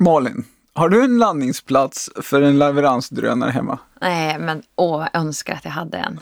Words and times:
Malin, 0.00 0.44
har 0.72 0.88
du 0.88 1.04
en 1.04 1.18
landningsplats 1.18 2.10
för 2.22 2.42
en 2.42 2.58
leveransdrönare 2.58 3.50
hemma? 3.50 3.78
Nej, 4.00 4.38
men 4.38 4.62
åh, 4.76 5.06
jag 5.12 5.20
önskar 5.20 5.54
att 5.54 5.64
jag 5.64 5.72
hade 5.72 5.98
en. 5.98 6.20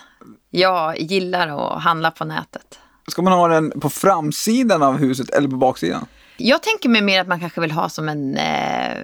Jag 0.50 1.00
gillar 1.00 1.48
att 1.48 1.82
handla 1.82 2.10
på 2.10 2.24
nätet. 2.24 2.78
Ska 3.08 3.22
man 3.22 3.32
ha 3.32 3.48
den 3.48 3.80
på 3.80 3.90
framsidan 3.90 4.82
av 4.82 4.96
huset 4.96 5.30
eller 5.30 5.48
på 5.48 5.56
baksidan? 5.56 6.06
Jag 6.36 6.62
tänker 6.62 6.88
mig 6.88 7.02
mer 7.02 7.20
att 7.20 7.28
man 7.28 7.40
kanske 7.40 7.60
vill 7.60 7.70
ha 7.70 7.88
som 7.88 8.08
en, 8.08 8.36
eh, 8.36 8.96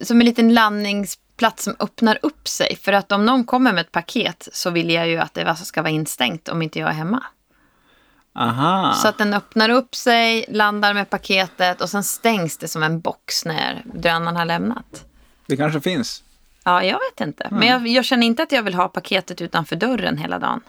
som 0.00 0.20
en 0.20 0.26
liten 0.26 0.54
landningsplats 0.54 1.64
som 1.64 1.74
öppnar 1.78 2.18
upp 2.22 2.48
sig. 2.48 2.76
För 2.76 2.92
att 2.92 3.12
om 3.12 3.26
någon 3.26 3.44
kommer 3.44 3.72
med 3.72 3.80
ett 3.80 3.92
paket 3.92 4.48
så 4.52 4.70
vill 4.70 4.90
jag 4.90 5.08
ju 5.08 5.18
att 5.18 5.34
det 5.34 5.56
ska 5.56 5.82
vara 5.82 5.90
instängt 5.90 6.48
om 6.48 6.62
inte 6.62 6.78
jag 6.78 6.88
är 6.88 6.94
hemma. 6.94 7.22
Aha. 8.34 8.92
Så 8.92 9.08
att 9.08 9.18
den 9.18 9.34
öppnar 9.34 9.68
upp 9.68 9.94
sig, 9.94 10.44
landar 10.48 10.94
med 10.94 11.10
paketet 11.10 11.80
och 11.80 11.88
sen 11.88 12.04
stängs 12.04 12.56
det 12.58 12.68
som 12.68 12.82
en 12.82 13.00
box 13.00 13.44
när 13.44 13.82
drönaren 13.94 14.36
har 14.36 14.44
lämnat. 14.44 15.04
Det 15.46 15.56
kanske 15.56 15.80
finns. 15.80 16.22
Ja, 16.64 16.82
jag 16.84 16.98
vet 17.10 17.26
inte. 17.26 17.48
Men 17.50 17.68
jag, 17.68 17.86
jag 17.88 18.04
känner 18.04 18.26
inte 18.26 18.42
att 18.42 18.52
jag 18.52 18.62
vill 18.62 18.74
ha 18.74 18.88
paketet 18.88 19.40
utanför 19.40 19.76
dörren 19.76 20.16
hela 20.16 20.38
dagen. 20.38 20.60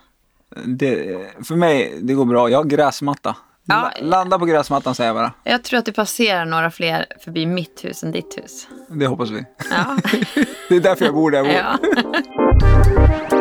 Det, 0.66 1.18
för 1.48 1.55
mig, 1.55 2.00
det 2.02 2.14
går 2.14 2.26
bra. 2.26 2.50
Jag 2.50 2.58
har 2.60 2.64
gräsmatta. 2.66 3.36
Ja. 3.66 3.91
La- 4.00 4.05
Landa 4.08 4.40
på 4.40 4.46
gräsmattan 4.46 4.96
säger 4.96 5.08
jag 5.10 5.16
bara. 5.16 5.34
Jag 5.44 5.64
tror 5.64 5.80
att 5.80 5.86
det 5.86 5.91
passerar 5.91 6.46
några 6.46 6.72
fler 6.72 7.05
förbi 7.24 7.46
mitt 7.46 7.84
hus 7.86 8.04
än 8.04 8.12
ditt 8.12 8.38
hus. 8.38 8.68
Det 8.90 9.08
hoppas 9.08 9.30
vi. 9.30 9.46
Ja. 9.72 9.98
Det 10.70 10.76
är 10.76 10.82
därför 10.82 11.05
jag 11.05 11.14
bor 11.14 11.32
där 11.32 11.38
jag 11.44 11.46
bor. 11.48 11.55
ja. 13.32 13.38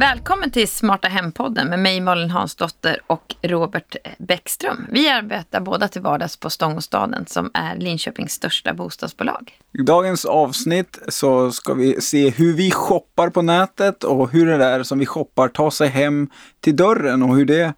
Välkommen 0.00 0.50
till 0.50 0.68
Smarta 0.68 1.08
Hem-podden 1.08 1.68
med 1.68 1.78
mig 1.78 2.00
Malin 2.00 2.30
Hansdotter 2.30 3.00
och 3.06 3.34
Robert 3.42 3.96
Bäckström. 4.18 4.86
Vi 4.90 5.08
arbetar 5.08 5.60
båda 5.60 5.88
till 5.88 6.02
vardags 6.02 6.36
på 6.36 6.50
Stångåstaden 6.50 7.26
som 7.26 7.50
är 7.54 7.76
Linköpings 7.76 8.32
största 8.32 8.74
bostadsbolag. 8.74 9.58
I 9.78 9.82
dagens 9.82 10.24
avsnitt 10.24 10.98
så 11.08 11.52
ska 11.52 11.74
vi 11.74 12.00
se 12.00 12.30
hur 12.30 12.52
vi 12.52 12.70
shoppar 12.70 13.30
på 13.30 13.42
nätet 13.42 14.04
och 14.04 14.30
hur 14.30 14.46
det 14.46 14.56
där 14.56 14.82
som 14.82 14.98
vi 14.98 15.06
shoppar 15.06 15.48
tar 15.48 15.70
sig 15.70 15.88
hem 15.88 16.28
till 16.60 16.76
dörren 16.76 17.22
och 17.22 17.36
hur 17.36 17.44
det 17.44 17.74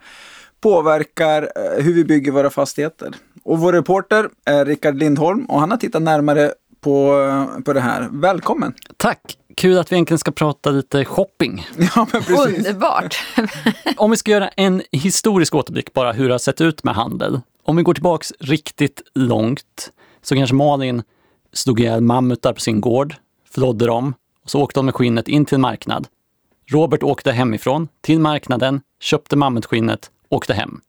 påverkar 0.61 1.43
eh, 1.43 1.85
hur 1.85 1.95
vi 1.95 2.05
bygger 2.05 2.33
våra 2.33 2.51
fastigheter. 2.51 3.15
Och 3.45 3.59
vår 3.59 3.73
reporter 3.73 4.29
är 4.47 4.65
Rickard 4.65 4.95
Lindholm 4.95 5.45
och 5.45 5.61
han 5.61 5.71
har 5.71 5.79
tittat 5.79 6.03
närmare 6.03 6.53
på, 6.81 7.23
eh, 7.23 7.63
på 7.63 7.73
det 7.73 7.81
här. 7.81 8.09
Välkommen! 8.13 8.75
Tack! 8.97 9.39
Kul 9.57 9.79
att 9.79 9.93
vi 9.93 9.97
egentligen 9.97 10.19
ska 10.19 10.31
prata 10.31 10.71
lite 10.71 11.05
shopping. 11.05 11.67
Ja, 11.95 12.07
men 12.13 12.23
precis. 12.23 12.57
Underbart! 12.59 13.17
Om 13.97 14.11
vi 14.11 14.17
ska 14.17 14.31
göra 14.31 14.49
en 14.49 14.83
historisk 14.93 15.55
återblick 15.55 15.93
bara 15.93 16.13
hur 16.13 16.29
det 16.29 16.35
har 16.35 16.39
sett 16.39 16.61
ut 16.61 16.85
med 16.85 16.95
handel. 16.95 17.41
Om 17.65 17.77
vi 17.77 17.83
går 17.83 17.95
tillbaks 17.95 18.33
riktigt 18.41 19.03
långt 19.15 19.91
så 20.23 20.35
kanske 20.35 20.55
Malin 20.57 21.03
slog 21.53 21.81
ihjäl 21.81 22.01
mammutar 22.01 22.53
på 22.53 22.61
sin 22.61 22.81
gård, 22.81 23.15
förrådde 23.51 23.87
dem 23.87 24.15
och 24.45 24.51
så 24.51 24.61
åkte 24.61 24.79
de 24.79 24.85
med 24.87 24.95
skinnet 24.95 25.29
in 25.29 25.45
till 25.45 25.55
en 25.55 25.61
marknad. 25.61 26.07
Robert 26.71 27.03
åkte 27.03 27.33
hemifrån 27.33 27.89
till 28.01 28.21
marknaden, 28.21 28.81
köpte 29.01 29.37
mammutskinnet, 29.37 30.11
åkte 30.29 30.55
hem. 30.55 30.81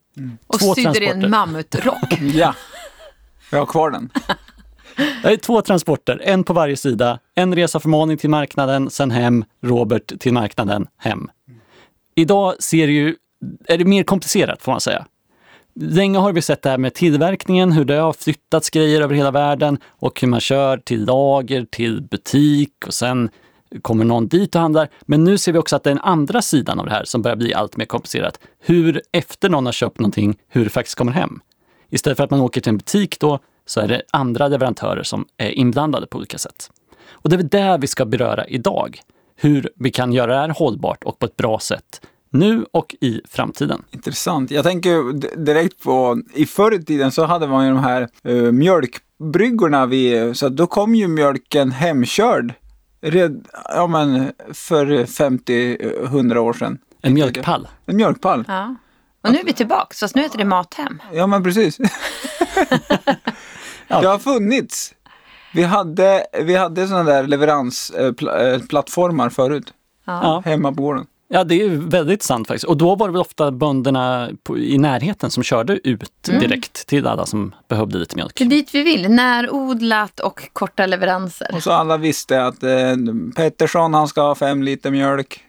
Och 0.47 0.59
Två 0.59 0.75
sydde 0.75 1.05
en 1.05 1.29
mammutrock. 1.29 2.13
Ja, 2.21 2.55
jag 3.49 3.59
har 3.59 3.65
kvar 3.65 3.91
den. 3.91 4.09
Det 4.95 5.29
är 5.29 5.37
två 5.37 5.61
transporter, 5.61 6.21
en 6.23 6.43
på 6.43 6.53
varje 6.53 6.77
sida. 6.77 7.19
En 7.35 7.55
resa 7.55 7.79
från 7.79 7.91
Malin 7.91 8.17
till 8.17 8.29
marknaden, 8.29 8.89
sen 8.89 9.11
hem, 9.11 9.45
Robert 9.61 10.19
till 10.19 10.33
marknaden, 10.33 10.87
hem. 10.97 11.29
Idag 12.15 12.63
ser 12.63 12.87
det 12.87 12.93
ju, 12.93 13.15
är 13.67 13.77
det 13.77 13.85
mer 13.85 14.03
komplicerat 14.03 14.61
får 14.61 14.71
man 14.71 14.81
säga. 14.81 15.05
Länge 15.75 16.19
har 16.19 16.33
vi 16.33 16.41
sett 16.41 16.61
det 16.61 16.69
här 16.69 16.77
med 16.77 16.93
tillverkningen, 16.93 17.71
hur 17.71 17.85
det 17.85 17.95
har 17.95 18.13
flyttats 18.13 18.69
grejer 18.69 19.01
över 19.01 19.15
hela 19.15 19.31
världen 19.31 19.77
och 19.89 20.21
hur 20.21 20.27
man 20.27 20.39
kör 20.39 20.77
till 20.77 21.05
lager, 21.05 21.65
till 21.71 22.01
butik 22.01 22.73
och 22.87 22.93
sen 22.93 23.29
kommer 23.81 24.05
någon 24.05 24.27
dit 24.27 24.55
och 24.55 24.61
handlar. 24.61 24.89
Men 25.01 25.23
nu 25.23 25.37
ser 25.37 25.51
vi 25.51 25.59
också 25.59 25.75
att 25.75 25.83
det 25.83 25.89
är 25.89 25.95
den 25.95 26.03
andra 26.03 26.41
sidan 26.41 26.79
av 26.79 26.85
det 26.85 26.91
här 26.91 27.03
som 27.03 27.21
börjar 27.21 27.35
bli 27.35 27.53
allt 27.53 27.77
mer 27.77 27.85
komplicerat. 27.85 28.39
Hur 28.59 29.01
efter 29.11 29.49
någon 29.49 29.65
har 29.65 29.73
köpt 29.73 29.99
någonting, 29.99 30.37
hur 30.47 30.63
det 30.63 30.69
faktiskt 30.69 30.97
kommer 30.97 31.11
hem. 31.11 31.39
Istället 31.89 32.17
för 32.17 32.23
att 32.23 32.31
man 32.31 32.41
åker 32.41 32.61
till 32.61 32.69
en 32.69 32.77
butik 32.77 33.19
då, 33.19 33.39
så 33.65 33.79
är 33.79 33.87
det 33.87 34.01
andra 34.11 34.47
leverantörer 34.47 35.03
som 35.03 35.25
är 35.37 35.49
inblandade 35.49 36.07
på 36.07 36.17
olika 36.17 36.37
sätt. 36.37 36.69
Och 37.11 37.29
det 37.29 37.35
är 37.35 37.71
det 37.71 37.77
vi 37.81 37.87
ska 37.87 38.05
beröra 38.05 38.47
idag. 38.47 38.99
Hur 39.35 39.69
vi 39.75 39.91
kan 39.91 40.13
göra 40.13 40.33
det 40.33 40.39
här 40.39 40.49
hållbart 40.49 41.03
och 41.03 41.19
på 41.19 41.25
ett 41.25 41.37
bra 41.37 41.59
sätt. 41.59 42.01
Nu 42.29 42.65
och 42.71 42.95
i 43.01 43.21
framtiden. 43.29 43.83
Intressant. 43.91 44.51
Jag 44.51 44.63
tänker 44.63 45.13
direkt 45.45 45.83
på, 45.83 46.21
i 46.33 46.45
förr 46.45 46.73
i 46.73 46.83
tiden 46.83 47.11
så 47.11 47.25
hade 47.25 47.47
man 47.47 47.65
ju 47.65 47.71
de 47.71 47.79
här 47.79 48.07
uh, 48.27 48.51
mjölkbryggorna 48.51 49.85
vid, 49.85 50.37
så 50.37 50.49
då 50.49 50.67
kom 50.67 50.95
ju 50.95 51.07
mjölken 51.07 51.71
hemkörd. 51.71 52.53
Red, 53.01 53.47
ja 53.69 53.87
men 53.87 54.31
för 54.53 54.85
50-100 54.85 56.37
år 56.37 56.53
sedan. 56.53 56.77
En 57.01 57.13
mjölkpall. 57.13 57.67
En 57.85 57.95
mjölkpall. 57.95 58.45
Ja. 58.47 58.75
Och 59.23 59.31
nu 59.31 59.39
är 59.39 59.45
vi 59.45 59.53
tillbaka, 59.53 59.95
fast 59.99 60.15
nu 60.15 60.21
heter 60.21 60.37
det 60.37 60.45
Mathem. 60.45 61.01
Ja 61.13 61.27
men 61.27 61.43
precis. 61.43 61.77
Det 64.01 64.07
har 64.07 64.19
funnits. 64.19 64.93
Vi 65.53 65.63
hade, 65.63 66.25
vi 66.43 66.55
hade 66.55 66.87
sådana 66.87 67.11
där 67.11 67.27
leveransplattformar 67.27 69.29
förut. 69.29 69.73
Ja. 70.05 70.41
Hemma 70.45 70.71
på 70.71 70.81
gården. 70.81 71.05
ja, 71.27 71.43
det 71.43 71.55
är 71.55 71.69
ju 71.69 71.89
väldigt 71.89 72.23
sant 72.23 72.47
faktiskt. 72.47 72.65
Och 72.65 72.77
då 72.77 72.95
var 72.95 73.07
det 73.07 73.11
väl 73.11 73.21
ofta 73.21 73.51
bönderna 73.51 74.29
på, 74.43 74.57
i 74.57 74.77
närheten 74.77 75.31
som 75.31 75.43
körde 75.43 75.89
ut 75.89 76.23
direkt 76.23 76.87
till 76.87 77.07
alla 77.07 77.25
som 77.25 77.55
behövde 77.67 77.97
lite 77.97 78.15
mjölk. 78.15 78.37
Det 78.37 78.43
är 78.43 78.49
dit 78.49 78.75
vi 78.75 78.83
vill, 78.83 79.09
närodlat 79.11 80.19
och 80.19 80.49
korta 80.53 80.85
leveranser. 80.85 81.47
Och 81.53 81.63
så 81.63 81.71
alla 81.71 81.97
visste 81.97 82.45
att 82.45 82.63
eh, 82.63 82.69
Pettersson 83.35 83.93
han 83.93 84.07
ska 84.07 84.21
ha 84.21 84.35
fem 84.35 84.63
liter 84.63 84.91
mjölk. 84.91 85.39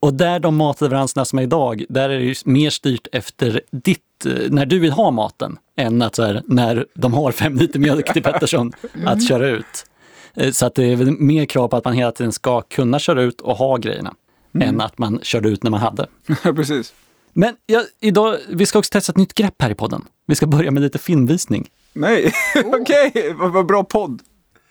Och 0.00 0.14
där 0.14 0.38
de 0.38 0.56
matleveranserna 0.56 1.24
som 1.24 1.38
är 1.38 1.42
idag, 1.42 1.84
där 1.88 2.10
är 2.10 2.18
det 2.18 2.24
ju 2.24 2.34
mer 2.44 2.70
styrt 2.70 3.06
efter 3.12 3.60
ditt, 3.70 3.98
eh, 3.98 4.02
när 4.26 4.66
du 4.66 4.78
vill 4.78 4.92
ha 4.92 5.10
maten, 5.10 5.56
än 5.76 6.02
att 6.02 6.14
så 6.14 6.22
här, 6.24 6.42
när 6.46 6.86
de 6.94 7.14
har 7.14 7.32
fem 7.32 7.54
liter 7.56 7.78
mjölk 7.78 8.12
till 8.12 8.22
Pettersson 8.22 8.72
att 9.06 9.28
köra 9.28 9.48
ut. 9.48 9.86
Eh, 10.34 10.50
Så 10.50 10.66
att 10.66 10.74
det 10.74 10.84
är 10.84 10.96
väl 10.96 11.10
mer 11.10 11.44
krav 11.46 11.68
på 11.68 11.76
att 11.76 11.84
man 11.84 11.94
hela 11.94 12.12
tiden 12.12 12.32
ska 12.32 12.60
kunna 12.60 12.98
köra 12.98 13.22
ut 13.22 13.40
och 13.40 13.56
ha 13.56 13.76
grejerna, 13.76 14.14
än 14.60 14.80
att 14.80 14.98
man 14.98 15.20
körde 15.22 15.48
ut 15.48 15.62
när 15.62 15.70
man 15.70 15.80
hade. 15.80 16.06
precis. 16.42 16.94
Men 17.32 17.54
ja, 17.66 17.82
idag, 18.00 18.36
vi 18.48 18.66
ska 18.66 18.78
också 18.78 18.90
testa 18.90 19.12
ett 19.12 19.16
nytt 19.16 19.34
grepp 19.34 19.62
här 19.62 19.70
i 19.70 19.74
podden. 19.74 20.04
Vi 20.26 20.34
ska 20.34 20.46
börja 20.46 20.70
med 20.70 20.82
lite 20.82 20.98
filmvisning. 20.98 21.68
Nej, 21.92 22.32
okej, 22.64 23.34
vad, 23.38 23.52
vad 23.52 23.66
bra 23.66 23.84
podd. 23.84 24.22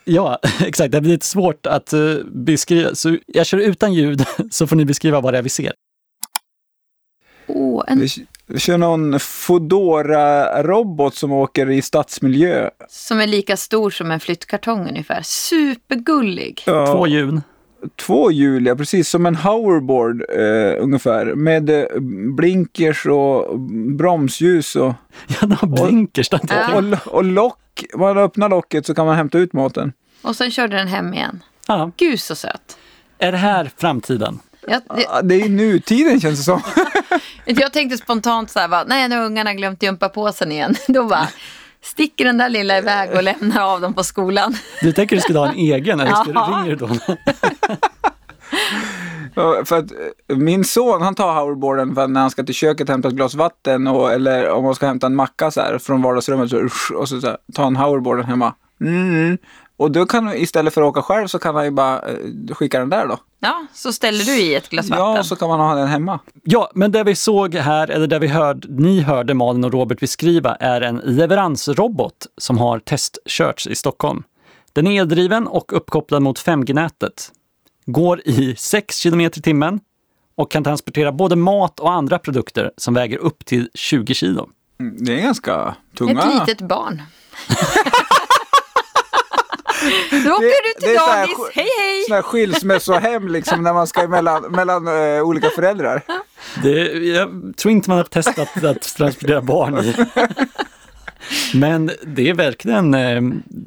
Ja, 0.06 0.40
exakt. 0.66 0.92
Det 0.92 1.02
blir 1.02 1.12
lite 1.12 1.26
svårt 1.26 1.66
att 1.66 1.94
eh, 1.94 2.16
beskriva. 2.32 2.96
Så 2.96 3.18
jag 3.28 3.46
kör 3.46 3.58
utan 3.58 3.94
ljud, 3.94 4.24
så 4.52 4.68
får 4.68 4.76
ni 4.76 4.86
beskriva 4.86 5.22
vad 5.22 5.34
det 5.34 5.38
är 5.38 5.42
vi 5.42 5.50
ser. 5.50 5.74
Åh, 7.48 7.84
en 7.88 8.00
Vi, 8.00 8.08
vi 8.48 8.60
kör 8.60 8.78
någon 8.78 9.20
Foodora-robot 9.20 11.16
som 11.16 11.32
åker 11.32 11.70
i 11.70 11.82
stadsmiljö. 11.82 12.70
som 12.90 13.20
är 13.20 13.28
lika 13.28 13.58
stor 13.58 13.90
som 13.90 14.12
en 14.12 14.20
flyttkartong 14.20 14.90
ungefär. 14.90 15.22
Supergullig. 15.24 16.64
Ja, 16.66 16.88
Två 16.88 17.08
hjul. 17.08 17.42
två 17.96 18.32
hjul, 18.32 18.66
ja, 18.66 18.76
precis 18.76 19.10
som 19.10 19.26
en 19.26 19.36
hoverboard 19.36 20.22
eh, 20.30 20.84
ungefär. 20.84 21.26
Med 21.36 21.70
eh, 21.70 21.86
blinkers 22.38 23.06
och 23.06 23.60
bromsljus 23.98 24.76
och, 24.76 24.94
Ja, 25.28 25.36
den 25.42 25.52
har 25.52 25.68
blinkers. 25.68 26.30
den 26.30 26.40
Ja. 26.50 26.78
och, 26.78 27.14
och 27.14 27.24
lock. 27.24 27.60
Man 27.96 28.18
öppnar 28.18 28.50
locket 28.50 28.86
så 28.86 28.96
kan 28.96 29.06
man 29.06 29.16
hämta 29.16 29.38
ut 29.38 29.54
maten. 29.54 29.94
Och 30.22 30.36
sen 30.36 30.52
körde 30.52 30.76
den 30.78 30.88
hem 30.88 31.14
igen. 31.14 31.44
Ja. 31.68 31.92
Gud 31.98 32.20
så 32.20 32.36
söt. 32.36 32.78
Är 33.18 33.32
det 33.32 33.38
här 33.38 33.72
framtiden? 33.78 34.40
Jag, 34.68 34.82
det, 34.96 35.06
Ja, 35.10 35.22
Det 35.22 35.36
är 35.42 35.50
nutiden 35.50 36.22
känns 36.22 36.40
det 36.40 36.44
som. 36.44 36.62
jag 37.46 37.74
tänkte 37.74 37.98
spontant 37.98 38.52
så 38.52 38.60
här, 38.60 38.68
bara, 38.68 38.84
nej 38.84 39.10
nu 39.10 39.18
har 39.18 39.26
ungarna 39.26 39.54
glömt 39.54 39.84
gympapåsen 39.84 40.52
igen. 40.52 40.76
Då 40.88 41.04
bara 41.04 41.28
sticker 41.82 42.26
den 42.26 42.38
där 42.38 42.50
lilla 42.50 42.78
iväg 42.78 43.10
och 43.16 43.24
lämnar 43.24 43.62
av 43.62 43.82
dem 43.82 43.94
på 43.94 44.04
skolan. 44.04 44.56
Du 44.82 44.92
tänker 44.92 45.16
du 45.16 45.22
skulle 45.22 45.40
ha 45.40 45.48
en 45.48 45.56
egen, 45.58 46.00
eller 46.00 46.12
ska, 46.14 46.32
Ja. 46.34 46.50
ringer 46.64 46.70
du 46.70 46.76
då? 46.76 46.90
För 49.66 49.78
att 49.78 49.92
eh, 49.92 50.38
min 50.38 50.64
son 50.64 51.02
han 51.02 51.16
tar 51.16 51.34
hoverboarden 51.42 51.96
för 51.96 52.08
när 52.08 52.22
han 52.22 52.30
ska 52.30 52.44
till 52.44 52.56
köket 52.56 52.90
hämta 52.90 53.08
ett 53.08 53.14
glas 53.14 53.36
vatten 53.36 53.88
och, 53.88 54.12
eller 54.12 54.50
om 54.50 54.64
man 54.64 54.76
ska 54.76 54.88
hämta 54.88 55.08
en 55.08 55.16
macka 55.16 55.52
så 55.52 55.62
här, 55.62 55.78
från 55.78 56.02
vardagsrummet 56.02 56.50
så, 56.50 56.70
och 56.98 57.10
så, 57.10 57.22
så 57.22 57.28
här, 57.28 57.38
tar 57.54 57.64
han 57.64 57.76
hoverboarden 57.76 58.26
hemma. 58.26 58.54
Mm. 58.82 59.38
Och 59.78 59.92
då 59.92 60.06
kan 60.06 60.34
istället 60.34 60.74
för 60.74 60.82
att 60.82 60.88
åka 60.88 61.02
själv 61.02 61.28
så 61.28 61.40
kan 61.40 61.56
han 61.56 61.66
ju 61.66 61.72
bara 61.72 62.00
eh, 62.02 62.16
skicka 62.52 62.80
den 62.80 62.90
där 62.90 63.08
då. 63.08 63.18
Ja, 63.40 63.66
så 63.74 63.94
ställer 63.94 64.24
du 64.26 64.32
i 64.38 64.56
ett 64.56 64.70
glas 64.70 64.86
Ja, 64.90 64.96
vatten. 65.06 65.20
och 65.20 65.26
så 65.26 65.36
kan 65.36 65.50
man 65.50 65.60
ha 65.60 65.76
den 65.76 65.88
hemma. 65.88 66.20
Ja, 66.44 66.72
men 66.76 66.92
det 66.92 67.04
vi 67.04 67.16
såg 67.16 67.56
här, 67.56 67.90
eller 67.92 68.08
det 68.08 68.20
vi 68.20 68.28
hörde, 68.28 68.68
ni 68.70 69.02
hörde 69.02 69.34
Malin 69.34 69.64
och 69.64 69.74
Robert 69.74 70.00
beskriva, 70.00 70.56
är 70.56 70.82
en 70.82 71.02
leveransrobot 71.04 72.28
som 72.38 72.58
har 72.58 72.80
testkörts 72.80 73.68
i 73.68 73.76
Stockholm. 73.76 74.24
Den 74.74 74.88
är 74.88 75.02
eldriven 75.02 75.48
och 75.48 75.74
uppkopplad 75.78 76.22
mot 76.22 76.40
5G-nätet. 76.40 77.32
Går 77.86 78.22
i 78.26 78.56
6 78.58 79.04
km 79.04 79.22
i 79.22 79.30
timmen 79.30 79.80
och 80.36 80.52
kan 80.52 80.64
transportera 80.64 81.12
både 81.12 81.36
mat 81.36 81.80
och 81.80 81.92
andra 81.92 82.20
produkter 82.20 82.72
som 82.78 82.94
väger 82.94 83.18
upp 83.18 83.46
till 83.46 83.70
20 83.74 84.14
kilo. 84.14 84.50
Mm, 84.80 84.96
Det 85.00 85.18
är 85.20 85.22
ganska 85.22 85.76
tunga. 85.98 86.22
Ett 86.42 86.48
litet 86.48 86.68
barn. 86.68 87.02
Då 90.26 90.32
åker 90.34 90.42
du 90.42 90.74
det 90.76 90.80
till 90.80 90.90
är 90.96 90.98
så 91.00 91.06
här 91.06 91.22
dagis. 91.22 91.38
sk- 91.38 91.50
Hej 91.54 91.68
hej! 91.80 92.04
Sådana 92.04 92.16
här 92.16 92.22
skilsmässohem 92.22 93.28
liksom 93.28 93.64
när 93.64 93.74
man 93.74 93.88
ska 93.88 94.08
mellan, 94.08 94.44
mellan 94.52 94.88
eh, 94.88 95.22
olika 95.24 95.50
föräldrar. 95.50 96.02
Det, 96.64 96.72
jag 97.08 97.54
tror 97.58 97.72
inte 97.72 97.90
man 97.90 97.98
har 97.98 98.04
testat 98.06 98.64
att 98.64 98.82
transportera 98.96 99.42
barn 99.42 99.78
i. 99.80 99.96
Men 101.58 101.92
det 102.04 102.30
är 102.30 102.34
verkligen, 102.34 102.94
eh, 102.94 103.22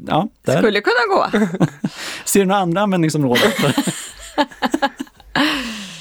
ja, 0.07 0.29
där 0.45 0.59
Skulle 0.59 0.81
kunna 0.81 1.15
gå. 1.15 1.27
ser 2.25 2.41
du 2.41 2.47
några 2.47 2.61
andra 2.61 2.81
användningsområden. 2.81 3.51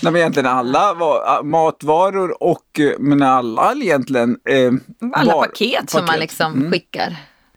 Nej, 0.02 0.12
men 0.12 0.16
egentligen 0.16 0.46
alla 0.50 0.94
va- 0.94 1.42
matvaror 1.44 2.44
och 2.44 2.80
eh, 2.80 2.92
men 3.00 3.22
alla 3.22 3.74
egentligen. 3.82 4.38
Eh, 4.50 4.72
Alla 5.14 5.36
var- 5.36 5.46
paket 5.48 5.90
som 5.90 6.00
man 6.00 6.08
paket. 6.08 6.22
liksom 6.22 6.54
Mm. 6.54 6.72
skickar. 6.72 7.16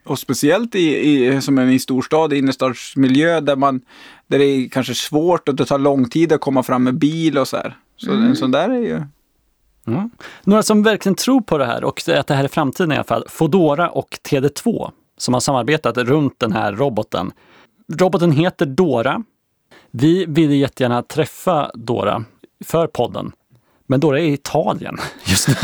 Och 0.08 0.18
speciellt 0.18 0.74
i, 0.74 0.96
i, 1.10 1.40
som 1.40 1.58
en 1.58 1.70
i 1.70 1.78
storstad, 1.78 2.32
innerstadsmiljö 2.32 3.40
där, 3.40 3.56
man, 3.56 3.80
där 4.26 4.38
det 4.38 4.44
är 4.44 4.68
kanske 4.68 4.94
svårt 4.94 5.48
och 5.48 5.54
det 5.54 5.64
tar 5.64 5.78
lång 5.78 6.08
tid 6.08 6.32
att 6.32 6.40
komma 6.40 6.62
fram 6.62 6.84
med 6.84 6.94
bil 6.94 7.38
och 7.38 7.48
så 7.48 7.56
här. 7.56 7.76
Så 7.96 8.10
Mm. 8.12 8.26
en 8.26 8.36
sån 8.36 8.50
där 8.50 8.70
är 8.70 8.78
ju... 8.78 9.02
Ja. 9.84 10.08
Några 10.44 10.62
som 10.62 10.82
verkligen 10.82 11.14
tror 11.16 11.40
på 11.40 11.58
det 11.58 11.66
här 11.66 11.84
och 11.84 12.02
att 12.08 12.26
det 12.26 12.34
här 12.34 12.44
är 12.44 12.48
framtiden 12.48 12.92
i 12.92 12.94
alla 12.94 13.04
fall, 13.04 13.24
Fodora 13.28 13.90
och 13.90 14.18
TD2 14.28 14.90
som 15.18 15.34
har 15.34 15.40
samarbetat 15.40 15.96
runt 15.96 16.34
den 16.38 16.52
här 16.52 16.72
roboten. 16.72 17.32
Roboten 17.98 18.32
heter 18.32 18.66
Dora. 18.66 19.22
Vi 19.90 20.24
vill 20.28 20.52
jättegärna 20.52 21.02
träffa 21.02 21.70
Dora 21.74 22.24
för 22.64 22.86
podden. 22.86 23.32
Men 23.86 24.00
Dora 24.00 24.20
är 24.20 24.24
i 24.24 24.32
Italien 24.32 24.96
just 25.24 25.48
nu. 25.48 25.54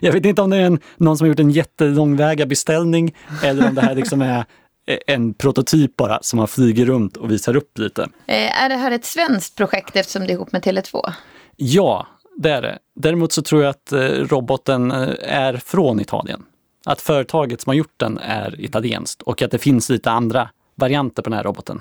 Jag 0.00 0.12
vet 0.12 0.24
inte 0.24 0.42
om 0.42 0.50
det 0.50 0.56
är 0.56 0.66
en, 0.66 0.80
någon 0.96 1.18
som 1.18 1.24
har 1.24 1.28
gjort 1.28 1.40
en 1.40 1.50
jättelångväga 1.50 2.46
beställning 2.46 3.14
eller 3.42 3.68
om 3.68 3.74
det 3.74 3.80
här 3.80 3.94
liksom 3.94 4.22
är 4.22 4.44
en 5.06 5.34
prototyp 5.34 5.96
bara 5.96 6.18
som 6.22 6.36
man 6.36 6.48
flyger 6.48 6.86
runt 6.86 7.16
och 7.16 7.30
visar 7.30 7.56
upp 7.56 7.78
lite. 7.78 8.02
Eh, 8.26 8.62
är 8.62 8.68
det 8.68 8.74
här 8.74 8.90
ett 8.90 9.04
svenskt 9.04 9.56
projekt 9.56 9.96
eftersom 9.96 10.22
det 10.22 10.32
är 10.32 10.34
ihop 10.34 10.52
med 10.52 10.62
Tele2? 10.62 11.12
Ja, 11.56 12.06
det 12.36 12.50
är 12.50 12.62
det. 12.62 12.78
Däremot 12.96 13.32
så 13.32 13.42
tror 13.42 13.62
jag 13.62 13.70
att 13.70 13.92
eh, 13.92 14.00
roboten 14.00 14.90
eh, 14.90 15.08
är 15.22 15.56
från 15.56 16.00
Italien. 16.00 16.42
Att 16.84 17.00
företaget 17.00 17.60
som 17.60 17.70
har 17.70 17.74
gjort 17.74 17.94
den 17.96 18.18
är 18.18 18.60
italienskt 18.60 19.22
och 19.22 19.42
att 19.42 19.50
det 19.50 19.58
finns 19.58 19.88
lite 19.88 20.10
andra 20.10 20.48
varianter 20.74 21.22
på 21.22 21.30
den 21.30 21.36
här 21.36 21.44
roboten. 21.44 21.80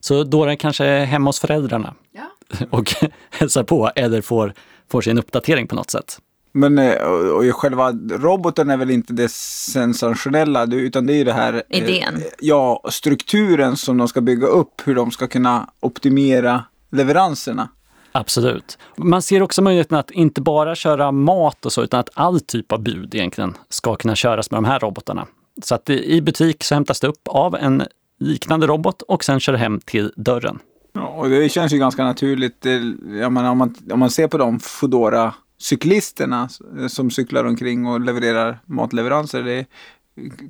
Så 0.00 0.24
då 0.24 0.42
är 0.42 0.46
den 0.46 0.56
kanske 0.56 0.84
hemma 0.84 1.28
hos 1.28 1.40
föräldrarna 1.40 1.94
Ja. 2.12 2.30
och 2.70 2.94
hälsar 3.30 3.62
på 3.62 3.90
eller 3.96 4.20
får, 4.20 4.54
får 4.90 5.00
sin 5.00 5.18
uppdatering 5.18 5.68
på 5.68 5.74
något 5.74 5.90
sätt. 5.90 6.18
Men 6.56 6.78
eh, 6.78 6.94
och, 7.02 7.36
och 7.46 7.52
själva 7.56 7.92
roboten 8.10 8.70
är 8.70 8.76
väl 8.76 8.90
inte 8.90 9.12
det 9.12 9.30
sensationella, 9.30 10.66
utan 10.66 11.06
det 11.06 11.12
är 11.12 11.16
ju 11.16 11.24
det 11.24 11.32
här... 11.32 11.62
eh, 11.70 11.78
Idén. 11.82 12.22
Ja, 12.38 12.80
strukturen 12.90 13.76
som 13.76 13.96
de 13.98 14.08
ska 14.08 14.20
bygga 14.20 14.46
upp, 14.46 14.82
hur 14.84 14.94
de 14.94 15.10
ska 15.10 15.26
kunna 15.26 15.70
optimera 15.80 16.64
leveranserna. 16.92 17.68
Absolut. 18.12 18.78
Man 18.96 19.22
ser 19.22 19.42
också 19.42 19.62
möjligheten 19.62 19.98
att 19.98 20.10
inte 20.10 20.40
bara 20.40 20.74
köra 20.74 21.12
mat 21.12 21.66
och 21.66 21.72
så, 21.72 21.82
utan 21.82 22.00
att 22.00 22.08
all 22.14 22.40
typ 22.40 22.72
av 22.72 22.82
bud 22.82 23.14
egentligen 23.14 23.54
ska 23.68 23.94
kunna 23.96 24.14
köras 24.14 24.50
med 24.50 24.58
de 24.58 24.64
här 24.64 24.78
robotarna. 24.80 25.26
Så 25.62 25.74
att 25.74 25.90
i 25.90 26.20
butik 26.22 26.64
så 26.64 26.74
hämtas 26.74 27.00
det 27.00 27.06
upp 27.06 27.28
av 27.28 27.54
en 27.56 27.82
liknande 28.20 28.66
robot 28.66 29.02
och 29.02 29.24
sen 29.24 29.40
kör 29.40 29.52
det 29.52 29.58
hem 29.58 29.80
till 29.84 30.12
dörren. 30.16 30.58
Ja, 30.92 31.06
och 31.08 31.28
det 31.28 31.48
känns 31.48 31.72
ju 31.72 31.78
ganska 31.78 32.04
naturligt. 32.04 32.60
Det- 32.62 32.94
Jag 33.18 33.32
menar, 33.32 33.50
om, 33.50 33.58
man, 33.58 33.74
om 33.92 33.98
man 34.00 34.10
ser 34.10 34.28
på 34.28 34.38
de 34.38 34.60
Foodora 34.60 35.34
cyklisterna 35.58 36.48
som 36.88 37.10
cyklar 37.10 37.44
omkring 37.44 37.86
och 37.86 38.00
levererar 38.00 38.58
matleveranser. 38.66 39.42
Det 39.42 39.66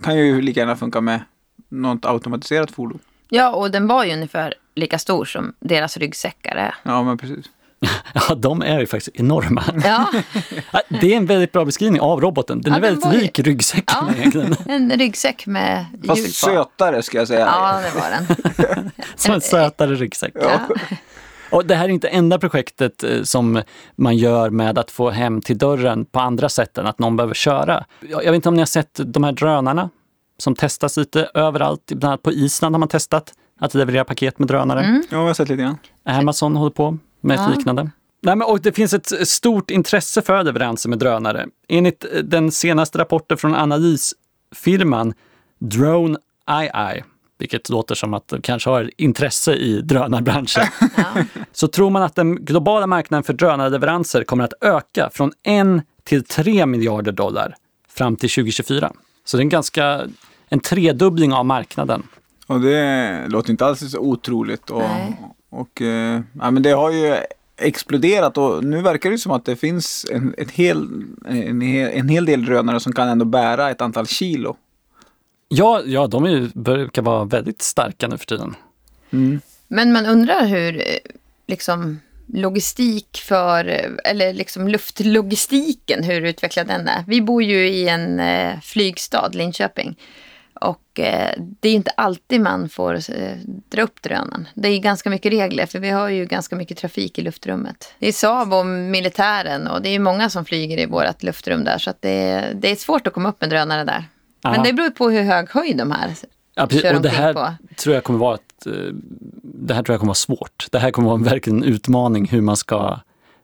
kan 0.02 0.16
ju 0.18 0.40
lika 0.40 0.60
gärna 0.60 0.76
funka 0.76 1.00
med 1.00 1.20
något 1.68 2.04
automatiserat 2.04 2.70
fordon. 2.70 2.98
Ja, 3.28 3.54
och 3.54 3.70
den 3.70 3.86
var 3.86 4.04
ju 4.04 4.12
ungefär 4.12 4.54
lika 4.74 4.98
stor 4.98 5.24
som 5.24 5.54
deras 5.60 5.96
ryggsäckar 5.96 6.54
är. 6.56 6.74
Ja, 6.82 7.02
men 7.02 7.18
precis. 7.18 7.46
Ja, 8.14 8.34
de 8.34 8.62
är 8.62 8.80
ju 8.80 8.86
faktiskt 8.86 9.16
enorma. 9.20 9.64
Ja, 9.84 10.06
Det 11.00 11.12
är 11.12 11.16
en 11.16 11.26
väldigt 11.26 11.52
bra 11.52 11.64
beskrivning 11.64 12.00
av 12.00 12.20
roboten. 12.20 12.60
Den 12.60 12.72
Ja, 12.72 12.76
är 12.78 12.80
den 12.80 12.90
väldigt 12.90 13.04
var 13.04 13.12
ju- 13.12 13.20
lik 13.20 13.38
ryggsäcken 13.38 13.96
Ja. 14.08 14.14
egentligen. 14.16 14.56
en 14.66 14.90
ryggsäck 14.90 15.46
med 15.46 15.86
hjul 15.92 16.06
Fast 16.06 16.34
sötare 16.34 17.02
ska 17.02 17.18
jag 17.18 17.28
säga. 17.28 17.40
Ja, 17.46 17.80
det 17.80 18.00
var 18.00 18.10
den. 18.10 18.90
Som 19.16 19.34
en 19.34 19.40
sötare 19.40 19.94
ryggsäck. 19.94 20.32
Ja. 20.34 20.60
Och 21.50 21.67
det 21.67 21.75
här 21.75 21.85
är 21.85 21.88
inte 21.88 22.08
enda 22.08 22.38
projektet 22.38 23.05
eh, 23.05 23.23
som 23.23 23.62
man 23.96 24.17
gör 24.17 24.50
med 24.50 24.79
att 24.79 24.91
få 24.91 25.11
hem 25.11 25.41
till 25.41 25.58
dörren 25.58 26.05
på 26.05 26.20
andra 26.20 26.49
sätt 26.49 26.79
än 26.79 26.87
att 26.87 26.99
någon 26.99 27.17
behöver 27.17 27.35
köra. 27.35 27.85
Jag 28.00 28.19
vet 28.19 28.35
inte 28.35 28.49
om 28.49 28.55
ni 28.55 28.61
har 28.61 28.67
sett 28.67 29.00
de 29.05 29.25
här 29.25 29.32
drönarna 29.32 29.91
som 30.38 30.55
testas 30.55 30.96
lite 30.96 31.31
överallt. 31.35 31.87
Bland 31.87 32.05
annat 32.05 32.23
på 32.23 32.32
Island 32.32 32.75
har 32.75 32.79
man 32.79 32.88
testat 32.88 33.32
att 33.61 33.75
leverera 33.75 34.05
paket 34.05 34.38
med 34.38 34.49
drönare. 34.49 34.85
Mm. 34.85 35.02
Ja, 35.11 35.17
jag 35.19 35.26
har 35.26 35.35
sett 35.35 35.49
lite 35.49 35.62
grann. 35.62 35.76
Amazon 36.05 36.56
håller 36.56 36.70
på 36.70 36.99
med 37.20 37.35
ett 37.35 37.41
Ja. 37.50 37.55
liknande. 37.56 37.90
Nej, 38.23 38.37
men, 38.37 38.49
och 38.49 38.61
det 38.61 38.73
finns 38.73 38.94
ett 38.94 39.29
stort 39.29 39.70
intresse 39.70 40.23
för 40.23 40.43
leveranser 40.43 40.88
med 40.88 40.99
drönare. 40.99 41.47
Enligt 41.69 42.05
eh, 42.05 42.19
den 42.23 42.50
senaste 42.52 42.99
rapporten 42.99 43.37
från 43.37 43.55
analysfirman 43.55 45.14
Drone 45.58 46.19
II, 46.50 47.02
vilket 47.38 47.69
låter 47.69 47.94
som 47.94 48.14
att 48.14 48.28
de 48.28 48.40
kanske 48.40 48.70
har 48.70 48.90
intresse 48.96 49.54
i 49.54 49.81
drönarbranschen, 49.81 50.64
så 51.52 51.69
tror 51.69 51.90
man 51.90 52.02
att 52.02 52.14
den 52.14 52.44
globala 52.44 52.86
marknaden 52.86 53.25
för 53.25 53.32
drönarleveranser 53.32 54.25
kommer 54.25 54.44
att 54.44 54.54
öka 54.60 55.10
från 55.12 55.32
1 55.42 55.66
till 56.04 56.25
3 56.25 56.66
miljarder 56.66 57.12
dollar 57.12 57.56
fram 57.88 58.16
till 58.16 58.31
2024. 58.31 58.92
Så 59.25 59.36
det 59.36 59.40
är 59.40 59.42
en 59.42 59.48
ganska 59.48 60.06
en 60.48 60.60
tredubbling 60.60 61.32
av 61.32 61.46
marknaden. 61.46 62.02
Och 62.46 62.60
det 62.60 63.28
låter 63.28 63.50
inte 63.50 63.66
alls 63.66 63.90
så 63.90 63.98
otroligt. 63.98 64.70
Och, 64.70 64.78
Nej. 64.78 65.20
och 65.50 65.82
eh, 65.82 66.20
ja, 66.40 66.50
men 66.50 66.62
det 66.62 66.70
har 66.70 66.90
ju 66.90 67.16
exploderat 67.56 68.38
och 68.38 68.64
nu 68.64 68.82
verkar 68.82 69.10
det 69.10 69.19
som 69.19 69.32
att 69.32 69.44
det 69.44 69.56
finns 69.56 70.06
en, 70.10 70.34
ett 70.38 70.50
hel, 70.50 71.04
en, 71.28 71.62
en 71.62 72.08
hel 72.08 72.25
del 72.25 72.44
drönare 72.44 72.80
som 72.80 72.92
kan 72.92 73.08
ändå 73.08 73.25
bära 73.25 73.70
ett 73.70 73.80
antal 73.80 74.06
kilo. 74.06 74.56
Ja, 75.56 75.82
ja 75.86 76.06
de 76.06 76.24
är, 76.24 76.28
ju- 76.28 76.50
brukar 76.54 77.02
vara 77.02 77.24
väldigt 77.24 77.62
starka 77.62 78.08
nu 78.08 78.18
för 78.18 78.26
tiden. 78.26 78.54
Men 79.68 79.92
man 79.92 80.06
undrar 80.06 80.46
hur 80.46 80.76
eh, 80.76 80.96
liksom 81.46 82.00
logistik 82.26 83.16
för, 83.24 83.68
eh, 83.68 84.10
eller 84.10 84.32
liksom 84.32 84.68
luftlogistiken, 84.68 86.04
hur 86.04 86.20
utvecklad 86.24 86.66
den 86.66 86.88
är. 86.88 87.04
Vi 87.06 87.22
bor 87.22 87.42
ju 87.42 87.68
i 87.68 87.88
en 87.88 88.20
eh, 88.20 88.61
flygstad, 88.61 89.28
Linköping. 89.32 89.96
Och 90.61 91.00
eh, 91.00 91.34
det 91.38 91.68
är 91.68 91.70
ju 91.73 91.76
inte 91.76 91.90
alltid 91.90 92.40
man 92.40 92.68
får 92.68 92.94
eh, 92.94 93.37
dra 93.68 93.82
upp 93.82 94.02
drönaren. 94.02 94.49
Det 94.54 94.68
är 94.68 94.78
ganska 94.78 95.11
mycket 95.11 95.32
regler 95.32 95.66
för 95.66 95.78
vi 95.78 95.90
har 95.90 96.08
ju 96.08 96.26
ganska 96.26 96.56
mycket 96.56 96.78
trafik 96.78 97.18
i 97.18 97.23
luftrummet. 97.23 97.94
Det 97.99 98.08
är 98.08 98.12
Saab 98.12 98.52
och 98.52 98.66
militären 98.66 99.66
och 99.66 99.82
det 99.82 99.88
är 99.88 99.92
ju 99.92 99.99
många 99.99 100.30
som 100.30 100.44
flyger 100.44 100.78
i 100.78 100.87
vårt 100.87 101.23
luftrum 101.23 101.64
där 101.64 101.78
så 101.78 101.90
att 101.90 102.02
det, 102.02 102.49
det 102.54 102.70
är 102.70 102.76
svårt 102.76 103.06
att 103.06 103.12
komma 103.12 103.28
upp 103.28 103.40
med 103.40 103.50
drönare 103.50 103.84
där. 103.84 104.04
Men 104.50 104.62
det 104.62 104.72
beror 104.72 104.90
på 104.90 105.10
hur 105.10 105.22
hög 105.22 105.50
höjd 105.50 105.76
de 105.76 105.90
här 105.90 106.10
Ja, 106.54 106.66
precis. 106.66 106.82
kör 106.82 106.94
Och 106.94 107.02
det 107.02 107.08
här 107.08 107.34
på. 107.34 107.52
tror 107.76 107.94
jag 107.94 108.04
kommer 108.04 108.18
vara 108.18 108.34
ett, 108.34 108.66
eh, 108.66 108.72
det 109.42 109.74
här 109.74 109.82
tror 109.82 109.94
jag 109.94 110.00
kommer 110.00 110.08
vara 110.10 110.14
svårt. 110.14 110.66
Det 110.70 110.78
här 110.78 110.90
kommer 110.90 111.08
vara 111.08 111.18
verkligen 111.22 111.62
en 111.62 111.68
utmaning 111.68 112.28
hur 112.28 112.40
man 112.40 112.56
ska 112.56 112.98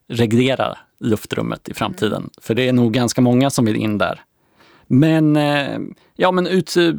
reglera 0.09 0.79
luftrummet 1.01 1.69
i 1.69 1.75
framtiden. 1.75 2.31
För 2.41 2.55
det 2.55 2.69
är 2.69 2.73
nog 2.73 2.93
ganska 2.93 3.21
många 3.21 3.51
som 3.51 3.65
vill 3.65 3.77
in 3.77 3.99
där. 3.99 4.21
Men, 4.87 5.37
eh, 5.37 5.79
ja, 6.17 6.31
men 6.33 6.47
ut 6.47 6.77
eh, 6.77 6.93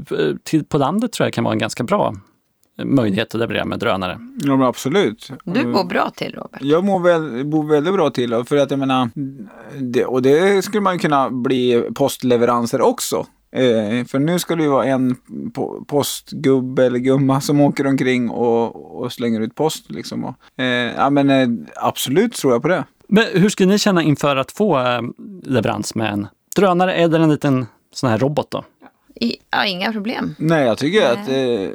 till, 0.44 0.66
på 0.66 0.78
landet 0.78 1.12
tror 1.12 1.26
jag 1.26 1.34
kan 1.34 1.44
vara 1.44 1.54
en 1.54 1.60
ganska 1.60 1.84
bra 1.84 2.16
möjlighet 2.84 3.36
att 3.36 3.40
leverera 3.40 3.66
med 3.66 3.80
drönare. 3.80 4.18
Ja 4.44 4.56
men 4.58 4.68
absolut. 4.68 5.32
Du 5.44 5.72
går 5.72 5.84
bra 5.84 6.10
till 6.16 6.34
Robert. 6.36 6.62
Jag 6.62 6.84
mår, 6.84 7.00
väl, 7.00 7.46
bor 7.46 7.64
väldigt 7.70 7.94
bra 7.94 8.10
till 8.10 8.44
för 8.46 8.58
att 8.58 8.72
jag 8.72 8.80
menar, 8.80 9.10
det, 9.80 10.06
och 10.06 10.22
det 10.22 10.66
skulle 10.66 10.82
man 10.82 11.00
kunna 11.00 11.30
bli 11.30 11.90
postleveranser 11.96 12.82
också. 12.82 13.26
Eh, 13.52 14.06
för 14.06 14.20
nu 14.20 14.40
ska 14.40 14.56
det 14.56 14.64
ju 14.64 14.70
vara 14.70 14.86
en 14.86 15.16
po- 15.54 15.86
postgubbe 15.86 16.86
eller 16.86 17.00
gumma 17.00 17.42
som 17.42 17.62
åker 17.62 17.88
omkring 17.88 18.30
och, 18.30 19.02
och 19.02 19.14
slänger 19.14 19.42
ut 19.42 19.56
post. 19.56 19.92
Liksom. 19.92 20.24
Och, 20.26 20.64
eh, 20.64 20.94
ja 20.96 21.10
men 21.10 21.30
eh, 21.30 21.48
absolut 21.76 22.34
tror 22.34 22.54
jag 22.54 22.62
på 22.62 22.68
det. 22.68 22.86
Men 23.08 23.26
hur 23.34 23.50
skulle 23.50 23.72
ni 23.72 23.80
känna 23.80 24.04
inför 24.04 24.36
att 24.36 24.52
få 24.52 24.80
eh, 24.80 25.02
leverans 25.44 25.96
med 25.96 26.14
en 26.14 26.28
drönare 26.56 26.94
eller 26.94 27.20
en 27.20 27.30
liten 27.30 27.66
sån 27.94 28.10
här 28.10 28.18
robot 28.18 28.52
då? 28.52 28.64
I, 29.16 29.36
ja, 29.52 29.66
inga 29.66 29.92
problem. 29.92 30.36
Nej, 30.40 30.66
jag 30.66 30.78
tycker 30.78 31.12
att 31.12 31.28
eh, 31.30 31.70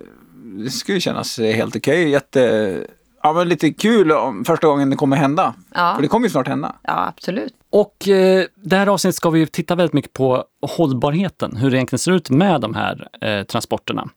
det 0.64 0.70
skulle 0.70 1.00
kännas 1.00 1.38
helt 1.38 1.76
okej. 1.76 2.08
Jätte, 2.10 2.80
ja 3.22 3.32
men 3.32 3.48
lite 3.48 3.72
kul 3.72 4.12
om 4.12 4.44
första 4.44 4.66
gången 4.66 4.90
det 4.90 4.96
kommer 4.96 5.16
hända. 5.16 5.54
Ja. 5.74 5.92
För 5.94 6.02
det 6.02 6.08
kommer 6.08 6.26
ju 6.26 6.30
snart 6.30 6.48
hända. 6.48 6.76
Ja, 6.82 7.06
absolut. 7.16 7.54
Och 7.70 8.08
eh, 8.08 8.46
det 8.54 8.76
här 8.76 8.86
avsnittet 8.86 9.16
ska 9.16 9.30
vi 9.30 9.46
titta 9.46 9.74
väldigt 9.74 9.92
mycket 9.92 10.12
på 10.12 10.44
hållbarheten, 10.62 11.56
hur 11.56 11.70
det 11.70 11.76
egentligen 11.76 11.98
ser 11.98 12.12
ut 12.12 12.30
med 12.30 12.60
de 12.60 12.74
här 12.74 13.08
eh, 13.20 13.44
transporterna. 13.44 14.08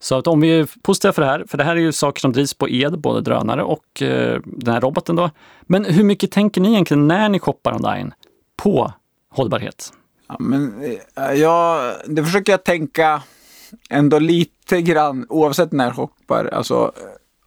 Så 0.00 0.18
att 0.18 0.26
om 0.26 0.40
vi 0.40 0.60
är 0.60 0.68
positiva 0.82 1.12
för 1.12 1.22
det 1.22 1.28
här, 1.28 1.44
för 1.48 1.58
det 1.58 1.64
här 1.64 1.76
är 1.76 1.80
ju 1.80 1.92
saker 1.92 2.20
som 2.20 2.32
drivs 2.32 2.54
på 2.54 2.68
el, 2.68 2.98
både 2.98 3.20
drönare 3.20 3.62
och 3.62 4.02
eh, 4.02 4.40
den 4.44 4.74
här 4.74 4.80
roboten 4.80 5.16
då. 5.16 5.30
Men 5.62 5.84
hur 5.84 6.04
mycket 6.04 6.30
tänker 6.30 6.60
ni 6.60 6.68
egentligen 6.68 7.08
när 7.08 7.28
ni 7.28 7.38
shoppar 7.38 7.74
online 7.74 8.14
på 8.56 8.92
hållbarhet? 9.30 9.92
Ja, 10.28 10.36
men, 10.38 10.82
eh, 11.16 11.32
ja, 11.32 11.92
det 12.06 12.24
försöker 12.24 12.52
jag 12.52 12.64
tänka 12.64 13.22
ändå 13.90 14.18
lite 14.18 14.82
grann 14.82 15.26
oavsett 15.28 15.72
när 15.72 15.84
jag 15.84 15.96
shoppar. 15.96 16.44
Alltså, 16.44 16.92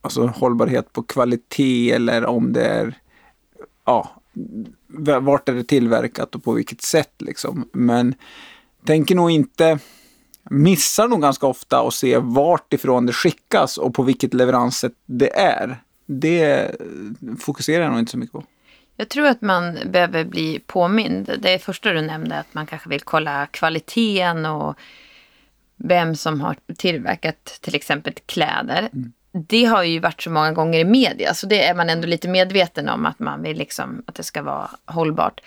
alltså 0.01 0.25
hållbarhet 0.25 0.93
på 0.93 1.03
kvalitet 1.03 1.91
eller 1.91 2.25
om 2.25 2.53
det 2.53 2.65
är 2.65 2.97
ja, 3.85 4.09
vart 5.21 5.49
är 5.49 5.53
det 5.53 5.63
tillverkat 5.63 6.35
och 6.35 6.43
på 6.43 6.53
vilket 6.53 6.81
sätt 6.81 7.13
liksom. 7.17 7.69
Men 7.73 8.15
tänker 8.85 9.15
nog 9.15 9.31
inte, 9.31 9.79
missar 10.49 11.07
nog 11.07 11.21
ganska 11.21 11.47
ofta 11.47 11.81
att 11.81 11.93
se 11.93 12.17
vart 12.17 12.73
ifrån 12.73 13.05
det 13.05 13.13
skickas 13.13 13.77
och 13.77 13.93
på 13.93 14.03
vilket 14.03 14.33
leveranssätt 14.33 14.93
det 15.05 15.39
är. 15.39 15.81
Det 16.05 16.71
fokuserar 17.39 17.83
jag 17.83 17.91
nog 17.91 17.99
inte 17.99 18.11
så 18.11 18.17
mycket 18.17 18.33
på. 18.33 18.43
Jag 18.95 19.09
tror 19.09 19.25
att 19.25 19.41
man 19.41 19.77
behöver 19.85 20.25
bli 20.25 20.59
påmind. 20.67 21.31
Det 21.39 21.59
första 21.59 21.93
du 21.93 22.01
nämnde, 22.01 22.35
att 22.39 22.53
man 22.53 22.65
kanske 22.65 22.89
vill 22.89 23.01
kolla 23.01 23.45
kvaliteten 23.45 24.45
och 24.45 24.75
vem 25.77 26.15
som 26.15 26.41
har 26.41 26.55
tillverkat 26.77 27.45
till 27.61 27.75
exempel 27.75 28.13
kläder. 28.25 28.89
Mm. 28.93 29.13
Det 29.31 29.65
har 29.65 29.83
ju 29.83 29.99
varit 29.99 30.21
så 30.21 30.29
många 30.29 30.51
gånger 30.51 30.79
i 30.79 30.85
media, 30.85 31.33
så 31.33 31.47
det 31.47 31.63
är 31.63 31.75
man 31.75 31.89
ändå 31.89 32.07
lite 32.07 32.27
medveten 32.27 32.89
om 32.89 33.05
att 33.05 33.19
man 33.19 33.43
vill 33.43 33.57
liksom 33.57 34.03
att 34.07 34.15
det 34.15 34.23
ska 34.23 34.41
vara 34.41 34.69
hållbart. 34.85 35.41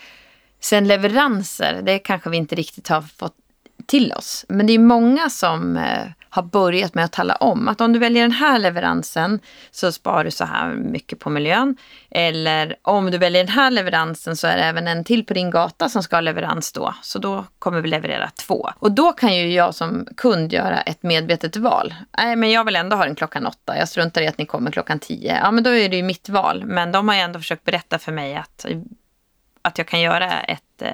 Sen 0.61 0.89
leveranser, 0.89 1.81
det 1.83 1.99
kanske 1.99 2.31
vi 2.31 2.37
inte 2.37 2.55
riktigt 2.55 2.89
har 2.89 3.03
fått 3.03 3.37
till 3.87 4.13
oss. 4.13 4.45
Men 4.49 4.67
det 4.67 4.73
är 4.73 4.79
många 4.79 5.31
som 5.31 5.77
eh, 5.77 6.07
har 6.35 6.43
börjat 6.43 6.95
med 6.95 7.05
att 7.05 7.13
tala 7.13 7.35
om 7.35 7.69
att 7.69 7.81
om 7.81 7.93
du 7.93 7.99
väljer 7.99 8.23
den 8.23 8.33
här 8.33 8.59
leveransen 8.59 9.41
så 9.71 9.93
sparar 9.93 10.25
du 10.25 10.31
så 10.31 10.45
här 10.45 10.75
mycket 10.75 11.19
på 11.19 11.31
miljön. 11.31 11.77
Eller 12.11 12.77
om 12.83 13.11
du 13.11 13.19
väljer 13.19 13.45
den 13.45 13.53
här 13.53 13.71
leveransen 13.71 14.37
så 14.37 14.47
är 14.47 14.57
det 14.57 14.63
även 14.63 14.89
en 14.89 15.05
till 15.05 15.27
på 15.27 15.35
din 15.35 15.51
gata 15.51 15.89
som 15.89 16.03
ska 16.03 16.17
ha 16.17 16.21
leverans 16.21 16.73
då. 16.73 16.95
Så 17.03 17.19
då 17.19 17.45
kommer 17.59 17.81
vi 17.81 17.89
leverera 17.89 18.31
två. 18.31 18.71
Och 18.79 18.93
då 18.93 19.13
kan 19.13 19.37
ju 19.37 19.53
jag 19.53 19.75
som 19.75 20.07
kund 20.17 20.53
göra 20.53 20.81
ett 20.81 21.03
medvetet 21.03 21.57
val. 21.57 21.95
Nej, 22.19 22.37
men 22.37 22.51
jag 22.51 22.65
vill 22.65 22.77
ändå 22.77 22.97
ha 22.97 23.05
den 23.05 23.15
klockan 23.15 23.47
åtta. 23.47 23.79
Jag 23.79 23.89
struntar 23.89 24.23
i 24.23 24.27
att 24.27 24.39
ni 24.39 24.47
kommer 24.47 24.71
klockan 24.71 24.99
tio. 24.99 25.39
Ja, 25.43 25.51
men 25.51 25.65
då 25.65 25.71
är 25.71 25.89
det 25.89 25.97
ju 25.97 26.03
mitt 26.03 26.29
val. 26.29 26.65
Men 26.67 26.93
de 26.93 27.09
har 27.09 27.15
ju 27.15 27.21
ändå 27.21 27.39
försökt 27.39 27.65
berätta 27.65 27.99
för 27.99 28.13
mig 28.13 28.37
att, 28.37 28.67
att 29.63 29.79
jag 29.79 29.87
kan 29.87 30.01
göra 30.01 30.41
ett 30.41 30.83
eh, 30.83 30.91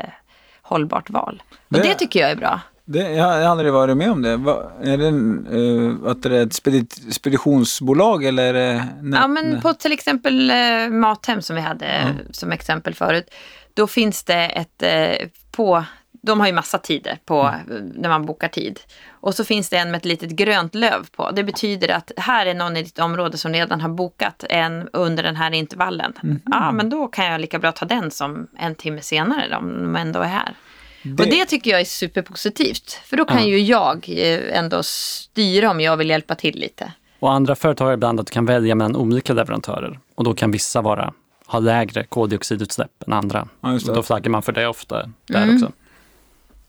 hållbart 0.62 1.10
val. 1.10 1.42
Och 1.68 1.76
det, 1.76 1.82
det 1.82 1.94
tycker 1.94 2.20
jag 2.20 2.30
är 2.30 2.36
bra. 2.36 2.60
Det, 2.92 3.10
jag 3.12 3.24
har 3.24 3.40
aldrig 3.40 3.72
varit 3.72 3.96
med 3.96 4.10
om 4.10 4.22
det. 4.22 4.36
Va, 4.36 4.72
är 4.82 4.96
det, 4.98 5.10
uh, 5.56 6.06
att 6.06 6.22
det 6.22 6.36
är 6.36 6.46
ett 6.46 6.52
spedit, 6.52 7.14
speditionsbolag 7.14 8.24
eller? 8.24 8.54
Uh, 8.54 8.82
ja, 9.12 9.28
men 9.28 9.60
på 9.60 9.74
till 9.74 9.92
exempel 9.92 10.50
uh, 10.50 10.90
Mathem 10.90 11.42
som 11.42 11.56
vi 11.56 11.62
hade 11.62 11.86
mm. 11.86 12.16
som 12.30 12.52
exempel 12.52 12.94
förut. 12.94 13.30
Då 13.74 13.86
finns 13.86 14.24
det 14.24 14.48
ett 14.48 14.82
uh, 14.82 15.28
på 15.50 15.84
de 16.22 16.40
har 16.40 16.46
ju 16.46 16.52
massa 16.52 16.78
tider 16.78 17.18
på 17.24 17.54
mm. 17.70 17.92
när 17.94 18.08
man 18.08 18.26
bokar 18.26 18.48
tid. 18.48 18.80
Och 19.10 19.34
så 19.34 19.44
finns 19.44 19.68
det 19.68 19.76
en 19.76 19.90
med 19.90 19.98
ett 19.98 20.04
litet 20.04 20.30
grönt 20.30 20.74
löv 20.74 21.06
på. 21.16 21.30
Det 21.30 21.44
betyder 21.44 21.88
att 21.88 22.12
här 22.16 22.46
är 22.46 22.54
någon 22.54 22.76
i 22.76 22.82
ditt 22.82 22.98
område 22.98 23.38
som 23.38 23.52
redan 23.52 23.80
har 23.80 23.88
bokat 23.88 24.44
en 24.48 24.88
under 24.92 25.22
den 25.22 25.36
här 25.36 25.50
intervallen. 25.50 26.12
Mm. 26.22 26.40
Ja, 26.44 26.72
men 26.72 26.90
då 26.90 27.06
kan 27.06 27.26
jag 27.26 27.40
lika 27.40 27.58
bra 27.58 27.72
ta 27.72 27.86
den 27.86 28.10
som 28.10 28.48
en 28.58 28.74
timme 28.74 29.00
senare 29.00 29.56
om 29.56 29.68
de 29.82 29.96
ändå 29.96 30.20
är 30.20 30.28
här. 30.28 30.54
Det... 31.02 31.22
Och 31.22 31.30
det 31.30 31.44
tycker 31.44 31.70
jag 31.70 31.80
är 31.80 31.84
superpositivt. 31.84 32.92
För 33.04 33.16
då 33.16 33.24
kan 33.24 33.38
ja. 33.38 33.44
ju 33.44 33.60
jag 33.60 34.04
eh, 34.08 34.58
ändå 34.58 34.82
styra 34.82 35.70
om 35.70 35.80
jag 35.80 35.96
vill 35.96 36.10
hjälpa 36.10 36.34
till 36.34 36.58
lite. 36.58 36.92
Och 37.18 37.32
andra 37.32 37.56
företag 37.56 37.86
har 37.86 37.92
ibland 37.92 38.20
att 38.20 38.26
du 38.26 38.32
kan 38.32 38.46
välja 38.46 38.74
mellan 38.74 38.96
olika 38.96 39.32
leverantörer. 39.32 39.98
Och 40.14 40.24
då 40.24 40.34
kan 40.34 40.50
vissa 40.50 40.80
vara, 40.80 41.12
ha 41.46 41.58
lägre 41.58 42.04
koldioxidutsläpp 42.04 43.02
än 43.06 43.12
andra. 43.12 43.48
Ja, 43.60 43.72
och 43.72 43.94
då 43.94 44.02
flaggar 44.02 44.30
man 44.30 44.42
för 44.42 44.52
det 44.52 44.66
ofta 44.66 45.10
där 45.26 45.42
mm. 45.42 45.54
också. 45.54 45.72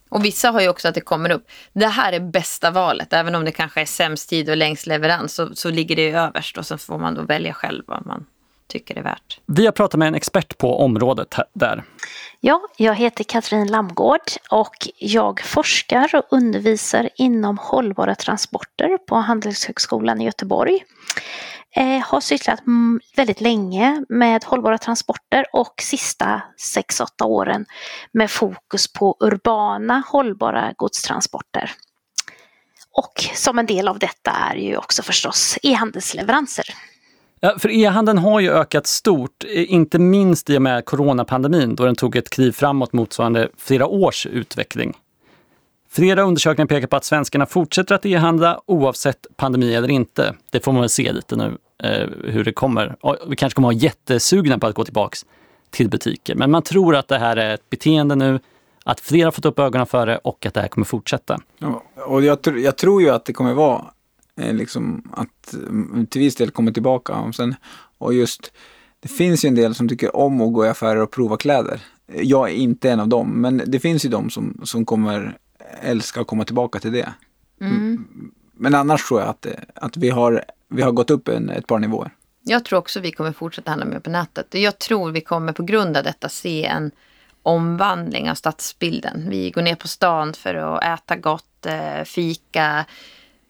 Och 0.09 0.25
vissa 0.25 0.51
har 0.51 0.61
ju 0.61 0.69
också 0.69 0.87
att 0.87 0.95
det 0.95 1.01
kommer 1.01 1.31
upp, 1.31 1.47
det 1.73 1.87
här 1.87 2.13
är 2.13 2.19
bästa 2.19 2.71
valet. 2.71 3.13
Även 3.13 3.35
om 3.35 3.45
det 3.45 3.51
kanske 3.51 3.81
är 3.81 3.85
sämst 3.85 4.29
tid 4.29 4.49
och 4.49 4.57
längst 4.57 4.87
leverans 4.87 5.33
så, 5.33 5.55
så 5.55 5.69
ligger 5.69 5.95
det 5.95 6.11
överst 6.11 6.57
och 6.57 6.65
så 6.65 6.77
får 6.77 6.97
man 6.97 7.15
då 7.15 7.21
välja 7.21 7.53
själv 7.53 7.83
vad 7.87 8.05
man 8.05 8.25
tycker 8.71 8.97
är 8.97 9.03
värt. 9.03 9.39
Vi 9.45 9.65
har 9.65 9.71
pratat 9.71 9.99
med 9.99 10.07
en 10.07 10.15
expert 10.15 10.57
på 10.57 10.79
området 10.79 11.35
där. 11.53 11.83
Ja, 12.39 12.61
jag 12.77 12.95
heter 12.95 13.23
Katrin 13.23 13.67
Lamgård 13.67 14.21
och 14.49 14.75
jag 14.97 15.41
forskar 15.41 16.15
och 16.15 16.23
undervisar 16.29 17.09
inom 17.15 17.57
hållbara 17.57 18.15
transporter 18.15 18.97
på 18.97 19.15
Handelshögskolan 19.15 20.21
i 20.21 20.25
Göteborg. 20.25 20.83
Eh, 21.75 22.07
har 22.07 22.21
sysslat 22.21 22.59
väldigt 23.15 23.41
länge 23.41 24.05
med 24.09 24.43
hållbara 24.43 24.77
transporter 24.77 25.45
och 25.53 25.73
sista 25.81 26.41
6-8 26.75 27.23
åren 27.23 27.65
med 28.13 28.31
fokus 28.31 28.93
på 28.93 29.17
urbana 29.19 30.03
hållbara 30.07 30.73
godstransporter. 30.77 31.71
Och 32.93 33.13
som 33.35 33.59
en 33.59 33.65
del 33.65 33.87
av 33.87 33.99
detta 33.99 34.31
är 34.31 34.55
ju 34.55 34.77
också 34.77 35.03
förstås 35.03 35.57
e-handelsleveranser. 35.63 36.65
Ja, 37.43 37.55
för 37.59 37.69
e-handeln 37.69 38.17
har 38.17 38.39
ju 38.39 38.51
ökat 38.51 38.87
stort, 38.87 39.43
inte 39.53 39.99
minst 39.99 40.49
i 40.49 40.57
och 40.57 40.61
med 40.61 40.85
coronapandemin 40.85 41.75
då 41.75 41.85
den 41.85 41.95
tog 41.95 42.15
ett 42.15 42.29
kliv 42.29 42.51
framåt 42.51 42.93
motsvarande 42.93 43.49
flera 43.57 43.87
års 43.87 44.25
utveckling. 44.25 44.93
Flera 45.89 46.21
undersökningar 46.21 46.67
pekar 46.67 46.87
på 46.87 46.95
att 46.95 47.05
svenskarna 47.05 47.45
fortsätter 47.45 47.95
att 47.95 48.05
e-handla 48.05 48.61
oavsett 48.65 49.27
pandemi 49.35 49.75
eller 49.75 49.91
inte. 49.91 50.35
Det 50.49 50.59
får 50.59 50.71
man 50.71 50.81
väl 50.81 50.89
se 50.89 51.13
lite 51.13 51.35
nu 51.35 51.57
eh, 51.83 52.07
hur 52.25 52.43
det 52.43 52.53
kommer. 52.53 52.95
Vi 53.27 53.35
kanske 53.35 53.55
kommer 53.55 53.67
att 53.67 53.75
vara 53.75 53.83
jättesugna 53.83 54.59
på 54.59 54.67
att 54.67 54.75
gå 54.75 54.83
tillbaks 54.83 55.25
till 55.69 55.89
butiker. 55.89 56.35
Men 56.35 56.51
man 56.51 56.61
tror 56.61 56.95
att 56.95 57.07
det 57.07 57.17
här 57.17 57.37
är 57.37 57.53
ett 57.53 57.69
beteende 57.69 58.15
nu, 58.15 58.39
att 58.85 58.99
fler 58.99 59.25
har 59.25 59.31
fått 59.31 59.45
upp 59.45 59.59
ögonen 59.59 59.87
för 59.87 60.05
det 60.05 60.17
och 60.17 60.45
att 60.45 60.53
det 60.53 60.61
här 60.61 60.67
kommer 60.67 60.85
fortsätta. 60.85 61.39
Ja, 61.57 61.83
och 61.95 62.21
jag, 62.23 62.39
jag 62.57 62.77
tror 62.77 63.01
ju 63.01 63.09
att 63.09 63.25
det 63.25 63.33
kommer 63.33 63.53
vara 63.53 63.85
liksom 64.35 65.11
att 65.13 65.53
mm, 65.53 66.07
till 66.09 66.21
viss 66.21 66.35
del 66.35 66.51
kommer 66.51 66.71
tillbaka. 66.71 67.13
Och, 67.13 67.35
sen, 67.35 67.55
och 67.97 68.13
just, 68.13 68.51
det 68.99 69.07
finns 69.07 69.45
ju 69.45 69.47
en 69.47 69.55
del 69.55 69.75
som 69.75 69.89
tycker 69.89 70.15
om 70.15 70.41
att 70.41 70.53
gå 70.53 70.65
i 70.65 70.69
affärer 70.69 71.01
och 71.01 71.11
prova 71.11 71.37
kläder. 71.37 71.81
Jag 72.13 72.49
är 72.49 72.53
inte 72.53 72.91
en 72.91 72.99
av 72.99 73.07
dem, 73.07 73.41
men 73.41 73.63
det 73.65 73.79
finns 73.79 74.05
ju 74.05 74.09
de 74.09 74.29
som, 74.29 74.61
som 74.63 74.85
kommer 74.85 75.37
älska 75.81 76.21
att 76.21 76.27
komma 76.27 76.45
tillbaka 76.45 76.79
till 76.79 76.91
det. 76.91 77.13
Mm. 77.61 78.05
Men 78.53 78.75
annars 78.75 79.07
tror 79.07 79.19
jag 79.19 79.29
att, 79.29 79.47
att 79.75 79.97
vi, 79.97 80.09
har, 80.09 80.43
vi 80.67 80.81
har 80.81 80.91
gått 80.91 81.09
upp 81.09 81.27
en, 81.27 81.49
ett 81.49 81.67
par 81.67 81.79
nivåer. 81.79 82.11
Jag 82.43 82.65
tror 82.65 82.79
också 82.79 82.99
vi 82.99 83.11
kommer 83.11 83.31
fortsätta 83.31 83.71
handla 83.71 83.85
mer 83.85 83.99
på 83.99 84.09
nätet. 84.09 84.47
Jag 84.51 84.79
tror 84.79 85.11
vi 85.11 85.21
kommer 85.21 85.53
på 85.53 85.63
grund 85.63 85.97
av 85.97 86.03
detta 86.03 86.29
se 86.29 86.65
en 86.65 86.91
omvandling 87.43 88.29
av 88.29 88.35
stadsbilden. 88.35 89.29
Vi 89.29 89.51
går 89.51 89.61
ner 89.61 89.75
på 89.75 89.87
stan 89.87 90.33
för 90.33 90.55
att 90.55 90.83
äta 90.83 91.15
gott, 91.15 91.65
eh, 91.65 92.03
fika, 92.05 92.85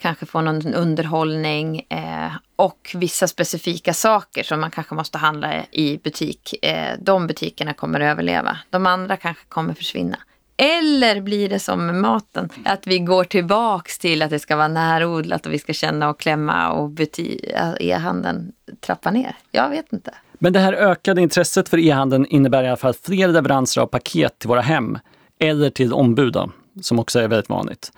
kanske 0.01 0.25
få 0.25 0.41
någon 0.41 0.74
underhållning 0.74 1.86
eh, 1.89 2.31
och 2.55 2.91
vissa 2.96 3.27
specifika 3.27 3.93
saker 3.93 4.43
som 4.43 4.62
man 4.62 4.72
kanske 4.72 4.96
måste 4.96 5.17
handla 5.17 5.65
i 5.72 5.98
butik. 5.98 6.65
Eh, 6.65 6.98
de 7.00 7.27
butikerna 7.27 7.74
kommer 7.74 8.00
att 8.00 8.12
överleva. 8.12 8.58
De 8.70 8.86
andra 8.86 9.17
kanske 9.17 9.46
kommer 9.46 9.74
försvinna. 9.74 10.17
Eller 10.58 11.22
blir 11.22 11.50
det 11.50 11.60
som 11.60 11.86
med 11.86 11.96
maten, 11.96 12.50
att 12.65 12.88
vi 12.88 13.00
går 13.00 13.24
tillbaks 13.24 14.00
till 14.00 14.22
att 14.22 14.29
det 14.29 14.39
ska 14.39 14.55
vara 14.55 14.67
närodlat 14.67 15.46
och 15.46 15.53
vi 15.53 15.60
ska 15.60 15.74
känna 15.74 16.10
och 16.10 16.20
klämma 16.20 16.72
och 16.72 17.00
eh, 17.00 17.74
e-handeln 17.79 18.51
trappar 18.79 19.12
ner. 19.12 19.36
Jag 19.51 19.70
vet 19.70 19.93
inte. 19.93 20.13
Men 20.34 20.53
det 20.53 20.60
här 20.60 20.74
ökade 20.74 21.22
intresset 21.22 21.70
för 21.70 21.79
e-handeln 21.79 22.25
innebär 22.25 22.63
i 22.63 22.67
alla 22.67 22.77
fall 22.77 22.93
fler 22.93 23.27
leveranser 23.27 23.81
av 23.81 23.86
paket 23.86 24.39
till 24.39 24.50
våra 24.50 24.62
hem 24.62 24.98
eller 25.39 25.70
till 25.70 25.93
ombud 25.93 26.38
som 26.81 27.00
också 27.00 27.20
är 27.20 27.27
väldigt 27.27 27.50
vanligt. 27.50 27.91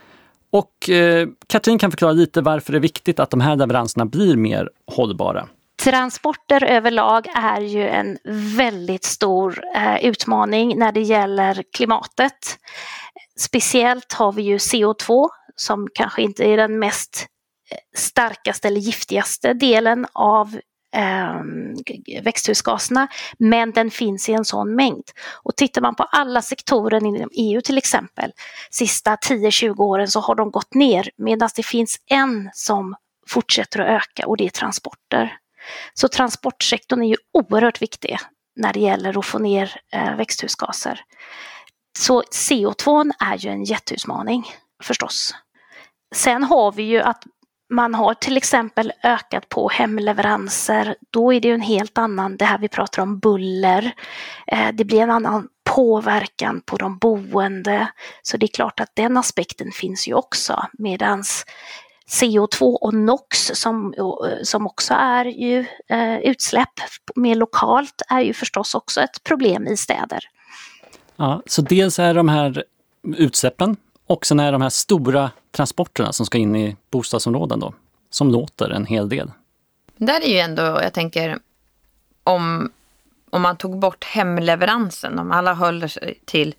Och 0.53 0.89
eh, 0.89 1.27
Katrin 1.47 1.79
kan 1.79 1.91
förklara 1.91 2.11
lite 2.11 2.41
varför 2.41 2.71
det 2.71 2.77
är 2.77 2.81
viktigt 2.81 3.19
att 3.19 3.29
de 3.29 3.41
här 3.41 3.55
leveranserna 3.55 4.05
blir 4.05 4.35
mer 4.35 4.69
hållbara. 4.87 5.47
Transporter 5.83 6.63
överlag 6.63 7.27
är 7.35 7.61
ju 7.61 7.87
en 7.87 8.17
väldigt 8.55 9.03
stor 9.03 9.63
eh, 9.75 10.05
utmaning 10.05 10.79
när 10.79 10.91
det 10.91 11.01
gäller 11.01 11.63
klimatet. 11.73 12.57
Speciellt 13.39 14.13
har 14.13 14.31
vi 14.31 14.43
ju 14.43 14.57
CO2 14.57 15.27
som 15.55 15.87
kanske 15.93 16.21
inte 16.21 16.43
är 16.43 16.57
den 16.57 16.79
mest 16.79 17.25
eh, 17.71 17.77
starkaste 17.99 18.67
eller 18.67 18.81
giftigaste 18.81 19.53
delen 19.53 20.05
av 20.13 20.59
Ehm, 20.95 21.75
växthusgaserna, 22.23 23.07
men 23.37 23.71
den 23.71 23.91
finns 23.91 24.29
i 24.29 24.33
en 24.33 24.45
sån 24.45 24.75
mängd. 24.75 25.03
Och 25.43 25.55
tittar 25.55 25.81
man 25.81 25.95
på 25.95 26.03
alla 26.03 26.41
sektorer 26.41 27.05
inom 27.05 27.29
EU 27.33 27.61
till 27.61 27.77
exempel, 27.77 28.31
sista 28.71 29.15
10-20 29.15 29.79
åren 29.79 30.07
så 30.07 30.19
har 30.19 30.35
de 30.35 30.51
gått 30.51 30.73
ner 30.73 31.09
medan 31.17 31.49
det 31.55 31.63
finns 31.63 31.97
en 32.05 32.49
som 32.53 32.95
fortsätter 33.27 33.79
att 33.79 34.03
öka 34.03 34.27
och 34.27 34.37
det 34.37 34.45
är 34.45 34.49
transporter. 34.49 35.37
Så 35.93 36.07
transportsektorn 36.07 37.01
är 37.01 37.07
ju 37.07 37.17
oerhört 37.33 37.81
viktig 37.81 38.17
när 38.55 38.73
det 38.73 38.79
gäller 38.79 39.19
att 39.19 39.25
få 39.25 39.39
ner 39.39 39.71
eh, 39.93 40.15
växthusgaser. 40.15 41.01
Så 41.99 42.21
CO2 42.21 43.11
är 43.19 43.37
ju 43.37 43.49
en 43.49 43.63
jätteutmaning 43.63 44.45
förstås. 44.83 45.35
Sen 46.15 46.43
har 46.43 46.71
vi 46.71 46.83
ju 46.83 47.01
att 47.01 47.23
man 47.73 47.95
har 47.95 48.13
till 48.13 48.37
exempel 48.37 48.91
ökat 49.03 49.49
på 49.49 49.69
hemleveranser, 49.69 50.95
då 51.09 51.33
är 51.33 51.39
det 51.39 51.47
ju 51.47 51.53
en 51.53 51.61
helt 51.61 51.97
annan, 51.97 52.37
det 52.37 52.45
här 52.45 52.57
vi 52.57 52.67
pratar 52.67 53.01
om 53.01 53.19
buller, 53.19 53.91
eh, 54.47 54.67
det 54.73 54.85
blir 54.85 55.01
en 55.01 55.11
annan 55.11 55.47
påverkan 55.63 56.61
på 56.65 56.77
de 56.77 56.97
boende. 56.97 57.87
Så 58.21 58.37
det 58.37 58.45
är 58.45 58.53
klart 58.53 58.79
att 58.79 58.91
den 58.93 59.17
aspekten 59.17 59.71
finns 59.71 60.07
ju 60.07 60.13
också. 60.13 60.65
Medans 60.73 61.45
CO2 62.07 62.61
och 62.61 62.93
NOx 62.93 63.51
som, 63.53 63.93
eh, 63.97 64.43
som 64.43 64.67
också 64.67 64.93
är 64.93 65.25
ju 65.25 65.65
eh, 65.87 66.17
utsläpp 66.17 66.73
mer 67.15 67.35
lokalt 67.35 68.01
är 68.09 68.21
ju 68.21 68.33
förstås 68.33 68.75
också 68.75 69.01
ett 69.01 69.23
problem 69.23 69.67
i 69.67 69.77
städer. 69.77 70.19
Ja, 71.15 71.41
så 71.45 71.61
dels 71.61 71.99
är 71.99 72.13
de 72.13 72.29
här 72.29 72.63
utsläppen 73.17 73.77
och 74.07 74.25
sen 74.25 74.39
är 74.39 74.51
de 74.51 74.61
här 74.61 74.69
stora 74.69 75.31
transporterna 75.51 76.13
som 76.13 76.25
ska 76.25 76.37
in 76.37 76.55
i 76.55 76.75
bostadsområden 76.91 77.59
då, 77.59 77.73
som 78.09 78.31
låter 78.31 78.69
en 78.69 78.85
hel 78.85 79.09
del. 79.09 79.31
Där 79.97 80.21
är 80.21 80.29
ju 80.29 80.39
ändå, 80.39 80.61
jag 80.61 80.93
tänker, 80.93 81.39
om, 82.23 82.71
om 83.29 83.41
man 83.41 83.57
tog 83.57 83.79
bort 83.79 84.03
hemleveransen, 84.03 85.19
om 85.19 85.31
alla 85.31 85.53
höll 85.53 85.89
sig 85.89 86.19
till 86.25 86.55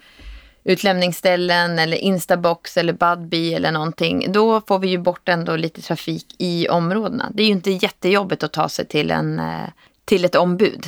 utlämningsställen 0.64 1.78
eller 1.78 1.96
Instabox 1.96 2.76
eller 2.76 2.92
Budbee 2.92 3.56
eller 3.56 3.72
någonting, 3.72 4.32
då 4.32 4.60
får 4.60 4.78
vi 4.78 4.88
ju 4.88 4.98
bort 4.98 5.28
ändå 5.28 5.56
lite 5.56 5.82
trafik 5.82 6.26
i 6.38 6.68
områdena. 6.68 7.30
Det 7.34 7.42
är 7.42 7.46
ju 7.46 7.52
inte 7.52 7.70
jättejobbigt 7.70 8.42
att 8.42 8.52
ta 8.52 8.68
sig 8.68 8.86
till, 8.86 9.10
en, 9.10 9.38
eh, 9.38 9.68
till 10.04 10.24
ett 10.24 10.34
ombud. 10.34 10.86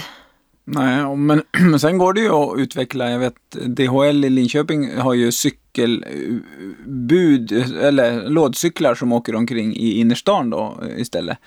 Nej, 0.65 1.17
men, 1.17 1.43
men 1.71 1.81
sen 1.81 1.99
går 1.99 2.13
det 2.13 2.21
ju 2.21 2.31
att 2.31 2.59
utveckla. 2.59 3.11
Jag 3.11 3.19
vet 3.19 3.51
DHL 3.51 4.25
i 4.25 4.31
Linköping 4.31 4.99
har 4.99 5.15
ju 5.15 5.33
cykelbud 5.77 7.53
eller 7.83 8.29
lådcyklar 8.29 8.95
som 8.95 9.13
åker 9.13 9.35
omkring 9.35 9.77
i 9.77 10.01
innerstan 10.01 10.51
då 10.51 10.83
istället. 10.97 11.39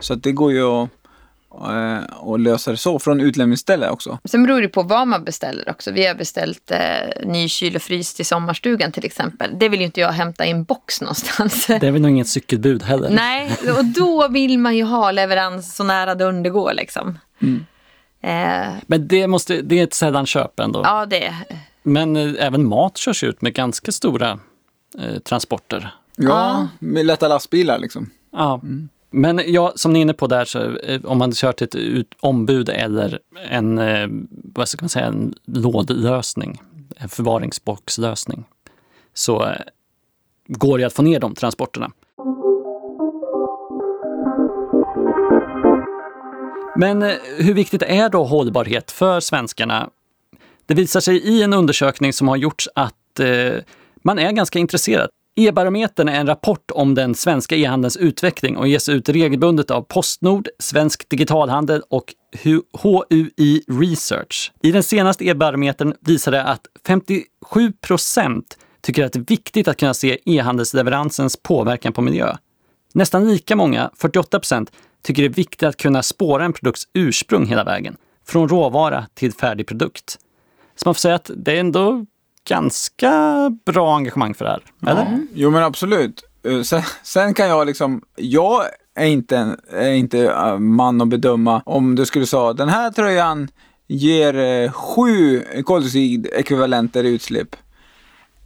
Så 0.00 0.12
att 0.12 0.22
det 0.22 0.32
går 0.32 0.52
ju 0.52 0.62
att 0.62 0.88
Eh, 1.50 1.98
och 2.16 2.38
lösa 2.38 2.70
det 2.70 2.76
så 2.76 2.98
från 2.98 3.20
utlämningsställe 3.20 3.90
också. 3.90 4.18
Sen 4.24 4.42
beror 4.42 4.60
det 4.60 4.68
på 4.68 4.82
vad 4.82 5.08
man 5.08 5.24
beställer 5.24 5.70
också. 5.70 5.90
Vi 5.90 6.06
har 6.06 6.14
beställt 6.14 6.70
eh, 6.70 6.78
ny 7.26 7.48
kyl 7.48 7.76
och 7.76 7.82
frys 7.82 8.14
till 8.14 8.26
sommarstugan 8.26 8.92
till 8.92 9.04
exempel. 9.04 9.50
Det 9.58 9.68
vill 9.68 9.80
ju 9.80 9.86
inte 9.86 10.00
jag 10.00 10.12
hämta 10.12 10.46
i 10.46 10.50
en 10.50 10.64
box 10.64 11.00
någonstans. 11.00 11.66
Det 11.66 11.86
är 11.86 11.90
väl 11.90 12.02
nog 12.02 12.10
inget 12.10 12.28
cykelbud 12.28 12.82
heller. 12.82 13.10
Nej, 13.10 13.50
och 13.78 13.84
då 13.84 14.28
vill 14.28 14.58
man 14.58 14.76
ju 14.76 14.82
ha 14.82 15.10
leverans 15.10 15.76
så 15.76 15.84
nära 15.84 16.14
det 16.14 16.50
går 16.50 16.72
liksom. 16.74 17.18
Mm. 17.42 17.66
Eh. 18.22 18.74
Men 18.86 19.08
det, 19.08 19.26
måste, 19.26 19.62
det 19.62 19.78
är 19.78 19.84
ett 19.84 19.94
sällan 19.94 20.26
köp 20.26 20.60
ändå. 20.60 20.80
Ja, 20.84 21.06
det 21.06 21.26
är. 21.26 21.34
Men 21.88 22.16
eh, 22.16 22.46
även 22.46 22.68
mat 22.68 22.96
körs 22.96 23.24
ut 23.24 23.42
med 23.42 23.54
ganska 23.54 23.92
stora 23.92 24.38
eh, 24.98 25.18
transporter. 25.18 25.94
Ja, 26.16 26.68
med 26.78 27.06
lätta 27.06 27.28
lastbilar 27.28 27.78
liksom. 27.78 28.10
Ja. 28.32 28.60
Mm. 28.62 28.88
Men 29.10 29.40
ja, 29.46 29.72
som 29.76 29.92
ni 29.92 29.98
är 29.98 30.02
inne 30.02 30.14
på 30.14 30.26
där, 30.26 30.44
så, 30.44 30.76
eh, 30.76 31.04
om 31.04 31.18
man 31.18 31.32
kör 31.32 31.52
till 31.52 31.64
ett 31.64 31.74
ut, 31.74 32.14
ombud 32.20 32.68
eller 32.68 33.18
en, 33.50 33.78
eh, 33.78 34.08
vad 34.30 34.68
ska 34.68 34.82
man 34.82 34.88
säga, 34.88 35.06
en 35.06 35.34
lådlösning, 35.44 36.62
en 36.96 37.08
förvaringsboxlösning, 37.08 38.44
så 39.14 39.44
eh, 39.46 39.60
går 40.46 40.78
det 40.78 40.84
att 40.84 40.92
få 40.92 41.02
ner 41.02 41.20
de 41.20 41.34
transporterna. 41.34 41.90
Men 46.76 47.02
hur 47.38 47.54
viktigt 47.54 47.82
är 47.82 48.08
då 48.08 48.24
hållbarhet 48.24 48.90
för 48.90 49.20
svenskarna? 49.20 49.90
Det 50.68 50.74
visar 50.74 51.00
sig 51.00 51.16
i 51.16 51.42
en 51.42 51.52
undersökning 51.52 52.12
som 52.12 52.28
har 52.28 52.36
gjorts 52.36 52.68
att 52.74 53.20
eh, 53.20 53.54
man 54.02 54.18
är 54.18 54.32
ganska 54.32 54.58
intresserad. 54.58 55.10
E-barometern 55.36 56.08
är 56.08 56.20
en 56.20 56.26
rapport 56.26 56.70
om 56.70 56.94
den 56.94 57.14
svenska 57.14 57.56
e-handelns 57.56 57.96
utveckling 57.96 58.56
och 58.56 58.68
ges 58.68 58.88
ut 58.88 59.08
regelbundet 59.08 59.70
av 59.70 59.82
Postnord, 59.82 60.48
Svensk 60.58 61.08
Digitalhandel 61.08 61.82
och 61.90 62.14
HUI 62.82 63.62
Research. 63.68 64.52
I 64.62 64.72
den 64.72 64.82
senaste 64.82 65.24
e-barometern 65.24 65.94
visar 66.00 66.32
det 66.32 66.42
att 66.42 66.66
57 66.86 67.72
procent 67.72 68.58
tycker 68.80 69.04
att 69.04 69.12
det 69.12 69.18
är 69.18 69.24
viktigt 69.28 69.68
att 69.68 69.76
kunna 69.76 69.94
se 69.94 70.18
e-handelsleveransens 70.24 71.36
påverkan 71.36 71.92
på 71.92 72.02
miljö. 72.02 72.36
Nästan 72.94 73.28
lika 73.28 73.56
många, 73.56 73.90
48 73.96 74.38
procent, 74.38 74.72
tycker 75.02 75.22
det 75.22 75.28
är 75.28 75.34
viktigt 75.34 75.62
att 75.62 75.76
kunna 75.76 76.02
spåra 76.02 76.44
en 76.44 76.52
produkts 76.52 76.88
ursprung 76.94 77.46
hela 77.46 77.64
vägen, 77.64 77.96
från 78.26 78.48
råvara 78.48 79.06
till 79.14 79.32
färdig 79.32 79.66
produkt. 79.66 80.18
Så 80.78 80.88
man 80.88 80.94
får 80.94 80.98
säga 80.98 81.14
att 81.14 81.30
det 81.36 81.52
är 81.52 81.60
ändå 81.60 82.06
ganska 82.48 83.12
bra 83.64 83.96
engagemang 83.96 84.34
för 84.34 84.44
det 84.44 84.50
här. 84.50 84.62
Eller? 84.86 85.02
Ja. 85.02 85.18
Jo 85.34 85.50
men 85.50 85.62
absolut. 85.62 86.24
Eh, 86.44 86.62
sen, 86.62 86.82
sen, 87.02 87.34
kan 87.34 87.48
jag 87.48 87.66
liksom, 87.66 88.02
jag 88.16 88.62
är 88.94 89.06
inte, 89.06 89.56
är 89.72 89.90
inte 89.90 90.24
eh, 90.26 90.58
man 90.58 91.00
att 91.00 91.08
bedöma 91.08 91.62
om 91.66 91.94
du 91.94 92.06
skulle 92.06 92.26
säga 92.26 92.52
den 92.52 92.68
här 92.68 92.90
tröjan 92.90 93.48
ger 93.86 94.38
eh, 94.38 94.72
sju 94.72 95.44
koldioxidekvivalenter 95.64 97.04
i 97.04 97.08
utsläpp. 97.08 97.56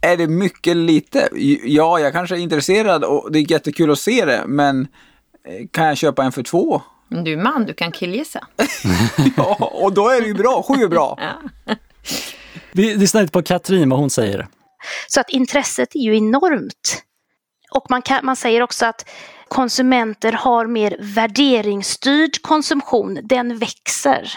Är 0.01 0.17
det 0.17 0.27
mycket 0.27 0.77
lite? 0.77 1.29
Ja, 1.63 1.99
jag 1.99 2.13
kanske 2.13 2.35
är 2.35 2.39
intresserad 2.39 3.03
och 3.03 3.31
det 3.31 3.39
är 3.39 3.51
jättekul 3.51 3.91
att 3.91 3.99
se 3.99 4.25
det, 4.25 4.43
men 4.47 4.87
kan 5.71 5.85
jag 5.85 5.97
köpa 5.97 6.23
en 6.23 6.31
för 6.31 6.43
två? 6.43 6.81
Du 7.09 7.33
är 7.33 7.37
man, 7.37 7.65
du 7.65 7.73
kan 7.73 7.91
killgissa. 7.91 8.47
ja, 9.37 9.71
och 9.73 9.93
då 9.93 10.09
är 10.09 10.21
det 10.21 10.27
ju 10.27 10.33
bra. 10.33 10.63
Sju 10.67 10.83
är 10.83 10.87
bra. 10.87 11.19
ja. 11.65 11.75
Vi 12.71 12.95
lyssnar 12.95 13.21
lite 13.21 13.31
på 13.31 13.41
Katrin, 13.41 13.89
vad 13.89 13.99
hon 13.99 14.09
säger. 14.09 14.47
Så 15.07 15.19
att 15.19 15.29
intresset 15.29 15.95
är 15.95 15.99
ju 15.99 16.17
enormt. 16.17 17.03
Och 17.71 17.85
man, 17.89 18.01
kan, 18.01 18.25
man 18.25 18.35
säger 18.35 18.61
också 18.61 18.85
att 18.85 19.09
konsumenter 19.47 20.31
har 20.31 20.65
mer 20.65 20.95
värderingsstyrd 20.99 22.41
konsumtion, 22.41 23.19
den 23.23 23.57
växer. 23.57 24.31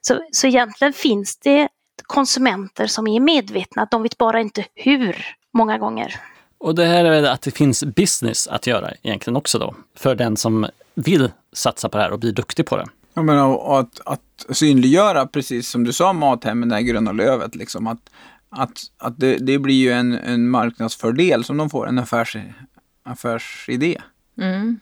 Så, 0.00 0.20
så 0.32 0.46
egentligen 0.46 0.92
finns 0.92 1.36
det 1.36 1.68
konsumenter 2.02 2.86
som 2.86 3.06
är 3.06 3.20
medvetna, 3.20 3.88
de 3.90 4.02
vet 4.02 4.18
bara 4.18 4.40
inte 4.40 4.64
hur 4.74 5.26
många 5.52 5.78
gånger. 5.78 6.20
Och 6.58 6.74
det 6.74 6.86
här 6.86 7.04
är 7.04 7.10
väl 7.10 7.26
att 7.26 7.42
det 7.42 7.50
finns 7.50 7.84
business 7.84 8.48
att 8.48 8.66
göra 8.66 8.90
egentligen 9.02 9.36
också 9.36 9.58
då, 9.58 9.74
för 9.96 10.14
den 10.14 10.36
som 10.36 10.66
vill 10.94 11.30
satsa 11.52 11.88
på 11.88 11.98
det 11.98 12.04
här 12.04 12.10
och 12.10 12.18
bli 12.18 12.32
duktig 12.32 12.66
på 12.66 12.76
det. 12.76 12.86
Jag 13.14 13.24
menar, 13.24 13.78
att, 13.78 14.00
att 14.04 14.56
synliggöra, 14.56 15.26
precis 15.26 15.68
som 15.68 15.84
du 15.84 15.92
sa, 15.92 16.12
Mathemmen, 16.12 16.68
det 16.68 16.74
här 16.74 16.82
gröna 16.82 17.12
lövet, 17.12 17.54
liksom, 17.54 17.86
att, 17.86 18.10
att, 18.48 18.78
att 18.98 19.18
det, 19.18 19.36
det 19.36 19.58
blir 19.58 19.74
ju 19.74 19.92
en, 19.92 20.12
en 20.12 20.48
marknadsfördel 20.48 21.44
som 21.44 21.56
de 21.56 21.70
får, 21.70 21.88
en 21.88 21.98
affärs, 21.98 22.36
affärsidé. 23.02 24.00
Mm. 24.38 24.80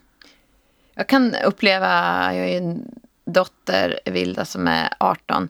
Jag 0.94 1.08
kan 1.08 1.34
uppleva, 1.34 1.86
jag 2.34 2.42
har 2.42 2.48
ju 2.48 2.56
en 2.56 2.84
dotter, 3.26 4.00
Vilda, 4.04 4.44
som 4.44 4.68
är 4.68 4.88
18. 4.98 5.48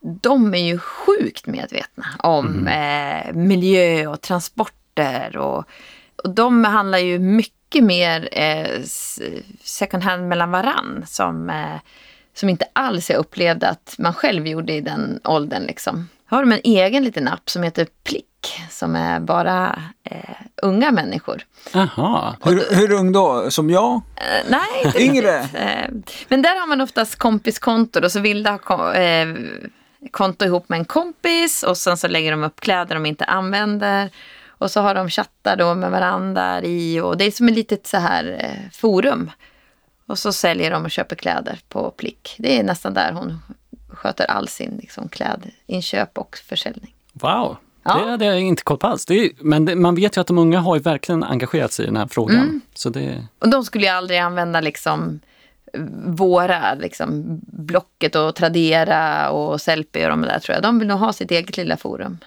De 0.00 0.54
är 0.54 0.58
ju 0.66 0.78
sjukt 0.78 1.46
medvetna 1.46 2.06
om 2.18 2.46
mm. 2.46 3.28
eh, 3.28 3.34
miljö 3.34 4.06
och 4.06 4.20
transporter. 4.20 5.36
Och, 5.36 5.64
och 6.24 6.30
de 6.30 6.64
handlar 6.64 6.98
ju 6.98 7.18
mycket 7.18 7.84
mer 7.84 8.28
eh, 8.32 8.82
second 9.62 10.02
hand 10.02 10.28
mellan 10.28 10.50
varann. 10.50 11.04
Som, 11.06 11.50
eh, 11.50 11.80
som 12.34 12.48
inte 12.48 12.66
alls 12.72 13.10
jag 13.10 13.18
upplevde 13.18 13.68
att 13.68 13.94
man 13.98 14.14
själv 14.14 14.46
gjorde 14.46 14.72
i 14.72 14.80
den 14.80 15.20
åldern. 15.24 15.62
Liksom. 15.62 16.08
Har 16.26 16.40
de 16.40 16.52
en 16.52 16.60
egen 16.64 17.04
liten 17.04 17.28
app 17.28 17.50
som 17.50 17.62
heter 17.62 17.86
Plick 18.04 18.26
som 18.70 18.96
är 18.96 19.20
bara 19.20 19.82
eh, 20.04 20.36
unga 20.62 20.90
människor. 20.90 21.42
Aha. 21.74 22.36
Hur, 22.44 22.74
hur 22.74 22.92
ung 22.92 23.12
då? 23.12 23.50
Som 23.50 23.70
jag? 23.70 23.94
Eh, 23.94 24.48
nej, 24.48 24.92
Yngre? 25.06 25.38
Eh, 25.38 25.90
men 26.28 26.42
där 26.42 26.60
har 26.60 26.66
man 26.66 26.80
oftast 26.80 27.16
kompiskonto 27.16 28.04
och 28.04 28.12
så 28.12 28.20
vill 28.20 28.46
ha 28.46 28.94
eh, 28.94 29.28
konto 30.10 30.44
ihop 30.44 30.68
med 30.68 30.78
en 30.78 30.84
kompis 30.84 31.62
och 31.62 31.76
sen 31.76 31.96
så 31.96 32.08
lägger 32.08 32.30
de 32.30 32.44
upp 32.44 32.60
kläder 32.60 32.94
de 32.94 33.06
inte 33.06 33.24
använder. 33.24 34.10
Och 34.48 34.70
så 34.70 34.80
har 34.80 34.94
de 34.94 35.10
chattar 35.10 35.56
då 35.56 35.74
med 35.74 35.90
varandra 35.90 36.62
i 36.62 37.00
och 37.00 37.16
det 37.16 37.24
är 37.24 37.30
som 37.30 37.48
ett 37.48 37.54
litet 37.54 37.86
så 37.86 37.96
här 37.96 38.36
eh, 38.40 38.70
forum. 38.72 39.30
Och 40.06 40.18
så 40.18 40.32
säljer 40.32 40.70
de 40.70 40.84
och 40.84 40.90
köper 40.90 41.16
kläder 41.16 41.58
på 41.68 41.90
Plick. 41.90 42.34
Det 42.38 42.58
är 42.58 42.62
nästan 42.62 42.94
där 42.94 43.12
hon 43.12 43.38
sköter 43.88 44.24
all 44.30 44.48
sin 44.48 44.78
liksom, 44.82 45.08
klädinköp 45.08 46.18
och 46.18 46.36
försäljning. 46.36 46.94
Wow! 47.12 47.56
Ja. 47.84 48.04
Det 48.04 48.10
hade 48.10 48.24
jag 48.24 48.40
inte 48.40 48.62
koll 48.62 48.78
på 48.78 48.86
alls. 48.86 49.10
Är, 49.10 49.30
men 49.40 49.64
det, 49.64 49.74
man 49.74 49.94
vet 49.94 50.16
ju 50.16 50.20
att 50.20 50.26
de 50.26 50.38
unga 50.38 50.60
har 50.60 50.78
verkligen 50.78 51.24
engagerat 51.24 51.72
sig 51.72 51.82
i 51.84 51.86
den 51.86 51.96
här 51.96 52.06
frågan. 52.06 52.36
Mm. 52.36 52.60
Så 52.74 52.90
det... 52.90 53.26
Och 53.38 53.48
de 53.48 53.64
skulle 53.64 53.84
ju 53.84 53.92
aldrig 53.92 54.18
använda 54.18 54.60
liksom 54.60 55.20
våra, 56.04 56.74
liksom 56.74 57.40
Blocket 57.46 58.14
och 58.14 58.34
Tradera 58.34 59.30
och 59.30 59.60
Sellpy 59.60 60.04
och 60.04 60.10
de 60.10 60.20
där 60.20 60.38
tror 60.38 60.54
jag. 60.54 60.62
De 60.62 60.78
vill 60.78 60.88
nog 60.88 60.98
ha 60.98 61.12
sitt 61.12 61.30
eget 61.30 61.56
lilla 61.56 61.76
forum. 61.76 62.18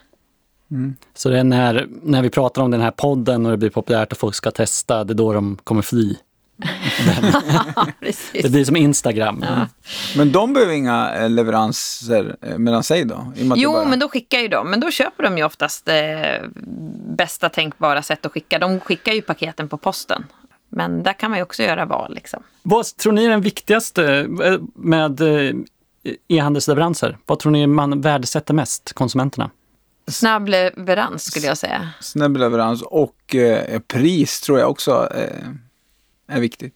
Mm. 0.71 0.95
Så 1.13 1.29
det 1.29 1.39
är 1.39 1.43
när, 1.43 1.87
när 1.89 2.21
vi 2.21 2.29
pratar 2.29 2.61
om 2.61 2.71
den 2.71 2.81
här 2.81 2.91
podden 2.91 3.45
och 3.45 3.51
det 3.51 3.57
blir 3.57 3.69
populärt 3.69 4.11
och 4.11 4.17
folk 4.17 4.35
ska 4.35 4.51
testa, 4.51 5.03
det 5.03 5.13
är 5.13 5.15
då 5.15 5.33
de 5.33 5.57
kommer 5.63 5.81
fly 5.81 6.15
det 8.33 8.51
blir 8.51 8.65
som 8.65 8.75
Instagram. 8.75 9.45
Ja. 9.47 9.67
Men 10.17 10.31
de 10.31 10.53
behöver 10.53 10.73
inga 10.73 11.15
eh, 11.15 11.29
leveranser 11.29 12.35
eh, 12.41 12.57
mellan 12.57 12.83
sig 12.83 13.05
då? 13.05 13.33
Jo, 13.55 13.73
bara... 13.73 13.85
men 13.85 13.99
då 13.99 14.09
skickar 14.09 14.39
ju 14.39 14.47
de. 14.47 14.69
Men 14.69 14.79
då 14.79 14.91
köper 14.91 15.23
de 15.23 15.37
ju 15.37 15.43
oftast 15.43 15.87
eh, 15.87 15.95
bästa 17.17 17.49
tänkbara 17.49 18.01
sätt 18.01 18.25
att 18.25 18.31
skicka. 18.31 18.59
De 18.59 18.79
skickar 18.79 19.13
ju 19.13 19.21
paketen 19.21 19.69
på 19.69 19.77
posten. 19.77 20.25
Men 20.69 21.03
där 21.03 21.13
kan 21.13 21.29
man 21.29 21.39
ju 21.39 21.43
också 21.43 21.63
göra 21.63 21.85
val. 21.85 22.13
Liksom. 22.15 22.43
Vad 22.63 22.85
tror 22.85 23.13
ni 23.13 23.25
är 23.25 23.29
den 23.29 23.41
viktigaste 23.41 24.27
eh, 24.43 24.59
med 24.75 25.21
eh, 25.21 25.55
e-handelsleveranser? 26.27 27.17
Vad 27.25 27.39
tror 27.39 27.51
ni 27.51 27.67
man 27.67 28.01
värdesätter 28.01 28.53
mest, 28.53 28.93
konsumenterna? 28.93 29.49
Snabb 30.07 30.47
leverans 30.47 31.23
skulle 31.23 31.47
jag 31.47 31.57
säga. 31.57 31.89
Snabb 32.01 32.37
leverans 32.37 32.81
och 32.81 33.35
eh, 33.35 33.79
pris 33.79 34.41
tror 34.41 34.59
jag 34.59 34.69
också 34.69 35.09
eh, 35.15 35.47
är 36.27 36.39
viktigt. 36.39 36.73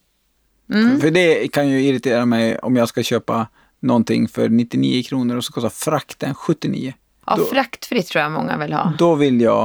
Mm. 0.72 1.00
För 1.00 1.10
det 1.10 1.48
kan 1.52 1.68
ju 1.68 1.82
irritera 1.82 2.26
mig 2.26 2.58
om 2.58 2.76
jag 2.76 2.88
ska 2.88 3.02
köpa 3.02 3.46
någonting 3.80 4.28
för 4.28 4.48
99 4.48 5.02
kronor 5.02 5.36
och 5.36 5.44
så 5.44 5.52
kostar 5.52 5.68
frakten 5.68 6.34
79. 6.34 6.94
Ja, 7.26 7.36
Då- 7.36 7.44
fraktfritt 7.44 8.06
tror 8.08 8.22
jag 8.22 8.32
många 8.32 8.58
vill 8.58 8.72
ha. 8.72 8.92
Då 8.98 9.14
vill 9.14 9.40
jag, 9.40 9.64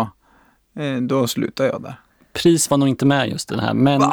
eh, 0.79 0.95
då 1.01 1.27
slutar 1.27 1.65
jag 1.65 1.81
där. 1.81 1.95
Pris 2.33 2.69
var 2.69 2.77
nog 2.77 2.89
inte 2.89 3.05
med 3.05 3.29
just 3.29 3.51
i 3.51 3.53
den 3.55 3.63
här, 3.63 3.73
men 3.73 4.01
Äh, 4.01 4.09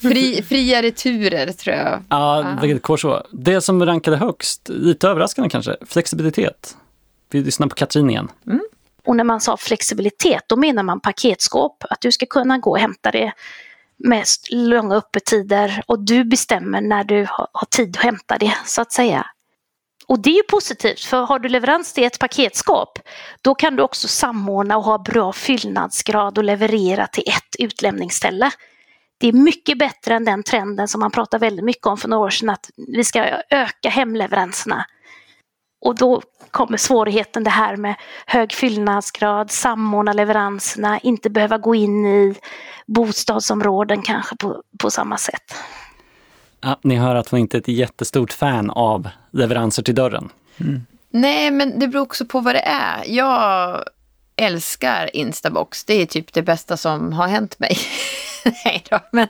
Fri, 0.00 0.42
fria 0.42 0.82
returer 0.82 1.52
tror 1.52 1.76
jag. 1.76 2.02
ja, 2.08 2.58
vilket 2.62 2.82
kors 2.82 3.00
så. 3.02 3.26
Det 3.32 3.60
som 3.60 3.86
rankade 3.86 4.16
högst, 4.16 4.68
lite 4.68 5.08
överraskande 5.08 5.50
kanske, 5.50 5.76
flexibilitet. 5.86 6.76
Vi 7.30 7.42
lyssnar 7.42 7.66
på 7.66 7.74
Katrin 7.74 8.10
igen. 8.10 8.28
Och 9.06 9.16
när 9.16 9.24
man 9.24 9.40
sa 9.40 9.56
flexibilitet, 9.56 10.42
då 10.46 10.56
menar 10.56 10.82
man 10.82 11.00
paketskåp. 11.00 11.84
Att 11.90 12.00
du 12.00 12.12
ska 12.12 12.26
kunna 12.26 12.58
gå 12.58 12.70
och 12.70 12.78
hämta 12.78 13.10
det 13.10 13.32
med 14.04 14.24
långa 14.50 14.96
öppettider 14.96 15.82
och 15.86 16.04
du 16.04 16.24
bestämmer 16.24 16.80
när 16.80 17.04
du 17.04 17.26
har, 17.28 17.48
tid 17.70 17.96
att 17.96 18.04
hämta 18.04 18.38
det, 18.38 18.54
så 18.64 18.82
att 18.82 18.92
säga. 18.92 19.26
Och 20.06 20.22
det 20.22 20.30
är 20.30 20.34
ju 20.34 20.42
positivt, 20.42 21.00
för 21.00 21.22
har 21.22 21.38
du 21.38 21.48
leverans 21.48 21.92
till 21.92 22.04
ett 22.04 22.18
paketskap 22.18 22.98
då 23.42 23.54
kan 23.54 23.76
du 23.76 23.82
också 23.82 24.08
samordna 24.08 24.76
och 24.76 24.84
ha 24.84 24.98
bra 24.98 25.32
fyllnadsgrad 25.32 26.38
och 26.38 26.44
leverera 26.44 27.06
till 27.06 27.24
ett 27.26 27.56
utlämningsställe. 27.58 28.50
Det 29.20 29.28
är 29.28 29.32
mycket 29.32 29.78
bättre 29.78 30.14
än 30.14 30.24
den 30.24 30.42
trenden 30.42 30.88
som 30.88 31.00
man 31.00 31.10
pratade 31.10 31.46
väldigt 31.46 31.64
mycket 31.64 31.86
om 31.86 31.98
för 31.98 32.08
några 32.08 32.26
år 32.26 32.30
sedan, 32.30 32.50
att 32.50 32.70
vi 32.76 33.04
ska 33.04 33.24
öka 33.50 33.88
hemleveranserna. 33.88 34.86
Och 35.80 35.94
då 35.94 36.22
kommer 36.50 36.76
svårigheten 36.76 37.44
det 37.44 37.50
här 37.50 37.76
med 37.76 37.94
hög 38.26 38.52
fyllnadsgrad, 38.52 39.50
samordna 39.50 40.12
leveranserna, 40.12 40.98
inte 40.98 41.30
behöva 41.30 41.58
gå 41.58 41.74
in 41.74 42.06
i 42.06 42.34
bostadsområden 42.86 44.02
kanske 44.02 44.36
på, 44.36 44.62
på 44.78 44.90
samma 44.90 45.18
sätt. 45.18 45.54
Ja, 46.60 46.78
ni 46.82 46.96
hör 46.96 47.14
att 47.14 47.28
hon 47.28 47.40
inte 47.40 47.56
är 47.56 47.60
ett 47.60 47.68
jättestort 47.68 48.32
fan 48.32 48.70
av 48.70 49.08
leveranser 49.30 49.82
till 49.82 49.94
dörren. 49.94 50.30
Nej, 51.10 51.50
men 51.50 51.78
det 51.78 51.88
beror 51.88 52.02
också 52.02 52.26
på 52.26 52.40
vad 52.40 52.54
det 52.54 52.62
är. 52.66 53.04
Jag 53.06 53.84
älskar 54.40 55.16
Instabox. 55.16 55.84
Det 55.84 55.94
är 55.94 56.06
typ 56.06 56.32
det 56.32 56.42
bästa 56.42 56.76
som 56.76 57.12
har 57.12 57.28
hänt 57.28 57.58
mig. 57.58 57.78
Nej 58.64 58.84
då, 58.90 59.00
men 59.12 59.28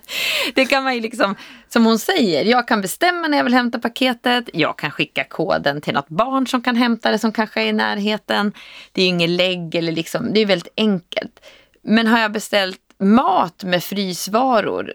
det 0.54 0.66
kan 0.66 0.84
man 0.84 0.94
ju 0.94 1.00
liksom, 1.00 1.34
som 1.68 1.86
hon 1.86 1.98
säger, 1.98 2.44
jag 2.44 2.68
kan 2.68 2.80
bestämma 2.80 3.28
när 3.28 3.36
jag 3.36 3.44
vill 3.44 3.54
hämta 3.54 3.78
paketet. 3.78 4.50
Jag 4.52 4.78
kan 4.78 4.90
skicka 4.90 5.24
koden 5.24 5.80
till 5.80 5.94
något 5.94 6.08
barn 6.08 6.46
som 6.46 6.62
kan 6.62 6.76
hämta 6.76 7.10
det 7.10 7.18
som 7.18 7.32
kanske 7.32 7.62
är 7.62 7.66
i 7.66 7.72
närheten. 7.72 8.52
Det 8.92 9.02
är 9.02 9.04
ju 9.04 9.08
inget 9.08 9.30
lägg 9.30 9.74
eller 9.74 9.92
liksom, 9.92 10.32
det 10.32 10.40
är 10.40 10.46
väldigt 10.46 10.72
enkelt. 10.76 11.40
Men 11.82 12.06
har 12.06 12.18
jag 12.18 12.32
beställt 12.32 12.80
mat 12.98 13.64
med 13.64 13.84
frysvaror, 13.84 14.92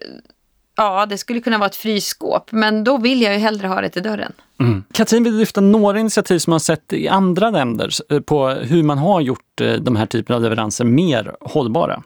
ja 0.75 1.05
det 1.05 1.17
skulle 1.17 1.41
kunna 1.41 1.57
vara 1.57 1.67
ett 1.67 1.75
frysskåp, 1.75 2.51
men 2.51 2.83
då 2.83 2.97
vill 2.97 3.21
jag 3.21 3.33
ju 3.33 3.39
hellre 3.39 3.67
ha 3.67 3.81
det 3.81 3.89
till 3.89 4.03
dörren. 4.03 4.33
Mm. 4.59 4.83
Katrin 4.91 5.23
vill 5.23 5.37
lyfta 5.37 5.61
några 5.61 5.99
initiativ 5.99 6.39
som 6.39 6.51
man 6.51 6.59
sett 6.59 6.93
i 6.93 7.07
andra 7.07 7.49
länder 7.49 7.89
eh, 8.11 8.19
på 8.19 8.49
hur 8.49 8.83
man 8.83 8.97
har 8.97 9.21
gjort 9.21 9.61
eh, 9.61 9.73
de 9.73 9.95
här 9.95 10.05
typerna 10.05 10.35
av 10.35 10.41
leveranser 10.41 10.85
mer 10.85 11.35
hållbara. 11.41 12.03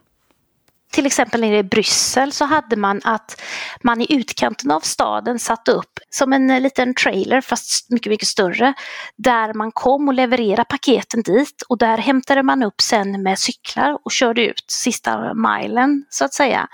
Till 0.92 1.06
exempel 1.06 1.42
nere 1.42 1.58
i 1.58 1.64
Bryssel 1.64 2.32
så 2.32 2.46
hade 2.46 2.76
man 2.76 3.02
att 3.04 3.42
man 3.84 4.02
i 4.02 4.06
utkanten 4.10 4.72
av 4.72 4.80
staden 4.80 5.40
satte 5.40 5.72
upp 5.72 6.00
som 6.10 6.34
en 6.34 6.50
eh, 6.50 6.62
liten 6.62 6.94
trailer 6.94 7.42
fast 7.42 7.90
mycket, 7.90 8.10
mycket 8.10 8.28
större 8.28 8.74
där 9.16 9.54
man 9.54 9.72
kom 9.72 10.08
och 10.08 10.14
levererade 10.14 10.66
paketen 10.70 11.22
dit 11.22 11.64
och 11.70 11.78
där 11.78 11.98
hämtade 11.98 12.44
man 12.44 12.64
upp 12.64 12.82
sen 12.82 13.24
med 13.24 13.40
cyklar 13.40 13.98
och 14.06 14.12
körde 14.12 14.42
ut 14.42 14.66
sista 14.68 15.34
milen 15.34 16.06
så 16.10 16.26
att 16.26 16.34
säga. 16.34 16.68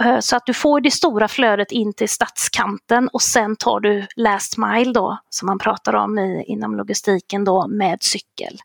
Eh, 0.00 0.18
så 0.20 0.36
att 0.36 0.46
du 0.46 0.54
får 0.54 0.80
det 0.80 0.90
stora 0.90 1.28
flödet 1.28 1.72
in 1.72 1.92
till 1.92 2.08
stadskanten 2.08 3.08
och 3.08 3.22
sen 3.22 3.56
tar 3.56 3.80
du 3.80 4.06
last 4.16 4.56
mile 4.56 4.92
då 4.92 5.18
som 5.30 5.46
man 5.46 5.58
pratar 5.58 5.94
om 5.94 6.18
i, 6.18 6.44
inom 6.46 6.76
logistiken 6.76 7.44
då 7.44 7.68
med 7.68 8.02
cykel. 8.02 8.58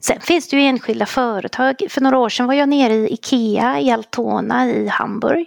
Sen 0.00 0.20
finns 0.20 0.48
det 0.48 0.56
ju 0.56 0.62
enskilda 0.62 1.06
företag. 1.06 1.82
För 1.90 2.00
några 2.00 2.18
år 2.18 2.28
sedan 2.28 2.46
var 2.46 2.54
jag 2.54 2.68
nere 2.68 2.94
i 2.94 3.12
Ikea 3.12 3.80
i 3.80 3.90
Altona 3.90 4.66
i 4.66 4.88
Hamburg. 4.88 5.46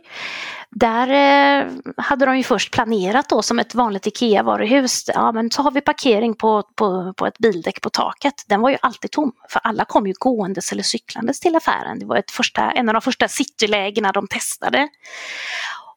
Där 0.79 1.07
eh, 1.07 1.71
hade 1.97 2.25
de 2.25 2.37
ju 2.37 2.43
först 2.43 2.73
planerat 2.73 3.29
då 3.29 3.41
som 3.41 3.59
ett 3.59 3.75
vanligt 3.75 4.07
IKEA-varuhus. 4.07 5.09
Ja, 5.13 5.31
men 5.31 5.51
så 5.51 5.61
har 5.61 5.71
vi 5.71 5.81
parkering 5.81 6.35
på, 6.35 6.63
på, 6.75 7.13
på 7.13 7.25
ett 7.25 7.37
bildäck 7.37 7.81
på 7.81 7.89
taket. 7.89 8.33
Den 8.47 8.61
var 8.61 8.69
ju 8.69 8.77
alltid 8.81 9.11
tom, 9.11 9.31
för 9.49 9.61
alla 9.63 9.85
kom 9.85 10.07
ju 10.07 10.13
gåendes 10.19 10.71
eller 10.71 10.83
cyklandes 10.83 11.39
till 11.39 11.55
affären. 11.55 11.99
Det 11.99 12.05
var 12.05 12.15
ett 12.15 12.31
första, 12.31 12.71
en 12.71 12.89
av 12.89 12.93
de 12.93 13.01
första 13.01 13.27
citylägena 13.27 14.11
de 14.11 14.27
testade. 14.27 14.87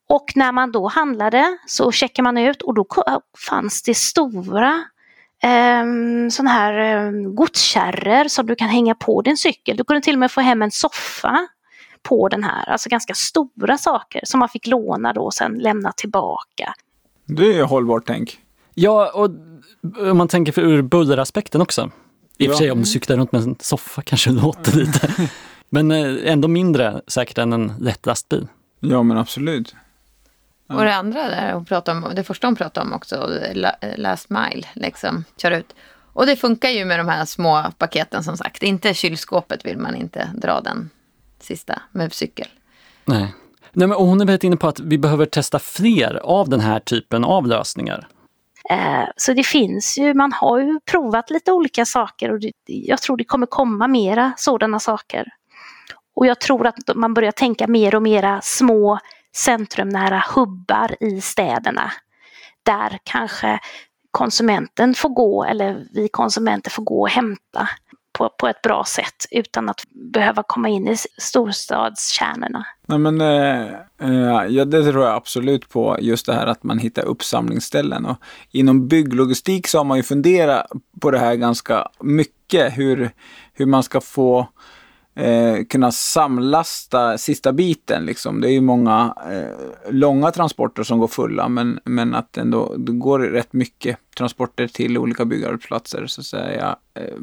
Och 0.08 0.32
när 0.34 0.52
man 0.52 0.72
då 0.72 0.88
handlade 0.88 1.58
så 1.66 1.92
checkade 1.92 2.24
man 2.24 2.38
ut 2.38 2.62
och 2.62 2.74
då 2.74 2.86
fanns 3.48 3.82
det 3.82 3.94
stora 3.94 4.84
ehm, 5.42 5.88
um, 5.88 6.30
sådana 6.30 6.50
här 6.50 7.06
um, 7.06 7.34
godskärror 7.34 8.28
som 8.28 8.46
du 8.46 8.54
kan 8.54 8.68
hänga 8.68 8.94
på 8.94 9.22
din 9.22 9.36
cykel. 9.36 9.76
Du 9.76 9.84
kunde 9.84 10.00
till 10.00 10.14
och 10.14 10.18
med 10.18 10.30
få 10.30 10.40
hem 10.40 10.62
en 10.62 10.70
soffa 10.70 11.48
på 12.02 12.28
den 12.28 12.44
här, 12.44 12.68
alltså 12.70 12.88
ganska 12.88 13.14
stora 13.14 13.78
saker 13.78 14.20
som 14.24 14.40
man 14.40 14.48
fick 14.48 14.66
låna 14.66 15.12
då 15.12 15.20
och 15.24 15.34
sen 15.34 15.52
lämna 15.58 15.92
tillbaka. 15.92 16.74
Det 17.26 17.42
är 17.46 17.52
ju 17.54 17.62
hållbart 17.62 18.02
tänk. 18.06 18.38
Ja, 18.74 19.10
och 19.14 19.30
om 20.10 20.18
man 20.18 20.28
tänker 20.28 20.52
för 20.52 20.62
ur 20.62 20.82
bulleraspekten 20.82 21.60
också. 21.62 21.90
I 22.38 22.44
och 22.44 22.46
för 22.46 22.52
Ja. 22.52 22.58
sig 22.58 22.70
om 22.70 22.78
du 22.78 22.84
cyklar 22.84 23.16
runt 23.16 23.32
med 23.32 23.42
en 23.42 23.56
soffa 23.60 24.02
kanske 24.02 24.30
låter 24.30 24.72
lite. 24.76 25.28
Men 25.68 25.90
eh, 25.90 26.32
ändå 26.32 26.48
mindre 26.48 27.00
säkert 27.06 27.38
än 27.38 27.52
en 27.52 27.72
lätt 27.80 28.06
lastbil. 28.06 28.46
Ja 28.80 29.02
men 29.02 29.18
absolut. 29.18 29.74
Och 30.68 30.84
det 30.84 30.94
andra 30.94 31.28
där 31.28 31.52
hon 31.52 31.64
pratade 31.64 32.06
om, 32.06 32.14
det 32.14 32.24
första 32.24 32.46
hon 32.46 32.56
pratade 32.56 32.86
om 32.86 32.92
också, 32.92 33.30
la- 33.54 33.76
last 33.96 34.30
mile, 34.30 34.66
liksom, 34.74 35.24
köra 35.36 35.58
ut. 35.58 35.74
Och 36.12 36.26
det 36.26 36.36
funkar 36.36 36.68
ju 36.68 36.84
med 36.84 36.98
de 36.98 37.08
här 37.08 37.24
små 37.24 37.64
paketen 37.78 38.24
som 38.24 38.36
sagt. 38.36 38.62
Inte 38.62 38.94
kylskåpet 38.94 39.64
vill 39.66 39.78
man 39.78 39.94
inte 39.96 40.30
dra 40.34 40.60
den 40.60 40.90
sista 41.50 41.82
med 41.92 42.12
cykel. 42.12 42.46
Nej. 43.04 43.34
Nej 43.72 43.88
men, 43.88 43.98
hon 43.98 44.20
är 44.20 44.24
väldigt 44.24 44.44
inne 44.44 44.56
på 44.56 44.68
att 44.68 44.80
vi 44.80 44.98
behöver 44.98 45.26
testa 45.26 45.58
fler 45.58 46.20
av 46.24 46.48
den 46.48 46.60
här 46.60 46.80
typen 46.80 47.24
av 47.24 47.46
lösningar. 47.46 48.08
Eh, 48.70 49.04
Så 49.16 49.32
det 49.32 49.42
finns 49.42 49.98
ju, 49.98 50.14
man 50.14 50.32
har 50.32 50.60
ju 50.60 50.80
provat 50.90 51.30
lite 51.30 51.52
olika 51.52 51.84
saker 51.84 52.32
och 52.32 52.40
det, 52.40 52.52
jag 52.66 53.02
tror 53.02 53.16
det 53.16 53.24
kommer 53.24 53.46
komma 53.46 53.88
mera 53.88 54.32
sådana 54.36 54.80
saker. 54.80 55.26
Och 56.16 56.26
jag 56.26 56.40
tror 56.40 56.66
att 56.66 56.76
man 56.94 57.14
börjar 57.14 57.32
tänka 57.32 57.66
mer 57.66 57.94
och 57.94 58.02
mera 58.02 58.40
små 58.42 58.98
centrumnära 59.36 60.22
hubbar 60.34 60.96
i 61.00 61.20
städerna. 61.20 61.92
Där 62.62 62.98
kanske 63.04 63.58
konsumenten 64.10 64.94
får 64.94 65.08
gå, 65.08 65.44
eller 65.44 65.86
vi 65.94 66.08
konsumenter 66.08 66.70
får 66.70 66.82
gå 66.82 67.00
och 67.00 67.10
hämta 67.10 67.68
på, 68.20 68.28
på 68.38 68.48
ett 68.48 68.62
bra 68.62 68.84
sätt 68.84 69.26
utan 69.30 69.68
att 69.68 69.82
behöva 69.90 70.42
komma 70.46 70.68
in 70.68 70.88
i 70.88 70.96
storstadskärnorna. 71.18 72.66
Nej, 72.86 72.98
men, 72.98 73.20
eh, 73.20 73.66
eh, 74.00 74.46
ja, 74.48 74.64
det 74.64 74.90
tror 74.90 75.04
jag 75.04 75.14
absolut 75.14 75.68
på, 75.68 75.96
just 76.00 76.26
det 76.26 76.34
här 76.34 76.46
att 76.46 76.62
man 76.62 76.78
hittar 76.78 77.04
uppsamlingsställen. 77.04 78.06
Och 78.06 78.16
inom 78.50 78.88
bygglogistik 78.88 79.68
så 79.68 79.78
har 79.78 79.84
man 79.84 79.96
ju 79.96 80.02
funderat 80.02 80.66
på 81.00 81.10
det 81.10 81.18
här 81.18 81.34
ganska 81.34 81.88
mycket, 82.00 82.78
hur, 82.78 83.10
hur 83.52 83.66
man 83.66 83.82
ska 83.82 84.00
få 84.00 84.48
eh, 85.14 85.64
kunna 85.68 85.92
samlasta 85.92 87.18
sista 87.18 87.52
biten. 87.52 88.04
Liksom. 88.04 88.40
Det 88.40 88.48
är 88.48 88.52
ju 88.52 88.60
många 88.60 89.14
eh, 89.30 89.92
långa 89.92 90.30
transporter 90.30 90.82
som 90.82 90.98
går 90.98 91.08
fulla, 91.08 91.48
men, 91.48 91.80
men 91.84 92.14
att 92.14 92.36
ändå, 92.36 92.74
det 92.76 92.92
går 92.92 93.18
rätt 93.18 93.52
mycket 93.52 93.96
transporter 94.16 94.66
till 94.66 94.98
olika 94.98 95.24
byggarbetsplatser 95.24 96.06
så 96.06 96.20
att 96.20 96.26
säga, 96.26 96.76
eh, 96.94 97.14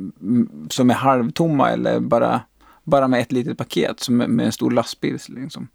som 0.70 0.90
är 0.90 0.94
halvtomma 0.94 1.72
eller 1.72 2.00
bara 2.00 2.42
bara 2.88 3.08
med 3.08 3.22
ett 3.22 3.32
litet 3.32 3.58
paket 3.58 4.00
som 4.00 4.18
med 4.18 4.46
en 4.46 4.52
stor 4.52 4.72
lastbil. 4.72 5.20
Liksom. 5.28 5.68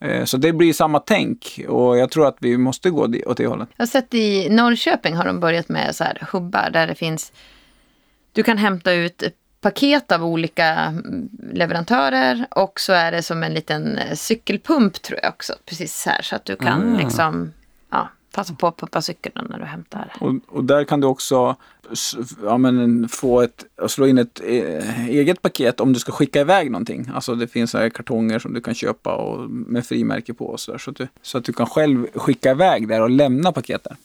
Eh, 0.00 0.24
så 0.24 0.36
det 0.36 0.52
blir 0.52 0.72
samma 0.72 0.98
tänk 0.98 1.60
och 1.68 1.98
jag 1.98 2.10
tror 2.10 2.26
att 2.26 2.36
vi 2.40 2.58
måste 2.58 2.90
gå 2.90 3.08
åt 3.26 3.36
det 3.36 3.46
hållet. 3.46 3.68
Jag 3.76 3.82
har 3.82 3.86
sett 3.86 4.14
i 4.14 4.48
Norrköping 4.48 5.14
har 5.14 5.24
de 5.24 5.40
börjat 5.40 5.68
med 5.68 5.96
så 5.96 6.04
här 6.04 6.28
hubbar 6.32 6.70
där 6.70 6.86
det 6.86 6.94
finns, 6.94 7.32
du 8.32 8.42
kan 8.42 8.58
hämta 8.58 8.92
ut 8.92 9.22
paket 9.66 10.12
av 10.12 10.24
olika 10.24 10.64
mm, 10.64 11.28
leverantörer 11.52 12.46
och 12.50 12.80
så 12.80 12.92
är 12.92 13.12
det 13.12 13.22
som 13.22 13.42
en 13.42 13.54
liten 13.54 13.98
cykelpump 14.14 15.02
tror 15.02 15.18
jag 15.22 15.32
också, 15.32 15.52
precis 15.64 16.06
här 16.06 16.22
så 16.22 16.36
att 16.36 16.44
du 16.44 16.56
kan 16.56 16.94
Ah. 16.94 16.98
liksom 16.98 17.52
ja, 17.90 18.08
Passa 18.34 18.54
på 18.54 18.66
att 18.66 18.76
pumpa 18.76 19.02
cykeln 19.02 19.46
när 19.50 19.58
du 19.58 19.64
hämtar. 19.64 20.12
Och, 20.20 20.34
och 20.48 20.64
där 20.64 20.84
kan 20.84 21.00
du 21.00 21.06
också 21.06 21.56
ja, 22.42 22.58
men, 22.58 23.08
få 23.08 23.42
ett, 23.42 23.64
slå 23.88 24.06
in 24.06 24.18
ett 24.18 24.40
eh, 24.44 25.08
eget 25.08 25.42
paket 25.42 25.80
om 25.80 25.92
du 25.92 25.98
ska 25.98 26.12
skicka 26.12 26.40
iväg 26.40 26.70
någonting. 26.70 27.10
Alltså 27.14 27.34
det 27.34 27.48
finns 27.48 27.74
här 27.74 27.88
kartonger 27.88 28.38
som 28.38 28.54
du 28.54 28.60
kan 28.60 28.74
köpa 28.74 29.14
och, 29.14 29.50
med 29.50 29.86
frimärke 29.86 30.34
på 30.34 30.46
och 30.46 30.60
så, 30.60 30.72
där, 30.72 30.78
så, 30.78 30.90
att 30.90 30.96
du, 30.96 31.08
så 31.22 31.38
att 31.38 31.44
du 31.44 31.52
kan 31.52 31.66
själv 31.66 32.06
skicka 32.14 32.50
iväg 32.50 32.88
där 32.88 33.02
och 33.02 33.10
lämna 33.10 33.52
paket 33.52 33.84
där. 33.84 33.96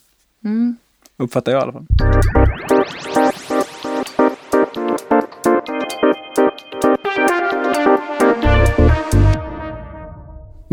Mm. 0.44 0.76
Uppfattar 1.18 1.52
jag 1.52 1.60
i 1.60 1.64
alla 1.64 1.74
fall. 1.74 1.86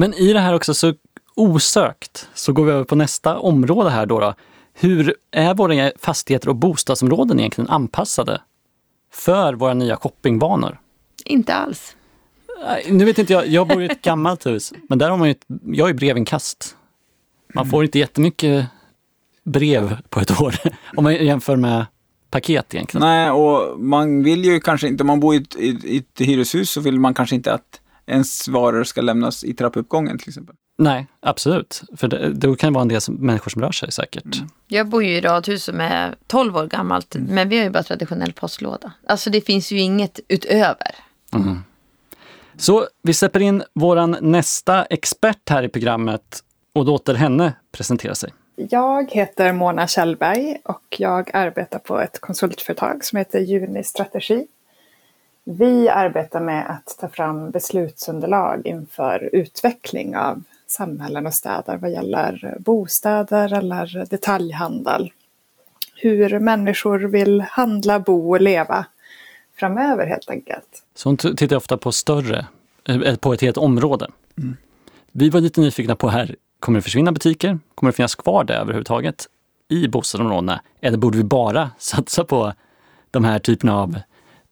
Men 0.01 0.15
i 0.15 0.33
det 0.33 0.41
här 0.41 0.55
också 0.55 0.75
så 0.75 0.95
osökt 1.35 2.29
så 2.35 2.53
går 2.53 2.65
vi 2.65 2.73
över 2.73 2.85
på 2.85 2.95
nästa 2.95 3.39
område 3.39 3.91
här 3.91 4.07
då. 4.07 4.21
då. 4.21 4.35
Hur 4.73 5.15
är 5.31 5.55
våra 5.55 5.93
fastigheter 5.99 6.49
och 6.49 6.57
bostadsområden 6.57 7.39
egentligen 7.39 7.71
anpassade 7.71 8.41
för 9.13 9.55
våra 9.55 9.75
nya 9.75 9.97
shoppingvanor? 9.97 10.81
Inte 11.25 11.55
alls. 11.55 11.97
Nej, 12.65 12.87
Nu 12.91 13.05
vet 13.05 13.19
inte 13.19 13.33
jag, 13.33 13.47
jag 13.47 13.69
bor 13.69 13.83
i 13.83 13.87
ett 13.87 14.03
gammalt 14.03 14.47
hus, 14.47 14.73
men 14.89 14.99
där 14.99 15.11
har 15.11 15.17
man 15.17 15.29
ju, 15.29 15.33
ett, 15.33 15.45
jag 15.65 15.89
är 15.89 15.95
brevinkast. 15.95 16.77
Man 17.55 17.67
får 17.69 17.85
inte 17.85 17.99
jättemycket 17.99 18.67
brev 19.45 19.97
på 20.09 20.21
ett 20.21 20.41
år 20.41 20.55
om 20.97 21.05
man 21.05 21.15
jämför 21.15 21.57
med 21.57 21.87
paket 22.31 22.75
egentligen. 22.75 23.07
Nej, 23.07 23.31
och 23.31 23.81
man 23.81 24.23
vill 24.23 24.45
ju 24.45 24.61
kanske 24.61 24.89
inte, 24.89 25.03
om 25.03 25.07
man 25.07 25.21
bor 25.21 25.35
i 25.35 25.39
ett, 25.39 25.57
i 25.57 25.97
ett 25.97 26.27
hyreshus 26.27 26.71
så 26.71 26.81
vill 26.81 27.01
man 27.01 27.15
kanske 27.15 27.37
inte 27.37 27.53
att 27.53 27.81
ens 28.09 28.49
varor 28.49 28.85
ska 28.85 29.01
lämnas 29.01 29.45
i 29.45 29.55
trappuppgången 29.55 30.19
till 30.19 30.29
exempel. 30.29 30.57
Nej, 30.79 31.07
absolut. 31.21 31.83
För 31.97 32.09
det, 32.09 32.33
det 32.33 32.57
kan 32.57 32.73
vara 32.73 32.83
en 32.83 32.89
del 32.89 33.01
som, 33.01 33.15
människor 33.15 33.51
som 33.51 33.63
rör 33.63 33.73
sig 33.73 33.93
säkert. 33.93 34.43
Jag 34.69 34.89
bor 34.89 35.05
ju 35.05 35.17
i 35.17 35.21
radhus 35.21 35.65
som 35.65 35.81
är 35.81 36.15
12 36.27 36.57
år 36.57 36.67
gammalt, 36.67 37.17
men 37.19 37.49
vi 37.49 37.57
har 37.57 37.65
ju 37.65 37.71
bara 37.71 37.83
traditionell 37.83 38.33
postlåda. 38.33 38.93
Alltså 39.07 39.31
det 39.31 39.41
finns 39.41 39.73
ju 39.73 39.81
inget 39.81 40.21
utöver. 40.29 40.95
Så 42.57 42.87
vi 43.03 43.15
släpper 43.15 43.41
in 43.41 43.63
våran 43.75 44.17
nästa 44.21 44.85
expert 44.85 45.49
här 45.51 45.63
i 45.63 45.69
programmet 45.69 46.43
och 46.75 46.85
låter 46.85 47.15
henne 47.15 47.53
presentera 47.73 48.15
sig. 48.15 48.33
Jag 48.57 49.11
heter 49.13 49.53
Mona 49.53 49.87
Kjellberg 49.87 50.59
och 50.65 50.97
jag 50.99 51.31
arbetar 51.35 51.79
på 51.79 52.01
ett 52.01 52.21
konsultföretag 52.21 53.05
som 53.05 53.19
heter 53.19 53.41
Juni 53.41 53.85
Strategi. 53.85 54.47
Vi 55.51 55.89
arbetar 55.89 56.41
med 56.41 56.71
att 56.71 56.97
ta 57.01 57.09
fram 57.09 57.51
beslutsunderlag 57.51 58.67
inför 58.67 59.31
utveckling 59.33 60.17
av 60.17 60.43
samhällen 60.67 61.27
och 61.27 61.35
städer 61.35 61.77
vad 61.77 61.91
gäller 61.91 62.57
bostäder 62.59 63.55
eller 63.55 64.07
detaljhandel. 64.11 65.13
Hur 65.95 66.39
människor 66.39 66.99
vill 66.99 67.41
handla, 67.41 68.01
bo 68.01 68.31
och 68.31 68.41
leva 68.41 68.87
framöver 69.57 70.07
helt 70.07 70.31
enkelt. 70.31 70.83
Så 70.95 71.09
hon 71.09 71.17
tittar 71.17 71.57
ofta 71.57 71.77
på 71.77 71.93
större, 71.93 72.47
eh, 72.89 73.17
på 73.17 73.33
ett 73.33 73.41
helt 73.41 73.57
område. 73.57 74.09
Vi 75.13 75.31
var 75.31 75.41
lite 75.41 75.61
nyfikna 75.61 75.97
på 75.97 76.09
här, 76.09 76.37
kommer 76.61 76.79
det 76.79 76.83
försvinna 76.83 77.13
butiker? 77.13 77.59
Kommer 77.75 77.93
det 77.93 77.97
finnas 77.97 78.15
kvar 78.15 78.45
det 78.45 78.55
överhuvudtaget 78.55 79.27
i 79.69 79.89
bostadsområdena? 79.89 80.61
Eller 80.81 80.99
borde 80.99 81.19
vi 81.19 81.25
bara 81.25 81.71
satsa 81.79 82.25
på 82.25 82.53
de 83.11 83.25
här 83.25 83.39
typerna 83.39 83.77
av 83.77 83.99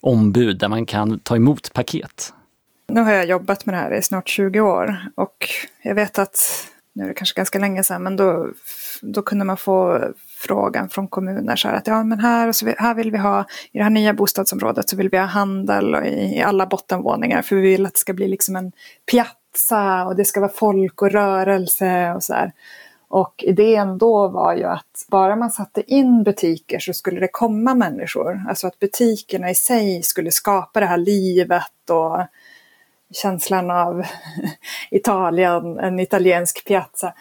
ombud 0.00 0.59
där 0.59 0.68
man 0.68 0.87
kan 0.87 1.18
ta 1.18 1.37
emot 1.37 1.72
paket? 1.72 2.32
Nu 2.88 3.00
har 3.00 3.12
jag 3.12 3.26
jobbat 3.26 3.66
med 3.66 3.74
det 3.74 3.78
här 3.78 3.94
i 3.94 4.02
snart 4.02 4.28
20 4.28 4.61
år 4.61 4.96
och 5.14 5.48
jag 5.82 5.94
vet 5.94 6.18
att, 6.18 6.38
nu 6.92 7.04
är 7.04 7.09
det 7.09 7.14
kanske 7.14 7.37
ganska 7.37 7.59
länge 7.59 7.85
sedan, 7.85 8.02
men 8.02 8.16
då, 8.16 8.48
då 9.02 9.22
kunde 9.22 9.44
man 9.44 9.56
få 9.56 10.00
frågan 10.38 10.88
från 10.88 11.09
kommuner 11.09 11.56
så 11.56 11.68
här 11.68 11.74
att 11.74 11.87
ja 11.87 12.04
men 12.04 12.20
här, 12.20 12.52
så 12.52 12.66
vi- 12.66 12.74
här 12.78 12.94
vill 12.94 13.11
vi 13.11 13.18
ha, 13.18 13.44
i 13.72 13.78
det 13.78 13.85
här 13.85 13.90
nya 13.90 14.14
bostadsområdet 14.14 14.88
så 14.88 14.96
vill 14.96 15.09
vi 15.09 15.18
ha 15.18 15.24
handel 15.24 15.94
och 15.94 16.06
i, 16.06 16.37
i 16.37 16.42
alla 16.42 16.66
bottenvåningar 16.66 17.42
för 17.42 17.56
vi 17.56 17.62
vill 17.62 17.87
att 17.87 17.92
det 17.94 17.98
ska 18.00 18.12
bli 18.12 18.28
liksom 18.28 18.56
en 18.56 18.72
piazza 19.11 20.04
och 20.06 20.16
det 20.16 20.24
ska 20.24 20.40
vara 20.40 20.52
folk 20.52 21.02
och 21.02 21.11
rörelse 21.11 22.12
och 22.16 22.22
så 22.22 22.35
här. 22.35 22.52
Och 23.16 23.44
idén 23.46 23.98
då 23.98 24.29
var 24.29 24.55
ju 24.55 24.64
att 24.64 25.07
bara 25.09 25.37
man 25.37 25.50
satte 25.50 25.94
in 25.94 26.22
butiker 26.22 26.79
så 26.79 26.92
skulle 26.92 27.20
det 27.20 27.29
komma 27.29 27.74
människor. 27.74 28.44
Alltså 28.48 28.66
att 28.66 28.79
butikerna 28.79 29.50
i 29.50 29.55
sig 29.55 30.02
skulle 30.02 30.31
skapa 30.31 30.81
det 30.81 30.87
här 30.87 30.96
livet 30.96 31.90
och 31.90 32.26
känslan 33.12 33.70
av 33.70 34.05
Italien, 34.90 35.79
en 35.79 36.00
italiensk 36.00 36.64
piazza. 36.64 37.14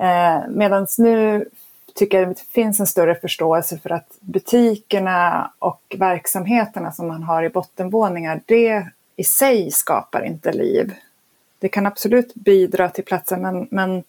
Eh, 0.00 0.48
Medan 0.48 0.86
nu 0.98 1.48
tycker 1.94 2.18
jag 2.18 2.28
det 2.28 2.40
finns 2.40 2.80
en 2.80 2.86
större 2.86 3.14
förståelse 3.14 3.78
för 3.78 3.90
att 3.92 4.08
butikerna 4.20 5.52
och 5.58 5.96
verksamheterna 5.98 6.92
som 6.92 7.08
man 7.08 7.22
har 7.22 7.42
i 7.42 7.48
bottenvåningar, 7.48 8.40
det 8.46 8.86
i 9.16 9.24
sig 9.24 9.70
skapar 9.70 10.24
inte 10.24 10.52
liv. 10.52 10.94
Det 11.58 11.68
kan 11.68 11.86
absolut 11.86 12.34
bidra 12.34 12.88
till 12.88 13.04
platsen 13.04 13.42
men, 13.42 13.68
men 13.70 14.04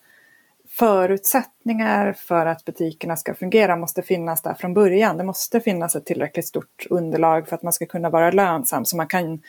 förutsättningar 0.78 2.14
för 2.14 2.46
att 2.46 2.66
butikerna 2.66 3.16
ska 3.16 3.34
fungera 3.34 3.76
måste 3.76 4.02
finnas 4.02 4.42
där 4.42 4.54
från 4.54 4.74
början. 4.74 5.18
Det 5.18 5.24
måste 5.24 5.60
finnas 5.60 5.96
ett 5.96 6.06
tillräckligt 6.06 6.48
stort 6.48 6.88
underlag 6.90 7.48
för 7.48 7.56
att 7.56 7.64
man 7.64 7.74
ska 7.74 7.86
kunna 7.86 8.10
vara 8.10 8.32
lönsam 8.32 8.86
så 8.86 8.98
man 8.98 9.08
kan 9.08 9.40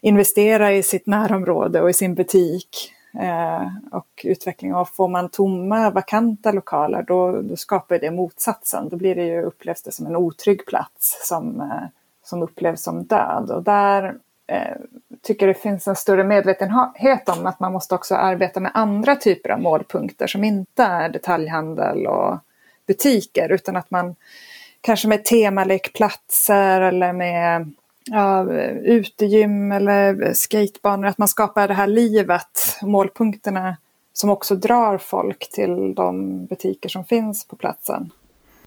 investera 0.00 0.72
i 0.72 0.82
sitt 0.82 1.06
närområde 1.06 1.80
och 1.80 1.90
i 1.90 1.92
sin 1.92 2.14
butik 2.14 2.92
eh, 3.20 3.66
och 3.92 4.20
utveckling. 4.24 4.74
Och 4.74 4.88
får 4.88 5.08
man 5.08 5.28
tomma, 5.28 5.90
vakanta 5.90 6.52
lokaler 6.52 7.02
då, 7.02 7.42
då 7.42 7.56
skapar 7.56 7.98
det 7.98 8.10
motsatsen. 8.10 8.88
Då 8.88 8.96
blir 8.96 9.14
det 9.14 9.26
ju, 9.26 9.42
upplevs 9.42 9.82
det 9.82 9.92
som 9.92 10.06
en 10.06 10.16
otrygg 10.16 10.66
plats 10.66 11.28
som, 11.28 11.60
eh, 11.60 11.88
som 12.24 12.42
upplevs 12.42 12.82
som 12.82 13.04
död. 13.04 13.50
Och 13.50 13.62
där 13.62 14.14
Eh, 14.50 14.76
tycker 15.22 15.46
det 15.46 15.54
finns 15.54 15.88
en 15.88 15.96
större 15.96 16.24
medvetenhet 16.24 17.28
om 17.28 17.46
att 17.46 17.60
man 17.60 17.72
måste 17.72 17.94
också 17.94 18.14
arbeta 18.14 18.60
med 18.60 18.70
andra 18.74 19.16
typer 19.16 19.50
av 19.50 19.60
målpunkter 19.60 20.26
som 20.26 20.44
inte 20.44 20.82
är 20.82 21.08
detaljhandel 21.08 22.06
och 22.06 22.38
butiker 22.86 23.52
utan 23.52 23.76
att 23.76 23.90
man 23.90 24.14
kanske 24.80 25.08
med 25.08 25.24
temalekplatser 25.24 26.80
eller 26.80 27.12
med 27.12 27.72
ja, 28.04 28.44
utegym 28.82 29.72
eller 29.72 30.32
skatebanor, 30.34 31.06
att 31.06 31.18
man 31.18 31.28
skapar 31.28 31.68
det 31.68 31.74
här 31.74 31.86
livet, 31.86 32.78
målpunkterna 32.82 33.76
som 34.12 34.30
också 34.30 34.56
drar 34.56 34.98
folk 34.98 35.50
till 35.50 35.94
de 35.94 36.46
butiker 36.46 36.88
som 36.88 37.04
finns 37.04 37.48
på 37.48 37.56
platsen. 37.56 38.10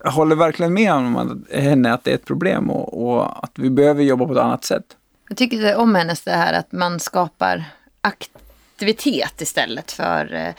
Jag 0.03 0.11
håller 0.11 0.35
verkligen 0.35 0.73
med 0.73 0.93
om 0.93 1.45
henne 1.51 1.93
att 1.93 2.03
det 2.03 2.11
är 2.11 2.15
ett 2.15 2.25
problem 2.25 2.69
och, 2.69 3.03
och 3.03 3.43
att 3.43 3.51
vi 3.55 3.69
behöver 3.69 4.03
jobba 4.03 4.25
på 4.25 4.33
ett 4.33 4.39
annat 4.39 4.63
sätt. 4.63 4.97
Jag 5.33 5.37
tycker 5.37 5.75
om 5.75 5.95
hennes 5.95 6.21
det 6.21 6.31
här 6.31 6.53
att 6.53 6.71
man 6.71 6.99
skapar 6.99 7.63
aktivitet 8.01 9.41
istället 9.41 9.91
för 9.91 10.33
eh, 10.33 10.53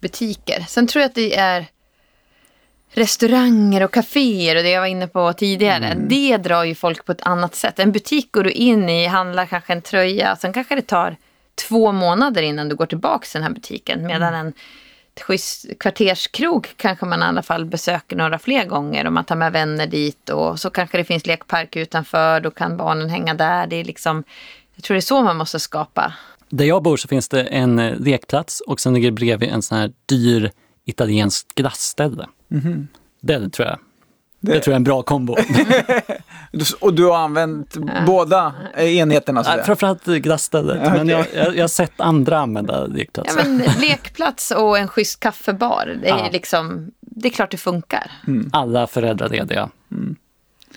butiker. 0.00 0.64
Sen 0.68 0.86
tror 0.86 1.00
jag 1.00 1.08
att 1.08 1.14
det 1.14 1.36
är 1.36 1.66
restauranger 2.90 3.82
och 3.82 3.94
kaféer 3.94 4.56
och 4.56 4.62
det 4.62 4.70
jag 4.70 4.80
var 4.80 4.86
inne 4.86 5.08
på 5.08 5.32
tidigare. 5.32 5.96
Det 6.08 6.36
drar 6.36 6.64
ju 6.64 6.74
folk 6.74 7.04
på 7.04 7.12
ett 7.12 7.22
annat 7.22 7.54
sätt. 7.54 7.78
En 7.78 7.92
butik 7.92 8.32
går 8.32 8.44
du 8.44 8.50
in 8.50 8.88
i, 8.88 9.06
handlar 9.06 9.46
kanske 9.46 9.72
en 9.72 9.82
tröja, 9.82 10.36
sen 10.36 10.52
kanske 10.52 10.74
det 10.74 10.82
tar 10.82 11.16
två 11.68 11.92
månader 11.92 12.42
innan 12.42 12.68
du 12.68 12.76
går 12.76 12.86
tillbaka 12.86 13.26
till 13.26 13.40
den 13.40 13.42
här 13.42 13.54
butiken. 13.54 14.06
Medan 14.06 14.34
en 14.34 14.52
schysst 15.22 15.66
kvarterskrog 15.80 16.68
kanske 16.76 17.06
man 17.06 17.20
i 17.20 17.24
alla 17.24 17.42
fall 17.42 17.64
besöker 17.64 18.16
några 18.16 18.38
fler 18.38 18.64
gånger 18.64 19.06
och 19.06 19.12
man 19.12 19.24
tar 19.24 19.36
med 19.36 19.52
vänner 19.52 19.86
dit 19.86 20.28
och 20.28 20.60
så 20.60 20.70
kanske 20.70 20.98
det 20.98 21.04
finns 21.04 21.26
lekpark 21.26 21.76
utanför, 21.76 22.40
då 22.40 22.50
kan 22.50 22.76
barnen 22.76 23.10
hänga 23.10 23.34
där. 23.34 23.66
Det 23.66 23.76
är 23.76 23.84
liksom, 23.84 24.24
jag 24.74 24.84
tror 24.84 24.94
det 24.94 24.98
är 24.98 25.00
så 25.00 25.22
man 25.22 25.36
måste 25.36 25.60
skapa. 25.60 26.12
Där 26.48 26.64
jag 26.64 26.82
bor 26.82 26.96
så 26.96 27.08
finns 27.08 27.28
det 27.28 27.42
en 27.42 27.78
eh, 27.78 27.96
lekplats 27.98 28.60
och 28.60 28.80
sen 28.80 28.94
ligger 28.94 29.08
det 29.10 29.14
bredvid 29.14 29.48
en 29.48 29.62
sån 29.62 29.78
här 29.78 29.92
dyr 30.06 30.50
italiensk 30.84 31.54
glassställe. 31.54 32.26
Det 33.20 33.50
tror 33.50 33.68
jag. 33.68 33.78
Det... 34.40 34.52
Det- 34.52 34.60
tror 34.60 34.72
jag 34.72 34.74
är 34.74 34.76
en 34.76 34.84
bra 34.84 35.02
kombo. 35.02 35.36
Och 36.80 36.94
du 36.94 37.04
har 37.06 37.16
använt 37.18 37.76
båda 38.06 38.54
enheterna? 38.76 39.44
Så 39.44 39.50
där. 39.50 39.62
Framförallt 39.62 40.04
glassstället, 40.04 40.92
men 40.92 41.08
jag, 41.08 41.26
jag, 41.34 41.56
jag 41.56 41.62
har 41.62 41.68
sett 41.68 42.00
andra 42.00 42.38
använda 42.38 42.80
Ja, 42.80 42.86
lekplatser. 42.86 43.36
men, 43.44 43.58
lekplats 43.80 44.50
och 44.50 44.78
en 44.78 44.88
schysst 44.88 45.20
kaffebar, 45.20 45.98
det 46.02 46.08
är, 46.08 46.18
Ja. 46.18 46.28
liksom, 46.32 46.90
det 47.00 47.28
är 47.28 47.32
klart 47.32 47.50
det 47.50 47.56
funkar. 47.56 48.10
Alla 48.52 48.86
föräldralediga 48.86 49.70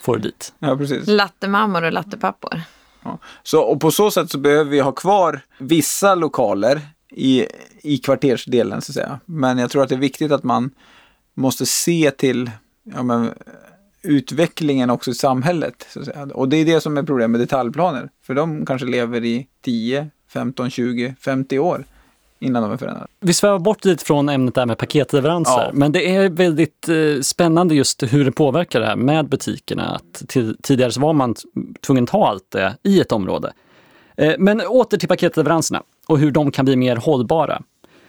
får 0.01 0.17
dit. 0.17 0.53
Ja, 0.59 0.77
precis. 0.77 1.07
Lattemammor 1.07 1.83
och 1.83 1.91
lattepappor. 1.93 2.61
Ja. 3.03 3.17
Så, 3.43 3.61
och 3.61 3.81
på 3.81 3.91
så 3.91 4.11
sätt 4.11 4.29
så 4.31 4.37
behöver 4.37 4.71
vi 4.71 4.79
ha 4.79 4.91
kvar 4.91 5.41
vissa 5.57 6.15
lokaler 6.15 6.81
i, 7.11 7.45
i 7.81 7.97
kvartersdelen 7.97 8.81
så 8.81 8.91
att 8.91 8.95
säga. 8.95 9.19
Men 9.25 9.57
jag 9.57 9.69
tror 9.71 9.83
att 9.83 9.89
det 9.89 9.95
är 9.95 9.99
viktigt 9.99 10.31
att 10.31 10.43
man 10.43 10.71
måste 11.33 11.65
se 11.65 12.11
till 12.11 12.51
ja, 12.83 13.03
men, 13.03 13.33
utvecklingen 14.03 14.89
också 14.89 15.11
i 15.11 15.13
samhället. 15.13 15.87
Och 16.33 16.49
det 16.49 16.57
är 16.57 16.65
det 16.65 16.81
som 16.81 16.97
är 16.97 17.03
problemet 17.03 17.31
med 17.31 17.39
detaljplaner. 17.39 18.09
För 18.25 18.33
de 18.33 18.65
kanske 18.65 18.87
lever 18.87 19.25
i 19.25 19.47
10, 19.61 20.07
15, 20.29 20.69
20, 20.69 21.15
50 21.19 21.59
år 21.59 21.85
innan 22.39 22.63
de 22.63 22.71
är 22.71 22.77
förändrade. 22.77 23.07
Vi 23.19 23.33
svävar 23.33 23.59
bort 23.59 23.85
lite 23.85 24.05
från 24.05 24.29
ämnet 24.29 24.55
där 24.55 24.65
med 24.65 24.77
paketleveranser, 24.77 25.65
Ja. 25.65 25.71
men 25.73 25.91
det 25.91 26.15
är 26.15 26.29
väldigt 26.29 26.89
eh, 26.89 27.21
spännande 27.21 27.75
just 27.75 28.03
hur 28.03 28.25
det 28.25 28.31
påverkar 28.31 28.79
det 28.79 28.85
här 28.85 28.95
med 28.95 29.29
butikerna. 29.29 29.95
Att 29.95 30.23
tidigare 30.63 30.91
så 30.91 30.99
var 30.99 31.13
man 31.13 31.35
tvungen 31.81 32.03
att 32.03 32.09
ta 32.09 32.27
allt 32.27 32.51
det 32.51 32.77
i 32.83 33.01
ett 33.01 33.11
område. 33.11 33.53
Eh, 34.17 34.33
men 34.39 34.61
åter 34.61 34.97
till 34.97 35.07
paketleveranserna 35.09 35.83
och 36.07 36.19
hur 36.19 36.31
de 36.31 36.51
kan 36.51 36.65
bli 36.65 36.75
mer 36.75 36.95
hållbara. 36.95 37.61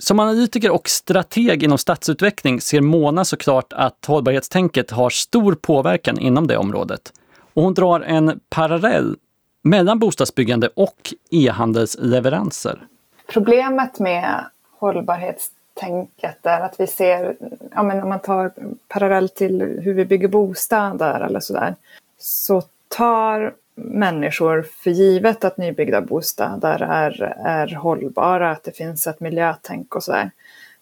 Som 0.05 0.21
analytiker 0.21 0.71
och 0.71 0.89
strateg 0.89 1.63
inom 1.63 1.79
stadsutveckling 1.79 2.61
ser 2.61 2.81
Mona 2.81 3.25
såklart 3.25 3.73
att 3.73 4.05
hållbarhetstänket 4.07 4.91
har 4.91 5.11
stor 5.11 5.55
påverkan 5.55 6.19
inom 6.19 6.47
det 6.47 6.57
området. 6.57 7.13
Och 7.55 7.63
hon 7.63 7.75
drar 7.75 8.01
en 8.01 8.41
parallell 8.49 9.17
mellan 9.63 9.99
bostadsbyggande 9.99 10.69
och 10.75 11.15
e-handelsleveranser. 11.31 12.87
Problemet 13.33 13.99
med 13.99 14.45
hållbarhetstänket 14.79 16.47
är 16.47 16.61
att 16.61 16.81
vi 16.81 16.87
ser, 16.87 17.37
ja, 17.75 17.83
men 17.83 18.03
om 18.03 18.09
man 18.09 18.21
tar 18.21 18.53
parallellt 18.89 19.35
till 19.35 19.61
hur 19.61 19.95
vi 19.95 20.05
bygger 20.05 20.29
bostäder 20.29 21.21
eller 21.21 21.41
sådär, 21.41 21.75
så 22.19 22.63
tar 22.89 23.55
människor 23.75 24.63
för 24.63 24.91
givet 24.91 25.45
att 25.45 25.59
nybyggda 25.59 26.01
bostäder 26.01 26.83
är, 26.83 27.23
är 27.45 27.75
hållbara, 27.75 28.51
att 28.51 28.65
det 28.65 28.77
finns 28.77 29.07
ett 29.07 29.21
miljötänk 29.21 29.95
och 29.95 30.03
sådär. 30.03 30.31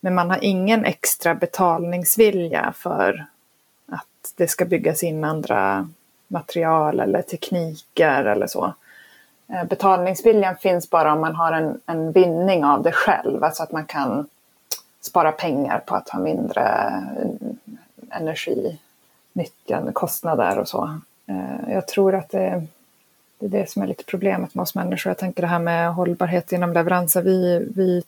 Men 0.00 0.14
man 0.14 0.30
har 0.30 0.38
ingen 0.42 0.84
extra 0.84 1.34
betalningsvilja 1.34 2.72
för 2.76 3.26
att 3.86 4.32
det 4.36 4.48
ska 4.48 4.64
byggas 4.64 5.02
in 5.02 5.24
andra 5.24 5.88
material 6.28 7.00
eller 7.00 7.22
tekniker 7.22 8.24
eller 8.24 8.46
så. 8.46 8.74
Eh, 9.48 9.64
betalningsviljan 9.64 10.56
finns 10.56 10.90
bara 10.90 11.12
om 11.12 11.20
man 11.20 11.34
har 11.34 11.52
en, 11.52 11.80
en 11.86 12.12
vinning 12.12 12.64
av 12.64 12.82
det 12.82 12.92
själv, 12.92 13.44
alltså 13.44 13.62
att 13.62 13.72
man 13.72 13.86
kan 13.86 14.26
spara 15.00 15.32
pengar 15.32 15.78
på 15.86 15.94
att 15.94 16.08
ha 16.08 16.18
mindre 16.18 16.62
eh, 16.62 17.30
energinyttjande, 18.10 19.92
kostnader 19.92 20.58
och 20.58 20.68
så. 20.68 20.98
Eh, 21.26 21.72
jag 21.72 21.88
tror 21.88 22.14
att 22.14 22.30
det, 22.30 22.66
det 23.42 23.56
är 23.56 23.60
det 23.60 23.70
som 23.70 23.82
är 23.82 23.86
lite 23.86 24.04
problemet 24.04 24.54
med 24.54 24.62
oss 24.62 24.74
människor. 24.74 25.10
Jag 25.10 25.18
tänker 25.18 25.42
det 25.42 25.48
här 25.48 25.58
med 25.58 25.94
hållbarhet 25.94 26.52
inom 26.52 26.72
leveranser. 26.72 27.22
Vi, 27.22 27.66
vi 27.76 28.02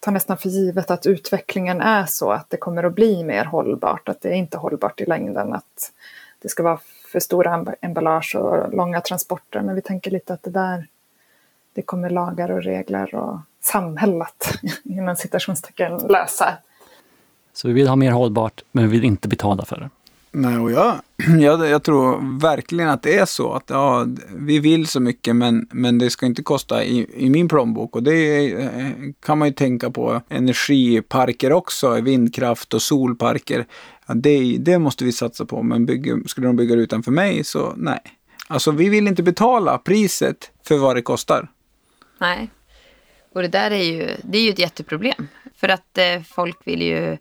tar 0.00 0.12
nästan 0.12 0.38
för 0.38 0.48
givet 0.48 0.90
att 0.90 1.06
utvecklingen 1.06 1.80
är 1.80 2.06
så 2.06 2.30
att 2.30 2.50
det 2.50 2.56
kommer 2.56 2.84
att 2.84 2.94
bli 2.94 3.24
mer 3.24 3.44
hållbart, 3.44 4.08
att 4.08 4.20
det 4.20 4.28
är 4.28 4.34
inte 4.34 4.58
hållbart 4.58 5.00
i 5.00 5.04
längden, 5.04 5.52
att 5.52 5.92
det 6.38 6.48
ska 6.48 6.62
vara 6.62 6.78
för 7.12 7.20
stora 7.20 7.64
emballage 7.80 8.36
och 8.36 8.74
långa 8.74 9.00
transporter. 9.00 9.60
Men 9.60 9.74
vi 9.74 9.82
tänker 9.82 10.10
lite 10.10 10.34
att 10.34 10.42
det 10.42 10.50
där, 10.50 10.86
det 11.72 11.82
kommer 11.82 12.10
lagar 12.10 12.50
och 12.50 12.62
regler 12.62 13.14
och 13.14 13.38
samhället 13.60 14.58
inom 14.84 15.16
citationstecken 15.16 15.98
lösa. 15.98 16.56
Så 17.52 17.68
vi 17.68 17.74
vill 17.74 17.88
ha 17.88 17.96
mer 17.96 18.10
hållbart, 18.10 18.62
men 18.72 18.84
vi 18.84 18.90
vill 18.90 19.04
inte 19.04 19.28
betala 19.28 19.64
för 19.64 19.76
det. 19.76 19.90
Nej, 20.38 20.58
och 20.58 20.72
jag, 20.72 21.00
jag, 21.40 21.66
jag 21.66 21.82
tror 21.82 22.38
verkligen 22.40 22.88
att 22.90 23.02
det 23.02 23.16
är 23.16 23.24
så 23.24 23.52
att 23.52 23.70
ja, 23.70 24.06
vi 24.36 24.58
vill 24.58 24.86
så 24.86 25.00
mycket 25.00 25.36
men, 25.36 25.68
men 25.72 25.98
det 25.98 26.10
ska 26.10 26.26
inte 26.26 26.42
kosta 26.42 26.84
i, 26.84 27.06
i 27.14 27.30
min 27.30 27.48
plånbok. 27.48 27.96
Och 27.96 28.02
det 28.02 28.12
är, 28.12 28.60
eh, 28.60 28.90
kan 29.26 29.38
man 29.38 29.48
ju 29.48 29.54
tänka 29.54 29.90
på 29.90 30.22
energiparker 30.28 31.52
också, 31.52 32.00
vindkraft 32.00 32.74
och 32.74 32.82
solparker. 32.82 33.66
Ja, 34.06 34.14
det, 34.14 34.56
det 34.58 34.78
måste 34.78 35.04
vi 35.04 35.12
satsa 35.12 35.44
på, 35.44 35.62
men 35.62 35.86
bygger, 35.86 36.28
skulle 36.28 36.46
de 36.46 36.56
bygga 36.56 36.76
det 36.76 36.82
utanför 36.82 37.12
mig 37.12 37.44
så 37.44 37.72
nej. 37.76 38.00
Alltså 38.48 38.70
vi 38.70 38.88
vill 38.88 39.08
inte 39.08 39.22
betala 39.22 39.78
priset 39.78 40.50
för 40.68 40.78
vad 40.78 40.96
det 40.96 41.02
kostar. 41.02 41.48
Nej. 42.18 42.50
Och 43.34 43.42
det 43.42 43.48
där 43.48 43.70
är 43.70 43.84
ju, 43.84 44.10
det 44.22 44.38
är 44.38 44.42
ju 44.42 44.50
ett 44.50 44.58
jätteproblem. 44.58 45.28
För 45.56 45.68
att 45.68 45.98
eh, 45.98 46.22
folk 46.22 46.58
vill 46.64 46.82
ju 46.82 47.16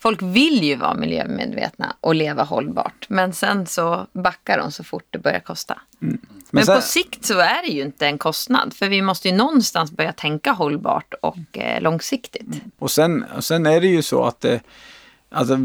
Folk 0.00 0.22
vill 0.22 0.62
ju 0.64 0.76
vara 0.76 0.94
miljömedvetna 0.94 1.96
och 2.00 2.14
leva 2.14 2.42
hållbart. 2.42 3.06
Men 3.08 3.32
sen 3.32 3.66
så 3.66 4.06
backar 4.12 4.58
de 4.58 4.72
så 4.72 4.84
fort 4.84 5.06
det 5.10 5.18
börjar 5.18 5.40
kosta. 5.40 5.80
Men, 5.98 6.18
Men 6.50 6.66
sen- 6.66 6.76
på 6.76 6.82
sikt 6.82 7.24
så 7.24 7.38
är 7.38 7.62
det 7.62 7.68
ju 7.68 7.82
inte 7.82 8.06
en 8.06 8.18
kostnad. 8.18 8.74
För 8.74 8.88
vi 8.88 9.02
måste 9.02 9.28
ju 9.28 9.34
någonstans 9.34 9.92
börja 9.92 10.12
tänka 10.12 10.52
hållbart 10.52 11.14
och 11.22 11.58
eh, 11.58 11.80
långsiktigt. 11.82 12.46
Och 12.78 12.90
sen, 12.90 13.24
sen 13.40 13.66
är 13.66 13.80
det 13.80 13.86
ju 13.86 14.02
så 14.02 14.24
att 14.24 14.44
eh, 14.44 14.60
alltså, 15.30 15.58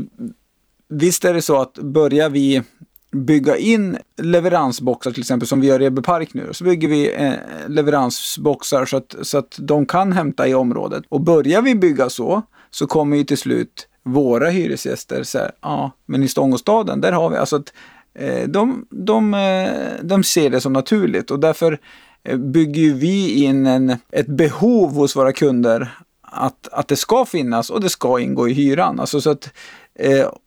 visst 0.87 1.25
är 1.25 1.33
det 1.33 1.41
så 1.41 1.61
att 1.61 1.73
börjar 1.73 2.29
vi 2.29 2.63
bygga 3.11 3.57
in 3.57 3.97
leveransboxar 4.17 5.11
till 5.11 5.21
exempel 5.21 5.47
som 5.47 5.61
vi 5.61 5.67
gör 5.67 5.81
i 5.81 5.85
Ebbe 5.85 6.01
Park 6.01 6.33
nu. 6.33 6.49
Så 6.53 6.63
bygger 6.63 6.87
vi 6.87 7.13
eh, 7.15 7.33
leveransboxar 7.67 8.85
så 8.85 8.97
att, 8.97 9.15
så 9.21 9.37
att 9.37 9.55
de 9.59 9.85
kan 9.85 10.13
hämta 10.13 10.47
i 10.47 10.53
området. 10.53 11.03
Och 11.09 11.21
börjar 11.21 11.61
vi 11.61 11.75
bygga 11.75 12.09
så 12.09 12.41
så 12.69 12.87
kommer 12.87 13.17
ju 13.17 13.23
till 13.23 13.37
slut 13.37 13.87
våra 14.03 14.49
hyresgäster 14.49 15.23
säga 15.23 15.51
ja 15.61 15.91
men 16.05 16.23
i 16.23 16.27
Stångåstaden 16.27 17.01
där 17.01 17.11
har 17.11 17.29
vi 17.29 17.37
alltså 17.37 17.55
att 17.55 17.73
eh, 18.13 18.47
de, 18.47 18.85
de, 18.89 19.33
eh, 19.33 20.03
de 20.03 20.23
ser 20.23 20.49
det 20.49 20.61
som 20.61 20.73
naturligt 20.73 21.31
och 21.31 21.39
därför 21.39 21.79
eh, 22.23 22.37
bygger 22.37 22.81
ju 22.81 22.93
vi 22.93 23.43
in 23.43 23.65
en, 23.65 23.95
ett 24.11 24.27
behov 24.27 24.93
hos 24.93 25.15
våra 25.15 25.33
kunder 25.33 25.97
att, 26.21 26.67
att 26.71 26.87
det 26.87 26.95
ska 26.95 27.25
finnas 27.25 27.69
och 27.69 27.81
det 27.81 27.89
ska 27.89 28.19
ingå 28.19 28.49
i 28.49 28.53
hyran. 28.53 28.99
Alltså 28.99 29.21
så 29.21 29.29
att, 29.29 29.49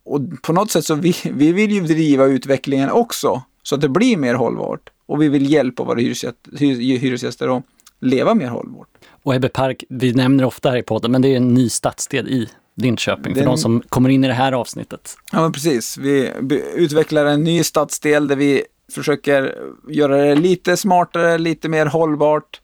och 0.04 0.20
på 0.42 0.52
något 0.52 0.70
sätt 0.70 0.84
så 0.84 0.94
vi, 0.94 1.14
vi 1.24 1.52
vill 1.52 1.70
ju 1.70 1.80
driva 1.80 2.24
utvecklingen 2.24 2.90
också 2.90 3.42
så 3.62 3.74
att 3.74 3.80
det 3.80 3.88
blir 3.88 4.16
mer 4.16 4.34
hållbart. 4.34 4.90
Och 5.06 5.22
vi 5.22 5.28
vill 5.28 5.52
hjälpa 5.52 5.84
våra 5.84 6.00
hyresgäster, 6.00 6.56
hyresgäster 6.98 7.56
att 7.56 7.62
leva 8.00 8.34
mer 8.34 8.48
hållbart. 8.48 8.88
Och 9.22 9.34
Ebbe 9.34 9.48
Park, 9.48 9.84
vi 9.88 10.12
nämner 10.12 10.44
ofta 10.44 10.70
här 10.70 10.76
i 10.76 10.82
podden, 10.82 11.12
men 11.12 11.22
det 11.22 11.28
är 11.28 11.36
en 11.36 11.54
ny 11.54 11.68
stadsdel 11.68 12.28
i 12.28 12.48
Linköping 12.76 13.34
för 13.34 13.40
Den- 13.40 13.50
de 13.50 13.58
som 13.58 13.82
kommer 13.88 14.08
in 14.08 14.24
i 14.24 14.28
det 14.28 14.34
här 14.34 14.52
avsnittet. 14.52 15.16
Ja, 15.32 15.40
men 15.42 15.52
precis. 15.52 15.98
Vi 15.98 16.32
utvecklar 16.74 17.24
en 17.26 17.44
ny 17.44 17.64
stadsdel 17.64 18.28
där 18.28 18.36
vi 18.36 18.62
försöker 18.92 19.54
göra 19.88 20.16
det 20.16 20.34
lite 20.34 20.76
smartare, 20.76 21.38
lite 21.38 21.68
mer 21.68 21.86
hållbart. 21.86 22.60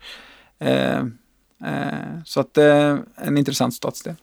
Eh, 0.58 0.98
eh, 0.98 1.04
så 2.24 2.40
att 2.40 2.54
det 2.54 2.64
är 2.64 2.98
en 3.16 3.38
intressant 3.38 3.74
stadsdel. 3.74 4.14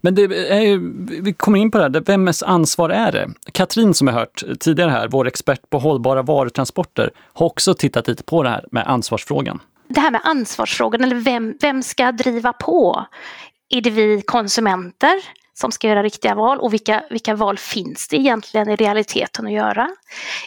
Men 0.00 0.14
det 0.14 0.22
är 0.52 0.60
ju, 0.60 0.92
vi 1.22 1.32
kommer 1.32 1.58
in 1.58 1.70
på 1.70 1.78
det 1.78 1.84
här, 1.84 2.00
vems 2.00 2.42
ansvar 2.42 2.90
är 2.90 3.12
det? 3.12 3.30
Katrin 3.52 3.94
som 3.94 4.06
jag 4.08 4.14
hört 4.14 4.42
tidigare 4.60 4.90
här, 4.90 5.08
vår 5.08 5.26
expert 5.26 5.70
på 5.70 5.78
hållbara 5.78 6.22
varutransporter, 6.22 7.10
har 7.32 7.46
också 7.46 7.74
tittat 7.74 8.08
lite 8.08 8.22
på 8.22 8.42
det 8.42 8.48
här 8.48 8.64
med 8.70 8.86
ansvarsfrågan. 8.86 9.60
Det 9.88 10.00
här 10.00 10.10
med 10.10 10.20
ansvarsfrågan, 10.24 11.04
eller 11.04 11.16
vem, 11.16 11.54
vem 11.60 11.82
ska 11.82 12.12
driva 12.12 12.52
på? 12.52 13.06
Är 13.74 13.80
det 13.80 13.90
vi 13.90 14.22
konsumenter 14.22 15.14
som 15.54 15.72
ska 15.72 15.88
göra 15.88 16.02
riktiga 16.02 16.34
val 16.34 16.60
och 16.60 16.72
vilka, 16.72 17.04
vilka 17.10 17.34
val 17.34 17.58
finns 17.58 18.08
det 18.08 18.16
egentligen 18.16 18.68
i 18.68 18.76
realiteten 18.76 19.46
att 19.46 19.52
göra? 19.52 19.90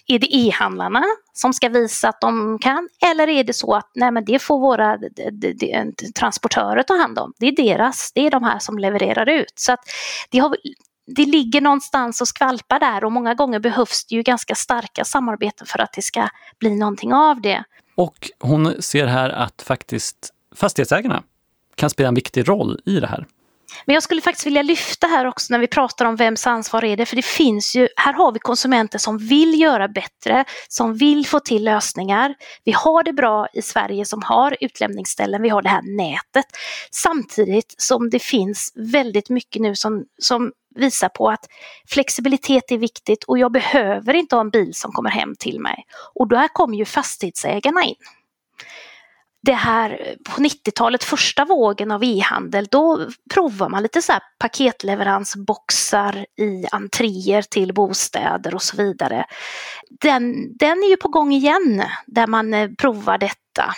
Är 0.07 0.19
det 0.19 0.35
e-handlarna 0.35 1.03
som 1.33 1.53
ska 1.53 1.69
visa 1.69 2.09
att 2.09 2.21
de 2.21 2.59
kan 2.59 2.89
eller 3.11 3.27
är 3.27 3.43
det 3.43 3.53
så 3.53 3.73
att 3.73 3.91
nej 3.95 4.11
men 4.11 4.25
det 4.25 4.39
får 4.39 4.59
våra 4.59 4.99
transportörer 6.15 6.83
ta 6.83 6.97
hand 6.97 7.19
om? 7.19 7.33
Det 7.39 7.47
är 7.47 7.55
deras, 7.55 8.11
det 8.15 8.25
är 8.25 8.31
de 8.31 8.43
här 8.43 8.59
som 8.59 8.77
levererar 8.77 9.29
ut. 9.29 9.53
Så 9.55 9.71
att 9.71 9.79
det, 10.29 10.39
har, 10.39 10.57
det 11.15 11.25
ligger 11.25 11.61
någonstans 11.61 12.21
och 12.21 12.27
skvalpar 12.27 12.79
där 12.79 13.03
och 13.03 13.11
många 13.11 13.33
gånger 13.33 13.59
behövs 13.59 14.05
det 14.05 14.15
ju 14.15 14.21
ganska 14.21 14.55
starka 14.55 15.05
samarbeten 15.05 15.67
för 15.67 15.81
att 15.81 15.93
det 15.93 16.01
ska 16.01 16.29
bli 16.59 16.75
någonting 16.75 17.13
av 17.13 17.41
det. 17.41 17.63
Och 17.95 18.31
hon 18.39 18.81
ser 18.81 19.07
här 19.07 19.29
att 19.29 19.61
faktiskt 19.61 20.33
fastighetsägarna 20.55 21.23
kan 21.77 21.89
spela 21.89 22.09
en 22.09 22.15
viktig 22.15 22.49
roll 22.49 22.79
i 22.85 22.99
det 22.99 23.07
här. 23.07 23.25
Men 23.85 23.93
jag 23.93 24.03
skulle 24.03 24.21
faktiskt 24.21 24.45
vilja 24.45 24.61
lyfta 24.61 25.07
här 25.07 25.25
också 25.25 25.53
när 25.53 25.59
vi 25.59 25.67
pratar 25.67 26.05
om 26.05 26.15
vems 26.15 26.47
ansvar 26.47 26.83
är 26.83 26.97
det, 26.97 27.05
för 27.05 27.15
det 27.15 27.25
finns 27.25 27.75
ju, 27.75 27.87
här 27.95 28.13
har 28.13 28.31
vi 28.31 28.39
konsumenter 28.39 28.99
som 28.99 29.17
vill 29.17 29.61
göra 29.61 29.87
bättre, 29.87 30.45
som 30.67 30.93
vill 30.93 31.25
få 31.25 31.39
till 31.39 31.63
lösningar. 31.63 32.35
Vi 32.63 32.71
har 32.71 33.03
det 33.03 33.13
bra 33.13 33.47
i 33.53 33.61
Sverige 33.61 34.05
som 34.05 34.23
har 34.23 34.57
utlämningsställen, 34.59 35.41
vi 35.41 35.49
har 35.49 35.61
det 35.61 35.69
här 35.69 35.97
nätet. 35.97 36.45
Samtidigt 36.91 37.75
som 37.77 38.09
det 38.09 38.19
finns 38.19 38.73
väldigt 38.75 39.29
mycket 39.29 39.61
nu 39.61 39.75
som, 39.75 40.05
som 40.17 40.51
visar 40.75 41.09
på 41.09 41.29
att 41.29 41.45
flexibilitet 41.87 42.71
är 42.71 42.77
viktigt 42.77 43.23
och 43.23 43.37
jag 43.37 43.51
behöver 43.51 44.13
inte 44.13 44.35
ha 44.35 44.41
en 44.41 44.49
bil 44.49 44.73
som 44.73 44.91
kommer 44.91 45.09
hem 45.09 45.35
till 45.39 45.59
mig. 45.59 45.85
Och 46.15 46.27
där 46.27 46.47
kommer 46.47 46.77
ju 46.77 46.85
fastighetsägarna 46.85 47.83
in 47.83 47.95
det 49.43 49.53
här 49.53 49.91
eh, 49.91 50.33
på 50.35 50.41
90-talet, 50.41 51.03
första 51.03 51.45
vågen 51.45 51.91
av 51.91 52.03
e-handel, 52.03 52.67
då 52.71 53.07
provar 53.33 53.69
man 53.69 53.83
lite 53.83 54.01
så 54.01 54.11
här 54.11 54.21
paketleveransboxar 54.39 56.25
i 56.39 56.65
entréer 56.71 57.41
till 57.41 57.73
bostäder 57.73 58.55
och 58.55 58.61
så 58.61 58.77
vidare. 58.77 59.25
Den, 60.01 60.57
den 60.57 60.83
är 60.83 60.89
ju 60.89 60.97
på 60.97 61.07
gång 61.07 61.33
igen, 61.33 61.83
där 62.05 62.27
man 62.27 62.53
eh, 62.53 62.69
provar 62.69 63.17
detta. 63.17 63.73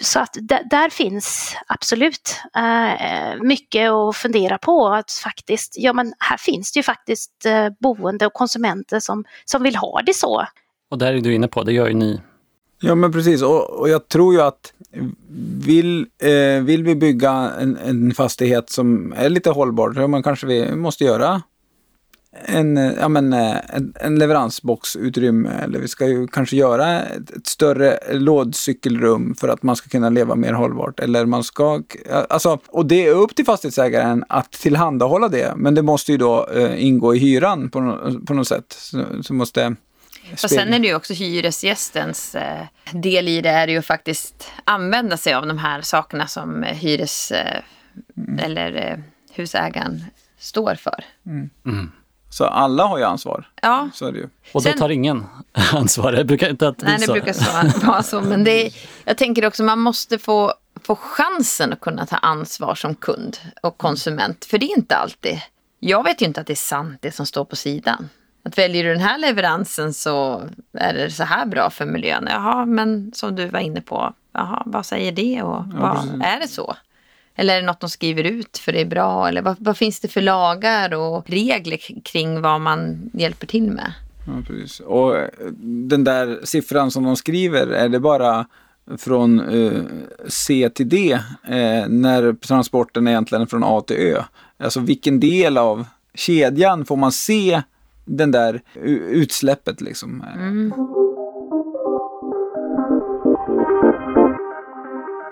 Så 0.00 0.20
att 0.20 0.36
där 0.70 0.90
finns 0.90 1.56
absolut 1.66 2.40
eh, 2.56 3.42
mycket 3.42 3.90
att 3.90 4.16
fundera 4.16 4.58
på. 4.58 4.88
Att 4.88 5.12
faktiskt, 5.12 5.74
ja 5.78 5.92
men 5.92 6.14
här 6.18 6.36
finns 6.36 6.72
det 6.72 6.78
ju 6.78 6.82
faktiskt 6.82 7.46
boende 7.80 8.26
och 8.26 8.32
konsumenter 8.32 9.00
som, 9.00 9.24
som 9.44 9.62
vill 9.62 9.76
ha 9.76 10.02
det 10.02 10.14
så. 10.14 10.46
Och 10.90 10.98
där 10.98 11.14
är 11.14 11.20
du 11.20 11.34
inne 11.34 11.48
på, 11.48 11.62
det 11.62 11.72
gör 11.72 11.88
ju 11.88 11.94
ni. 11.94 12.20
Ja 12.80 12.94
men 12.94 13.12
precis 13.12 13.42
och, 13.42 13.70
och 13.70 13.88
jag 13.88 14.08
tror 14.08 14.34
ju 14.34 14.40
att 14.40 14.72
vill, 15.64 16.06
eh, 16.18 16.62
vill 16.62 16.84
vi 16.84 16.94
bygga 16.94 17.32
en, 17.60 17.76
en 17.76 18.14
fastighet 18.14 18.70
som 18.70 19.12
är 19.16 19.28
lite 19.28 19.50
hållbar, 19.50 19.90
då 19.90 20.08
man 20.08 20.22
kanske 20.22 20.46
vi 20.46 20.76
måste 20.76 21.04
göra 21.04 21.42
en, 22.32 22.76
ja, 22.76 23.08
men, 23.08 23.32
eh, 23.32 23.56
en, 23.68 23.92
en 24.00 24.18
leveransboxutrymme 24.18 25.50
eller 25.62 25.78
vi 25.78 25.88
ska 25.88 26.06
ju 26.08 26.26
kanske 26.26 26.56
göra 26.56 27.00
ett, 27.00 27.30
ett, 27.30 27.46
större 27.46 27.98
lådcykelrum 28.12 29.34
för 29.34 29.48
att 29.48 29.62
man 29.62 29.76
ska 29.76 29.88
kunna 29.88 30.10
leva 30.10 30.34
mer 30.34 30.52
hållbart. 30.52 31.00
Eller 31.00 31.26
man 31.26 31.44
ska, 31.44 31.82
alltså, 32.28 32.58
och 32.68 32.86
det 32.86 33.06
är 33.06 33.14
upp 33.14 33.34
till 33.34 33.44
fastighetsägaren 33.44 34.24
att 34.28 34.52
tillhandahålla 34.52 35.28
det, 35.28 35.52
men 35.56 35.74
det 35.74 35.82
måste 35.82 36.12
ju 36.12 36.18
då 36.18 36.46
eh, 36.54 36.84
ingå 36.84 37.14
i 37.14 37.18
hyran 37.18 37.70
på, 37.70 37.98
på 38.26 38.34
något 38.34 38.48
sätt. 38.48 38.76
Så, 38.78 39.04
så 39.22 39.34
måste 39.34 39.76
och 40.32 40.50
sen 40.50 40.74
är 40.74 40.78
det 40.78 40.86
ju 40.86 40.94
också 40.94 41.14
hyresgästens 41.14 42.34
eh, 42.34 42.66
del 42.92 43.28
i 43.28 43.40
det 43.40 43.48
är 43.48 43.68
ju 43.68 43.78
att 43.78 43.86
faktiskt 43.86 44.52
använda 44.64 45.16
sig 45.16 45.34
av 45.34 45.46
de 45.46 45.58
här 45.58 45.80
sakerna 45.82 46.26
som 46.26 46.62
hyres 46.62 47.30
eh, 47.30 47.62
mm. 48.16 48.38
eller 48.38 48.90
eh, 48.90 48.98
husägaren 49.32 50.04
står 50.38 50.74
för. 50.74 51.04
Mm. 51.26 51.50
Mm. 51.66 51.92
Så 52.30 52.44
alla 52.44 52.84
har 52.84 52.98
ju 52.98 53.04
ansvar. 53.04 53.48
Ja. 53.62 53.88
Så 53.94 54.06
är 54.06 54.12
det 54.12 54.18
ju. 54.18 54.28
Och 54.52 54.62
då 54.62 54.72
tar 54.72 54.88
ingen 54.88 55.26
ansvar? 55.72 56.12
Det 56.12 56.24
brukar 56.24 56.50
inte 56.50 56.68
att 56.68 56.82
Nej, 56.82 56.98
det 56.98 57.06
brukar 57.06 57.32
så, 57.32 57.86
vara 57.86 58.02
så. 58.02 58.20
Men 58.20 58.44
det 58.44 58.66
är, 58.66 58.72
jag 59.04 59.16
tänker 59.18 59.46
också 59.46 59.62
man 59.62 59.78
måste 59.78 60.18
få, 60.18 60.54
få 60.82 60.96
chansen 60.96 61.72
att 61.72 61.80
kunna 61.80 62.06
ta 62.06 62.16
ansvar 62.16 62.74
som 62.74 62.94
kund 62.94 63.38
och 63.62 63.78
konsument. 63.78 64.44
För 64.44 64.58
det 64.58 64.66
är 64.66 64.76
inte 64.76 64.96
alltid. 64.96 65.40
Jag 65.78 66.04
vet 66.04 66.22
ju 66.22 66.26
inte 66.26 66.40
att 66.40 66.46
det 66.46 66.52
är 66.52 66.54
sant 66.54 66.98
det 67.00 67.12
som 67.12 67.26
står 67.26 67.44
på 67.44 67.56
sidan. 67.56 68.08
Att 68.42 68.58
väljer 68.58 68.84
du 68.84 68.90
den 68.90 69.00
här 69.00 69.18
leveransen 69.18 69.94
så 69.94 70.42
är 70.72 70.94
det 70.94 71.10
så 71.10 71.24
här 71.24 71.46
bra 71.46 71.70
för 71.70 71.86
miljön. 71.86 72.28
Jaha, 72.30 72.66
men 72.66 73.12
som 73.14 73.36
du 73.36 73.46
var 73.46 73.60
inne 73.60 73.80
på, 73.80 74.14
jaha, 74.32 74.62
vad 74.66 74.86
säger 74.86 75.12
det 75.12 75.42
och 75.42 75.64
ja, 75.72 76.04
vad, 76.12 76.22
är 76.22 76.40
det 76.40 76.48
så? 76.48 76.76
Eller 77.34 77.56
är 77.56 77.60
det 77.60 77.66
något 77.66 77.80
de 77.80 77.90
skriver 77.90 78.24
ut 78.24 78.58
för 78.58 78.72
det 78.72 78.80
är 78.80 78.86
bra? 78.86 79.28
Eller 79.28 79.42
vad, 79.42 79.56
vad, 79.60 79.76
finns 79.76 80.00
det 80.00 80.08
för 80.08 80.20
lagar 80.20 80.94
och 80.94 81.30
regler 81.30 82.02
kring 82.04 82.40
vad 82.40 82.60
man 82.60 83.10
hjälper 83.14 83.46
till 83.46 83.70
med? 83.70 83.92
Ja, 84.26 84.32
precis. 84.46 84.80
Och 84.80 85.16
eh, 85.16 85.28
den 85.62 86.04
där 86.04 86.40
siffran 86.44 86.90
som 86.90 87.04
de 87.04 87.16
skriver, 87.16 87.66
är 87.66 87.88
det 87.88 88.00
bara 88.00 88.46
från 88.98 89.40
uh, 89.40 89.82
C 90.28 90.70
till 90.74 90.88
D 90.88 91.12
eh, 91.44 91.88
när 91.88 92.32
transporten 92.32 93.06
är 93.06 93.10
egentligen 93.10 93.46
från 93.46 93.64
A 93.64 93.80
till 93.86 93.96
Ö? 93.96 94.22
Alltså 94.58 94.80
vilken 94.80 95.20
del 95.20 95.58
av 95.58 95.86
kedjan 96.14 96.84
får 96.84 96.96
man 96.96 97.12
se 97.12 97.62
den 98.16 98.30
där 98.30 98.60
utsläppet 99.08 99.80
liksom? 99.80 100.24
Mm. 100.36 100.72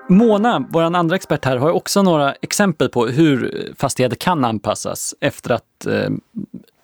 Mona, 0.09 0.67
vår 0.71 0.83
andra 0.83 1.17
expert 1.17 1.45
här, 1.45 1.57
har 1.57 1.71
också 1.71 2.03
några 2.03 2.33
exempel 2.33 2.89
på 2.89 3.07
hur 3.07 3.73
fastigheter 3.79 4.17
kan 4.17 4.45
anpassas 4.45 5.15
efter 5.21 5.51
att 5.51 5.87
eh, 5.87 6.11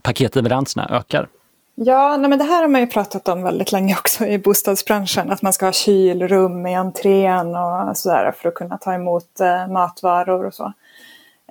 paketleveranserna 0.02 0.88
ökar. 0.90 1.28
Ja, 1.74 2.16
nej 2.16 2.30
men 2.30 2.38
det 2.38 2.44
här 2.44 2.62
har 2.62 2.68
man 2.68 2.80
ju 2.80 2.86
pratat 2.86 3.28
om 3.28 3.42
väldigt 3.42 3.72
länge 3.72 3.94
också 3.94 4.26
i 4.26 4.38
bostadsbranschen. 4.38 5.30
Att 5.30 5.42
man 5.42 5.52
ska 5.52 5.66
ha 5.66 5.72
kylrum 5.72 6.66
i 6.66 6.74
entrén 6.74 7.56
och 7.56 7.96
sådär 7.96 8.34
för 8.38 8.48
att 8.48 8.54
kunna 8.54 8.78
ta 8.78 8.94
emot 8.94 9.40
eh, 9.40 9.72
matvaror 9.72 10.46
och 10.46 10.54
så. 10.54 10.72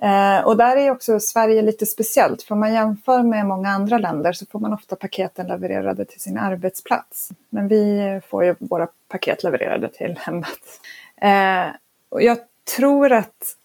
Eh, 0.04 0.46
och 0.46 0.56
där 0.56 0.76
är 0.76 0.90
också 0.90 1.20
Sverige 1.20 1.62
lite 1.62 1.86
speciellt. 1.86 2.42
För 2.42 2.54
om 2.54 2.60
man 2.60 2.74
jämför 2.74 3.22
med 3.22 3.46
många 3.46 3.68
andra 3.68 3.98
länder 3.98 4.32
så 4.32 4.46
får 4.46 4.58
man 4.58 4.72
ofta 4.72 4.96
paketen 4.96 5.46
levererade 5.46 6.04
till 6.04 6.20
sin 6.20 6.38
arbetsplats. 6.38 7.30
Men 7.50 7.68
vi 7.68 8.20
får 8.28 8.44
ju 8.44 8.54
våra 8.58 8.88
paket 9.08 9.42
levererade 9.42 9.88
till 9.88 10.18
hemmet. 10.18 10.80
Eh, 11.16 11.76
och 12.08 12.22
jag 12.22 12.38
tror 12.76 13.12
att 13.12 13.56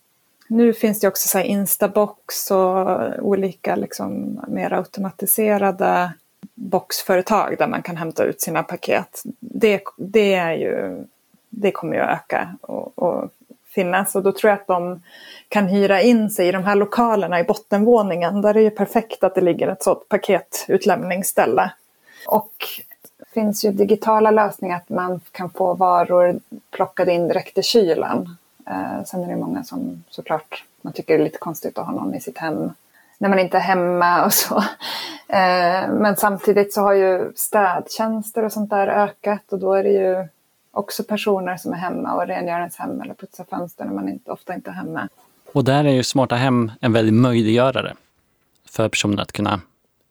nu 0.48 0.74
finns 0.74 1.00
det 1.00 1.08
också 1.08 1.28
så 1.28 1.40
Instabox 1.40 2.52
och 2.52 3.00
olika 3.20 3.76
liksom 3.76 4.42
mer 4.48 4.74
automatiserade 4.74 6.14
boxföretag 6.56 7.56
där 7.58 7.68
man 7.68 7.82
kan 7.82 7.98
hämta 7.98 8.24
ut 8.24 8.42
sina 8.42 8.64
paket. 8.64 9.22
Det, 9.40 9.82
det, 9.98 10.34
är 10.34 10.54
ju, 10.54 11.04
det 11.50 11.72
kommer 11.72 11.96
ju 11.96 12.02
att 12.02 12.20
öka 12.20 12.56
och, 12.62 13.00
och 13.00 13.30
finnas 13.80 14.16
och 14.16 14.24
då 14.24 14.32
tror 14.32 14.50
jag 14.50 14.60
att 14.60 14.68
de 14.68 15.02
kan 15.50 15.68
hyra 15.68 16.02
in 16.02 16.30
sig 16.30 16.48
i 16.48 16.52
de 16.52 16.64
här 16.64 16.76
lokalerna 16.76 17.40
i 17.40 17.44
bottenvåningen. 17.44 18.42
Där 18.42 18.58
är 18.58 18.64
det 18.64 18.70
perfekt 18.70 19.24
att 19.24 19.36
det 19.36 19.42
ligger 19.42 19.68
ett 19.68 19.84
sådant 19.84 20.10
paketutlämningsställe. 20.10 21.72
Och 22.28 22.54
det 23.18 23.34
finns 23.34 23.66
ju 23.66 23.72
digitala 23.72 24.32
lösningar 24.32 24.78
att 24.78 24.90
man 24.90 25.22
kan 25.32 25.50
få 25.50 25.74
varor 25.74 26.40
plockade 26.72 27.14
in 27.14 27.28
direkt 27.28 27.58
i 27.58 27.64
kylen. 27.64 28.38
Eh, 28.68 29.04
sen 29.06 29.24
är 29.24 29.28
det 29.28 29.36
många 29.36 29.64
som 29.64 30.04
såklart 30.10 30.64
man 30.82 30.94
tycker 30.94 31.18
det 31.18 31.24
är 31.24 31.26
lite 31.26 31.38
konstigt 31.38 31.78
att 31.78 31.86
ha 31.86 31.94
någon 31.94 32.16
i 32.16 32.22
sitt 32.22 32.38
hem 32.38 32.72
när 33.18 33.30
man 33.30 33.40
inte 33.40 33.58
är 33.58 33.62
hemma 33.62 34.26
och 34.26 34.34
så. 34.34 34.58
Eh, 35.28 35.90
men 35.90 36.16
samtidigt 36.18 36.74
så 36.74 36.82
har 36.82 36.94
ju 36.94 37.32
städtjänster 37.36 38.46
och 38.46 38.52
sånt 38.52 38.70
där 38.70 38.88
ökat 38.88 39.54
och 39.54 39.60
då 39.60 39.74
är 39.74 39.84
det 39.84 39.90
ju 39.90 40.28
också 40.80 41.04
personer 41.04 41.58
som 41.58 41.74
är 41.74 41.78
hemma 41.78 42.14
och 42.14 42.28
rengör 42.28 42.60
ens 42.60 42.76
hem 42.76 43.02
eller 43.02 43.14
putsar 43.14 43.46
fönster 43.50 43.86
när 43.86 43.94
man 43.94 44.10
inte, 44.10 44.32
ofta 44.32 44.54
inte 44.54 44.70
är 44.70 44.74
hemma. 44.74 45.08
Och 45.54 45.64
där 45.64 45.84
är 45.84 45.94
ju 45.94 46.04
smarta 46.04 46.36
hem 46.36 46.72
en 46.82 46.94
väldig 46.94 47.14
möjliggörare 47.14 47.96
för 48.70 48.90
personer 48.90 49.22
att 49.22 49.32
kunna 49.32 49.62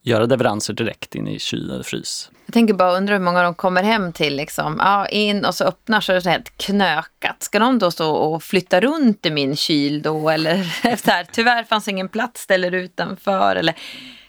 göra 0.03 0.27
leveranser 0.27 0.75
direkt 0.75 1.15
in 1.15 1.29
i 1.29 1.39
kyl 1.39 1.71
eller 1.71 1.83
frys. 1.83 2.31
Jag 2.47 2.55
tänker 2.55 2.75
bara 2.75 2.97
undra 2.97 3.15
hur 3.15 3.21
många 3.21 3.43
de 3.43 3.55
kommer 3.55 3.83
hem 3.83 4.13
till. 4.13 4.37
Liksom. 4.37 4.77
Ja, 4.79 5.09
in 5.09 5.45
och 5.45 5.55
så 5.55 5.65
öppnar 5.65 6.01
så 6.01 6.13
är 6.13 6.21
det 6.21 6.31
helt 6.31 6.57
knökat. 6.59 7.43
Ska 7.43 7.59
de 7.59 7.79
då 7.79 7.91
stå 7.91 8.11
och 8.11 8.43
flytta 8.43 8.81
runt 8.81 9.27
i 9.27 9.31
min 9.31 9.57
kyl 9.57 10.03
då? 10.03 10.31
Eller 10.31 10.63
så 10.97 11.11
här, 11.11 11.27
tyvärr 11.33 11.65
fanns 11.65 11.89
ingen 11.89 12.09
plats 12.09 12.41
ställer 12.41 12.75
utanför. 12.75 13.57
Eller 13.57 13.75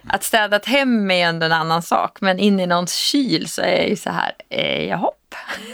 att 0.08 0.24
städa 0.24 0.56
ett 0.56 0.66
hem 0.66 1.12
är 1.12 1.28
ändå 1.28 1.46
en 1.46 1.52
annan 1.52 1.82
sak. 1.82 2.22
Men 2.22 2.40
in 2.40 2.60
i 2.60 2.68
någons 2.68 2.94
kyl 2.94 3.50
så 3.50 3.62
är 3.62 3.78
det 3.78 3.88
ju 3.88 3.96
så 3.96 4.10
här, 4.10 4.32
eh, 4.50 4.86
jaha. 4.86 5.10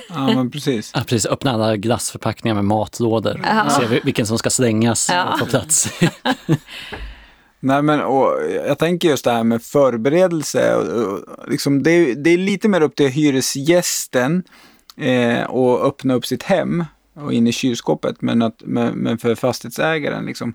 Ja, 0.09 0.27
men 0.27 0.51
precis. 0.51 0.91
Ja, 0.93 0.99
precis. 0.99 1.25
Öppna 1.25 1.51
alla 1.51 1.77
glassförpackningar 1.77 2.55
med 2.55 2.65
matlådor. 2.65 3.41
Ja. 3.43 3.69
Se 3.69 3.99
vilken 4.03 4.25
som 4.25 4.37
ska 4.37 4.49
slängas 4.49 5.09
ja. 5.09 5.33
och 5.33 5.39
få 5.39 5.45
plats. 5.45 5.89
Nej, 7.59 7.81
men 7.81 8.01
och 8.01 8.31
jag 8.67 8.79
tänker 8.79 9.07
just 9.07 9.23
det 9.23 9.31
här 9.31 9.43
med 9.43 9.63
förberedelse. 9.63 10.75
Och, 10.75 10.83
och 10.83 11.49
liksom 11.49 11.83
det, 11.83 12.13
det, 12.13 12.29
är 12.29 12.37
lite 12.37 12.67
mer 12.67 12.81
upp 12.81 12.95
till 12.95 13.09
hyresgästen 13.09 14.43
eh, 14.97 15.43
och 15.43 15.85
öppna 15.85 16.13
upp 16.13 16.25
sitt 16.25 16.43
hem 16.43 16.85
och 17.15 17.33
in 17.33 17.47
i 17.47 17.51
kylskåpet. 17.51 18.21
Men, 18.21 18.41
att, 18.41 18.61
men, 18.65 18.93
men 18.93 19.17
för 19.17 19.35
fastighetsägaren 19.35 20.25
liksom. 20.25 20.53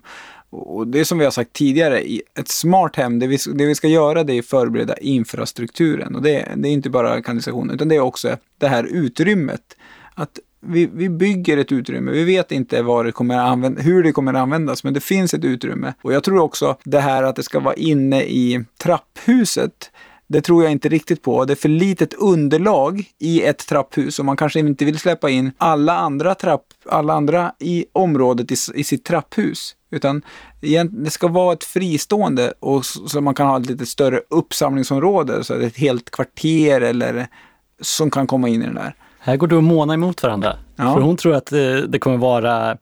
Och 0.51 0.87
det 0.87 1.05
som 1.05 1.17
vi 1.17 1.23
har 1.23 1.31
sagt 1.31 1.53
tidigare, 1.53 1.99
ett 2.39 2.47
smart 2.47 2.95
hem, 2.95 3.19
det 3.19 3.27
vi, 3.27 3.37
det 3.53 3.65
vi 3.65 3.75
ska 3.75 3.87
göra 3.87 4.23
det 4.23 4.33
är 4.33 4.39
att 4.39 4.45
förbereda 4.45 4.97
infrastrukturen. 4.97 6.15
Och 6.15 6.21
det, 6.21 6.51
det 6.55 6.69
är 6.69 6.73
inte 6.73 6.89
bara 6.89 7.21
kanalisationen, 7.21 7.75
utan 7.75 7.87
det 7.87 7.95
är 7.95 7.99
också 7.99 8.37
det 8.57 8.67
här 8.67 8.83
utrymmet. 8.83 9.77
Att 10.15 10.39
vi, 10.59 10.89
vi 10.93 11.09
bygger 11.09 11.57
ett 11.57 11.71
utrymme. 11.71 12.11
Vi 12.11 12.23
vet 12.23 12.51
inte 12.51 12.81
vad 12.81 13.05
det 13.05 13.11
kommer 13.11 13.37
använda, 13.37 13.81
hur 13.81 14.03
det 14.03 14.11
kommer 14.11 14.33
att 14.33 14.41
användas, 14.41 14.83
men 14.83 14.93
det 14.93 14.99
finns 14.99 15.33
ett 15.33 15.45
utrymme. 15.45 15.93
Och 16.01 16.13
jag 16.13 16.23
tror 16.23 16.39
också 16.39 16.77
det 16.83 16.99
här 16.99 17.23
att 17.23 17.35
det 17.35 17.43
ska 17.43 17.59
vara 17.59 17.75
inne 17.75 18.23
i 18.23 18.63
trapphuset. 18.77 19.91
Det 20.27 20.41
tror 20.41 20.63
jag 20.63 20.71
inte 20.71 20.89
riktigt 20.89 21.21
på. 21.21 21.45
Det 21.45 21.53
är 21.53 21.55
för 21.55 21.69
litet 21.69 22.13
underlag 22.13 23.03
i 23.19 23.41
ett 23.41 23.67
trapphus 23.67 24.19
och 24.19 24.25
man 24.25 24.37
kanske 24.37 24.59
inte 24.59 24.85
vill 24.85 24.99
släppa 24.99 25.29
in 25.29 25.51
alla 25.57 25.97
andra, 25.97 26.35
trapp, 26.35 26.65
alla 26.85 27.13
andra 27.13 27.53
i 27.59 27.85
området 27.91 28.51
i, 28.51 28.55
i 28.79 28.83
sitt 28.83 29.03
trapphus. 29.05 29.75
Utan 29.91 30.21
det 30.89 31.09
ska 31.09 31.27
vara 31.27 31.53
ett 31.53 31.63
fristående 31.63 32.53
och 32.59 32.85
så 32.85 33.21
man 33.21 33.33
kan 33.33 33.47
ha 33.47 33.59
ett 33.59 33.65
lite 33.65 33.85
större 33.85 34.21
uppsamlingsområde, 34.29 35.43
så 35.43 35.53
ett 35.53 35.77
helt 35.77 36.09
kvarter 36.09 36.81
eller 36.81 37.27
som 37.81 38.11
kan 38.11 38.27
komma 38.27 38.49
in 38.49 38.61
i 38.61 38.65
den 38.65 38.75
där. 38.75 38.95
Här 39.19 39.37
går 39.37 39.47
du 39.47 39.55
och 39.55 39.63
Mona 39.63 39.93
emot 39.93 40.23
varandra. 40.23 40.57
Ja. 40.75 40.93
För 40.93 41.01
hon 41.01 41.17
tror 41.17 41.35
att 41.35 41.51
eh, 41.51 41.75
det 41.75 41.99
kommer 41.99 42.17
vara 42.17 42.77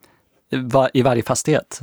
i 0.93 1.01
varje 1.01 1.23
fastighet. 1.23 1.81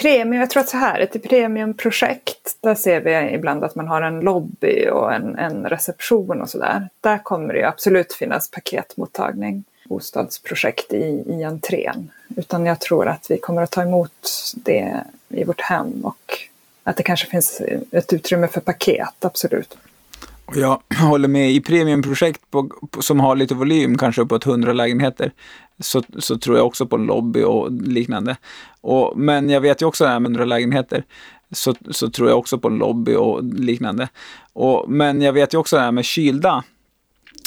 Premium, 0.00 0.40
jag 0.40 0.50
tror 0.50 0.60
att 0.60 0.68
så 0.68 0.76
här, 0.76 1.00
ett 1.00 1.28
premiumprojekt, 1.28 2.58
där 2.60 2.74
ser 2.74 3.00
vi 3.00 3.34
ibland 3.34 3.64
att 3.64 3.74
man 3.74 3.88
har 3.88 4.02
en 4.02 4.20
lobby 4.20 4.88
och 4.92 5.14
en, 5.14 5.38
en 5.38 5.64
reception 5.64 6.40
och 6.40 6.48
sådär. 6.48 6.88
Där 7.00 7.18
kommer 7.18 7.54
det 7.54 7.64
absolut 7.64 8.12
finnas 8.12 8.50
paketmottagning, 8.50 9.64
bostadsprojekt 9.90 10.92
i, 10.92 11.24
i 11.26 11.42
entrén. 11.44 12.10
Utan 12.36 12.66
jag 12.66 12.80
tror 12.80 13.08
att 13.08 13.30
vi 13.30 13.38
kommer 13.38 13.62
att 13.62 13.70
ta 13.70 13.82
emot 13.82 14.30
det 14.54 15.04
i 15.28 15.44
vårt 15.44 15.60
hem 15.60 16.04
och 16.04 16.38
att 16.84 16.96
det 16.96 17.02
kanske 17.02 17.26
finns 17.26 17.60
ett 17.90 18.12
utrymme 18.12 18.48
för 18.48 18.60
paket, 18.60 19.24
absolut. 19.24 19.76
Jag 20.54 20.82
håller 20.96 21.28
med. 21.28 21.50
I 21.50 21.60
premiumprojekt 21.60 22.50
på, 22.50 22.68
på, 22.90 23.02
som 23.02 23.20
har 23.20 23.36
lite 23.36 23.54
volym, 23.54 23.98
kanske 23.98 24.22
uppåt 24.22 24.46
100 24.46 24.72
lägenheter, 24.72 25.32
så, 25.78 26.02
så 26.18 26.38
tror 26.38 26.56
jag 26.56 26.66
också 26.66 26.86
på 26.86 26.96
en 26.96 27.06
lobby 27.06 27.42
och 27.42 27.72
liknande. 27.72 28.36
Och, 28.80 29.18
men 29.18 29.50
jag 29.50 29.60
vet 29.60 29.82
ju 29.82 29.86
också 29.86 30.04
det 30.04 30.10
här 30.10 30.20
med 30.20 30.28
100 30.28 30.44
lägenheter, 30.44 31.04
så, 31.50 31.74
så 31.90 32.10
tror 32.10 32.28
jag 32.28 32.38
också 32.38 32.58
på 32.58 32.68
en 32.68 32.78
lobby 32.78 33.14
och 33.14 33.42
liknande. 33.42 34.08
Och, 34.52 34.90
men 34.90 35.20
jag 35.20 35.32
vet 35.32 35.54
ju 35.54 35.58
också 35.58 35.76
det 35.76 35.82
här 35.82 35.92
med 35.92 36.04
kylda 36.04 36.64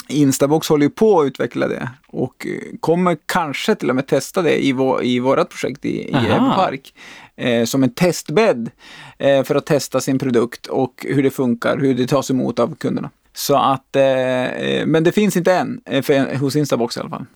Instabox 0.08 0.68
håller 0.68 0.86
ju 0.86 0.90
på 0.90 1.20
att 1.20 1.26
utveckla 1.26 1.68
det 1.68 1.90
och 2.06 2.46
eh, 2.46 2.78
kommer 2.80 3.16
kanske 3.26 3.74
till 3.74 3.90
och 3.90 3.96
med 3.96 4.06
testa 4.06 4.42
det 4.42 4.64
i, 4.64 4.72
vår, 4.72 5.04
i 5.04 5.20
vårat 5.20 5.48
projekt 5.48 5.84
i, 5.84 6.08
i 6.08 6.12
Park. 6.56 6.94
Eh, 7.36 7.64
som 7.64 7.82
en 7.82 7.90
testbädd 7.90 8.70
eh, 9.18 9.42
för 9.42 9.54
att 9.54 9.66
testa 9.66 10.00
sin 10.00 10.18
produkt 10.18 10.66
och 10.66 11.06
hur 11.08 11.22
det 11.22 11.30
funkar, 11.30 11.78
hur 11.78 11.94
det 11.94 12.06
tas 12.06 12.30
emot 12.30 12.58
av 12.58 12.74
kunderna. 12.74 13.10
Så 13.32 13.56
att, 13.56 13.96
eh, 13.96 14.44
eh, 14.44 14.86
men 14.86 15.04
det 15.04 15.12
finns 15.12 15.36
inte 15.36 15.54
än, 15.54 15.80
eh, 15.84 16.02
för, 16.02 16.36
hos 16.36 16.56
Instabox 16.56 16.96
i 16.96 17.00
alla 17.00 17.10
fall. 17.10 17.26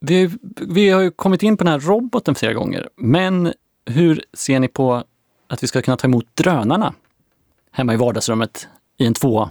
Vi, 0.00 0.30
vi 0.60 0.90
har 0.90 1.00
ju 1.00 1.10
kommit 1.10 1.42
in 1.42 1.56
på 1.56 1.64
den 1.64 1.72
här 1.72 1.80
roboten 1.80 2.34
flera 2.34 2.52
gånger, 2.52 2.88
men 2.96 3.52
hur 3.86 4.24
ser 4.34 4.60
ni 4.60 4.68
på 4.68 5.04
att 5.48 5.62
vi 5.62 5.66
ska 5.66 5.82
kunna 5.82 5.96
ta 5.96 6.06
emot 6.06 6.26
drönarna 6.34 6.94
hemma 7.72 7.94
i 7.94 7.96
vardagsrummet 7.96 8.68
i 8.98 9.06
en 9.06 9.14
tvåa? 9.14 9.50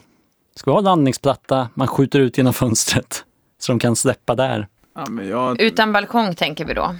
Ska 0.59 0.71
vi 0.71 0.75
ha 0.75 0.81
landningsplatta, 0.81 1.69
man 1.73 1.87
skjuter 1.87 2.19
ut 2.19 2.37
genom 2.37 2.53
fönstret 2.53 3.23
så 3.59 3.71
de 3.71 3.79
kan 3.79 3.95
släppa 3.95 4.35
där. 4.35 4.67
Ja, 4.95 5.05
men 5.09 5.27
jag, 5.29 5.61
Utan 5.61 5.93
balkong 5.93 6.35
tänker 6.35 6.65
vi 6.65 6.73
då. 6.73 6.95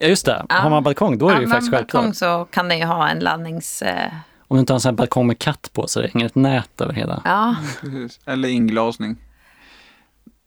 Ja 0.00 0.06
just 0.06 0.26
det, 0.26 0.46
Ja. 0.48 0.54
har 0.54 0.70
man 0.70 0.82
balkong 0.82 1.18
då 1.18 1.28
är 1.28 1.34
det 1.34 1.40
ju 1.40 1.46
Har 1.46 1.48
man 1.48 1.56
faktiskt 1.56 1.72
självklart. 1.72 2.02
balkong 2.02 2.14
så 2.14 2.46
kan 2.50 2.68
den 2.68 2.78
ju 2.78 2.84
ha 2.84 3.08
en 3.08 3.18
landnings... 3.18 3.82
Eh, 3.82 4.12
Om 4.48 4.56
du 4.56 4.60
inte 4.60 4.72
har 4.72 4.76
en 4.76 4.80
sån 4.80 4.88
här 4.90 4.96
balkong 4.96 5.26
med 5.26 5.38
katt 5.38 5.70
på 5.72 5.86
så 5.88 6.00
det 6.00 6.08
hänger 6.12 6.26
ett 6.26 6.34
nät 6.34 6.80
över 6.80 6.92
hela. 6.92 7.22
ja, 7.24 7.56
precis. 7.80 8.20
Eller 8.26 8.48
inglasning. 8.48 9.16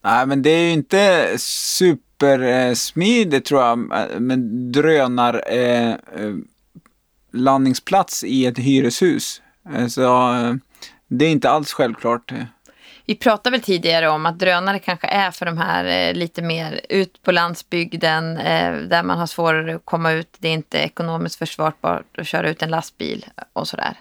Nej, 0.04 0.26
men 0.26 0.42
det 0.42 0.50
är 0.50 0.64
ju 0.66 0.72
inte 0.72 1.34
supersmidigt 1.38 3.46
tror 3.48 3.62
jag, 3.62 3.80
eh, 3.80 4.20
men 4.20 4.72
drönar 4.72 5.44
eh, 5.54 5.90
eh, 5.92 6.34
landningsplats 7.34 8.24
i 8.24 8.46
ett 8.46 8.58
hyreshus. 8.60 9.42
Eh, 9.76 9.88
Så 9.88 10.34
eh, 10.34 10.54
det 11.08 11.26
är 11.26 11.30
inte 11.30 11.50
alls 11.50 11.74
självklart. 11.74 12.32
vi 13.06 13.16
pratade 13.16 13.52
väl 13.52 13.62
tidigare 13.62 14.10
om 14.10 14.26
att 14.26 14.40
drönare 14.40 14.80
kanske 14.80 15.08
är 15.08 15.32
för 15.32 15.46
de 15.46 15.58
här 15.58 15.86
eh, 15.86 16.14
lite 16.14 16.42
mer 16.42 16.82
ut 16.90 17.22
på 17.24 17.32
landsbygden 17.32 18.38
eh, 18.38 18.74
där 18.76 19.04
man 19.04 19.20
har 19.20 19.28
svårare 19.28 19.76
att 19.76 19.86
komma 19.86 20.12
ut. 20.12 20.38
Det 20.40 20.48
är 20.48 20.54
inte 20.54 20.78
ekonomiskt 20.78 21.36
försvarbart 21.36 22.18
att 22.18 22.28
köra 22.28 22.50
ut 22.50 22.62
en 22.62 22.70
lastbil 22.70 23.26
och 23.54 23.68
sådär. 23.68 24.00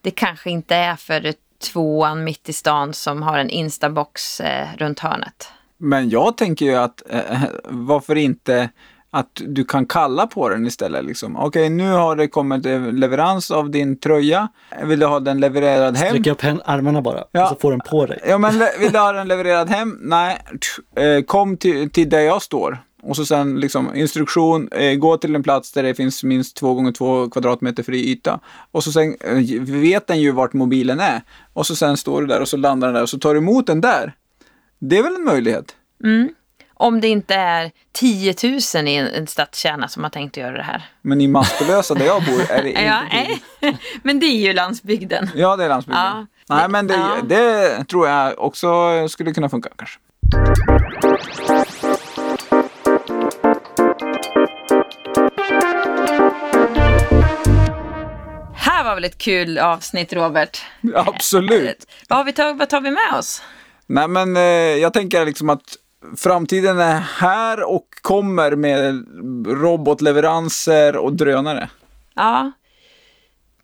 Det 0.00 0.10
kanske 0.10 0.50
inte 0.50 0.76
är 0.76 0.96
för 0.96 1.34
tvåan 1.72 2.24
mitt 2.24 2.48
i 2.48 2.52
stan 2.52 2.92
som 2.92 3.22
har 3.22 3.38
en 3.38 3.50
instabox 3.50 4.40
eh, 4.40 4.68
runt 4.76 5.00
hörnet. 5.00 5.48
Men 5.76 6.10
jag 6.10 6.36
tänker 6.36 6.64
ju 6.64 6.76
att 6.76 7.02
varför 7.64 8.16
inte 8.16 8.68
att 9.14 9.40
du 9.46 9.64
kan 9.64 9.86
kalla 9.86 10.26
på 10.26 10.48
den 10.48 10.66
istället. 10.66 11.04
Liksom. 11.04 11.36
Okej, 11.36 11.68
nu 11.68 11.90
har 11.92 12.16
det 12.16 12.28
kommit 12.28 12.64
leverans 12.92 13.50
av 13.50 13.70
din 13.70 13.98
tröja. 13.98 14.48
Vill 14.84 14.98
du 14.98 15.06
ha 15.06 15.20
den 15.20 15.40
levererad 15.40 15.96
hem? 15.96 16.08
Sträcka 16.08 16.32
upp 16.32 16.60
armarna 16.64 17.02
bara 17.02 17.24
Ja. 17.32 17.42
och 17.42 17.48
så 17.48 17.56
får 17.60 17.70
den 17.70 17.80
på 17.80 18.06
dig. 18.06 18.20
Ja, 18.28 18.38
men 18.38 18.62
vill 18.80 18.92
du 18.92 18.98
ha 18.98 19.12
den 19.12 19.28
levererad 19.28 19.68
hem? 19.68 19.98
Nej, 20.02 20.38
eh, 20.96 21.24
kom 21.24 21.56
till, 21.56 21.90
till 21.90 22.08
där 22.08 22.20
jag 22.20 22.42
står. 22.42 22.78
Och 23.02 23.16
så 23.16 23.24
sen 23.24 23.60
liksom 23.60 23.94
instruktion, 23.94 24.68
eh, 24.72 24.94
gå 24.94 25.16
till 25.16 25.34
en 25.34 25.42
plats 25.42 25.72
där 25.72 25.82
det 25.82 25.94
finns 25.94 26.24
minst 26.24 26.56
två 26.56 26.74
gånger 26.74 26.92
två 26.92 27.30
kvadratmeter 27.30 27.82
fri 27.82 28.10
yta. 28.10 28.40
Och 28.72 28.84
så 28.84 28.92
sen 28.92 29.16
eh, 29.20 29.60
vet 29.62 30.06
den 30.06 30.20
ju 30.20 30.30
vart 30.32 30.52
mobilen 30.52 31.00
är. 31.00 31.22
Och 31.52 31.66
så 31.66 31.76
sen 31.76 31.96
står 31.96 32.20
du 32.20 32.26
där 32.26 32.40
och 32.40 32.48
så 32.48 32.56
landar 32.56 32.88
den 32.88 32.94
där 32.94 33.02
och 33.02 33.08
så 33.10 33.18
tar 33.18 33.34
du 33.34 33.38
emot 33.38 33.66
den 33.66 33.80
där. 33.80 34.12
Det 34.78 34.98
är 34.98 35.02
väl 35.02 35.14
en 35.14 35.24
möjlighet? 35.24 35.74
Om 36.76 37.00
det 37.00 37.08
inte 37.08 37.34
är 37.34 37.70
10 37.92 38.34
000 38.74 38.88
i 38.88 38.94
en, 38.96 39.06
en 39.06 39.26
stadskärna 39.26 39.88
som 39.88 40.02
har 40.02 40.10
tänkt 40.10 40.36
göra 40.36 40.56
det 40.56 40.62
här. 40.62 40.82
Men 41.02 41.20
i 41.20 41.28
Maskelösa 41.28 41.94
där 41.94 42.04
jag 42.06 42.24
bor 42.24 42.50
är 42.50 42.62
det 42.62 42.68
inte 42.68 42.82
Ja, 42.82 43.00
nej. 43.12 43.42
Men 44.02 44.20
det 44.20 44.26
är 44.26 44.46
ju 44.46 44.52
landsbygden. 44.52 45.30
Ja, 45.34 45.56
det 45.56 45.64
är 45.64 45.68
landsbygden. 45.68 46.02
Ja, 46.04 46.26
Nej, 46.48 46.62
det- 46.62 46.68
men 46.68 46.86
det, 46.86 46.94
ja. 46.94 47.16
det 47.28 47.84
tror 47.84 48.08
jag 48.08 48.38
också 48.38 48.68
skulle 49.08 49.32
kunna 49.34 49.48
funka 49.48 49.68
kanske. 49.76 49.98
Här 58.56 58.84
var 58.84 58.94
väl 58.94 59.04
ett 59.04 59.18
kul 59.18 59.58
avsnitt 59.58 60.12
Robert. 60.12 60.62
Absolut. 60.94 61.86
Vad, 62.08 62.16
har 62.18 62.24
vi 62.24 62.32
tag, 62.32 62.58
vad 62.58 62.68
tar 62.68 62.80
vi 62.80 62.90
med 62.90 63.18
oss? 63.18 63.42
Nej, 63.86 64.08
men 64.08 64.36
eh, 64.36 64.42
jag 64.52 64.92
tänker 64.92 65.26
liksom 65.26 65.50
att 65.50 65.62
framtiden 66.16 66.78
är 66.78 67.00
här 67.00 67.70
och 67.70 67.86
kommer 68.02 68.56
med 68.56 69.06
robotleveranser 69.46 70.96
och 70.96 71.12
drönare. 71.12 71.68
Ja. 72.14 72.52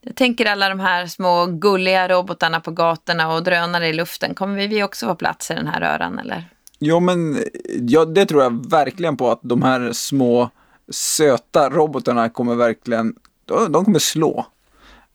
Jag 0.00 0.16
tänker 0.16 0.46
alla 0.46 0.68
de 0.68 0.80
här 0.80 1.06
små 1.06 1.46
gulliga 1.46 2.08
robotarna 2.08 2.60
på 2.60 2.70
gatorna 2.70 3.34
och 3.34 3.42
drönare 3.42 3.88
i 3.88 3.92
luften. 3.92 4.34
Kommer 4.34 4.68
vi 4.68 4.82
också 4.82 5.06
få 5.06 5.14
plats 5.14 5.50
i 5.50 5.54
den 5.54 5.66
här 5.66 5.80
röran 5.80 6.18
eller? 6.18 6.44
Jo, 6.78 7.00
men 7.00 7.44
ja, 7.80 8.04
det 8.04 8.26
tror 8.26 8.42
jag 8.42 8.70
verkligen 8.70 9.16
på 9.16 9.30
att 9.30 9.40
de 9.42 9.62
här 9.62 9.92
små 9.92 10.50
söta 10.90 11.70
robotarna 11.70 12.28
kommer 12.28 12.54
verkligen, 12.54 13.14
de, 13.44 13.84
kommer 13.84 13.98
slå. 13.98 14.46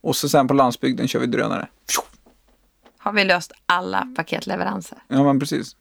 Och 0.01 0.15
så 0.15 0.29
sen 0.29 0.47
på 0.47 0.53
landsbygden 0.53 1.07
kör 1.07 1.19
vi 1.19 1.25
drönare. 1.25 1.67
Har 2.97 3.13
vi 3.13 3.23
löst 3.23 3.51
alla 3.65 4.07
paketleveranser? 4.15 4.97
Ja, 5.07 5.23
men 5.23 5.39
precis. 5.39 5.75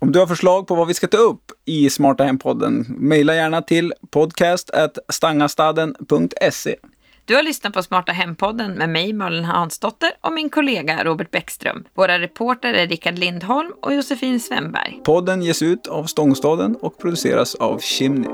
Om 0.00 0.12
du 0.12 0.18
har 0.18 0.26
förslag 0.26 0.66
på 0.66 0.74
vad 0.74 0.88
vi 0.88 0.94
ska 0.94 1.06
ta 1.06 1.16
upp 1.16 1.52
i 1.64 1.90
Smarta 1.90 2.24
Hem-podden, 2.24 2.84
mejla 2.88 3.34
gärna 3.34 3.62
till 3.62 3.92
podcast.stangastaden.se. 4.10 6.76
Du 7.24 7.34
har 7.34 7.42
lyssnat 7.42 7.72
på 7.72 7.82
Smarta 7.82 8.12
Hem-podden 8.12 8.74
med 8.74 8.88
mig, 8.88 9.12
Malin 9.12 9.44
Hansdotter 9.44 10.10
och 10.20 10.32
min 10.32 10.50
kollega 10.50 11.04
Robert 11.04 11.30
Bäckström. 11.30 11.84
Våra 11.94 12.18
reporter 12.18 12.74
är 12.74 12.86
Rickard 12.86 13.18
Lindholm 13.18 13.72
och 13.82 13.94
Josefin 13.94 14.40
Svenberg. 14.40 15.00
Podden 15.04 15.42
ges 15.42 15.62
ut 15.62 15.86
av 15.86 16.04
Stångstaden 16.04 16.76
och 16.76 16.98
produceras 16.98 17.54
av 17.54 17.78
Chimney. 17.78 18.30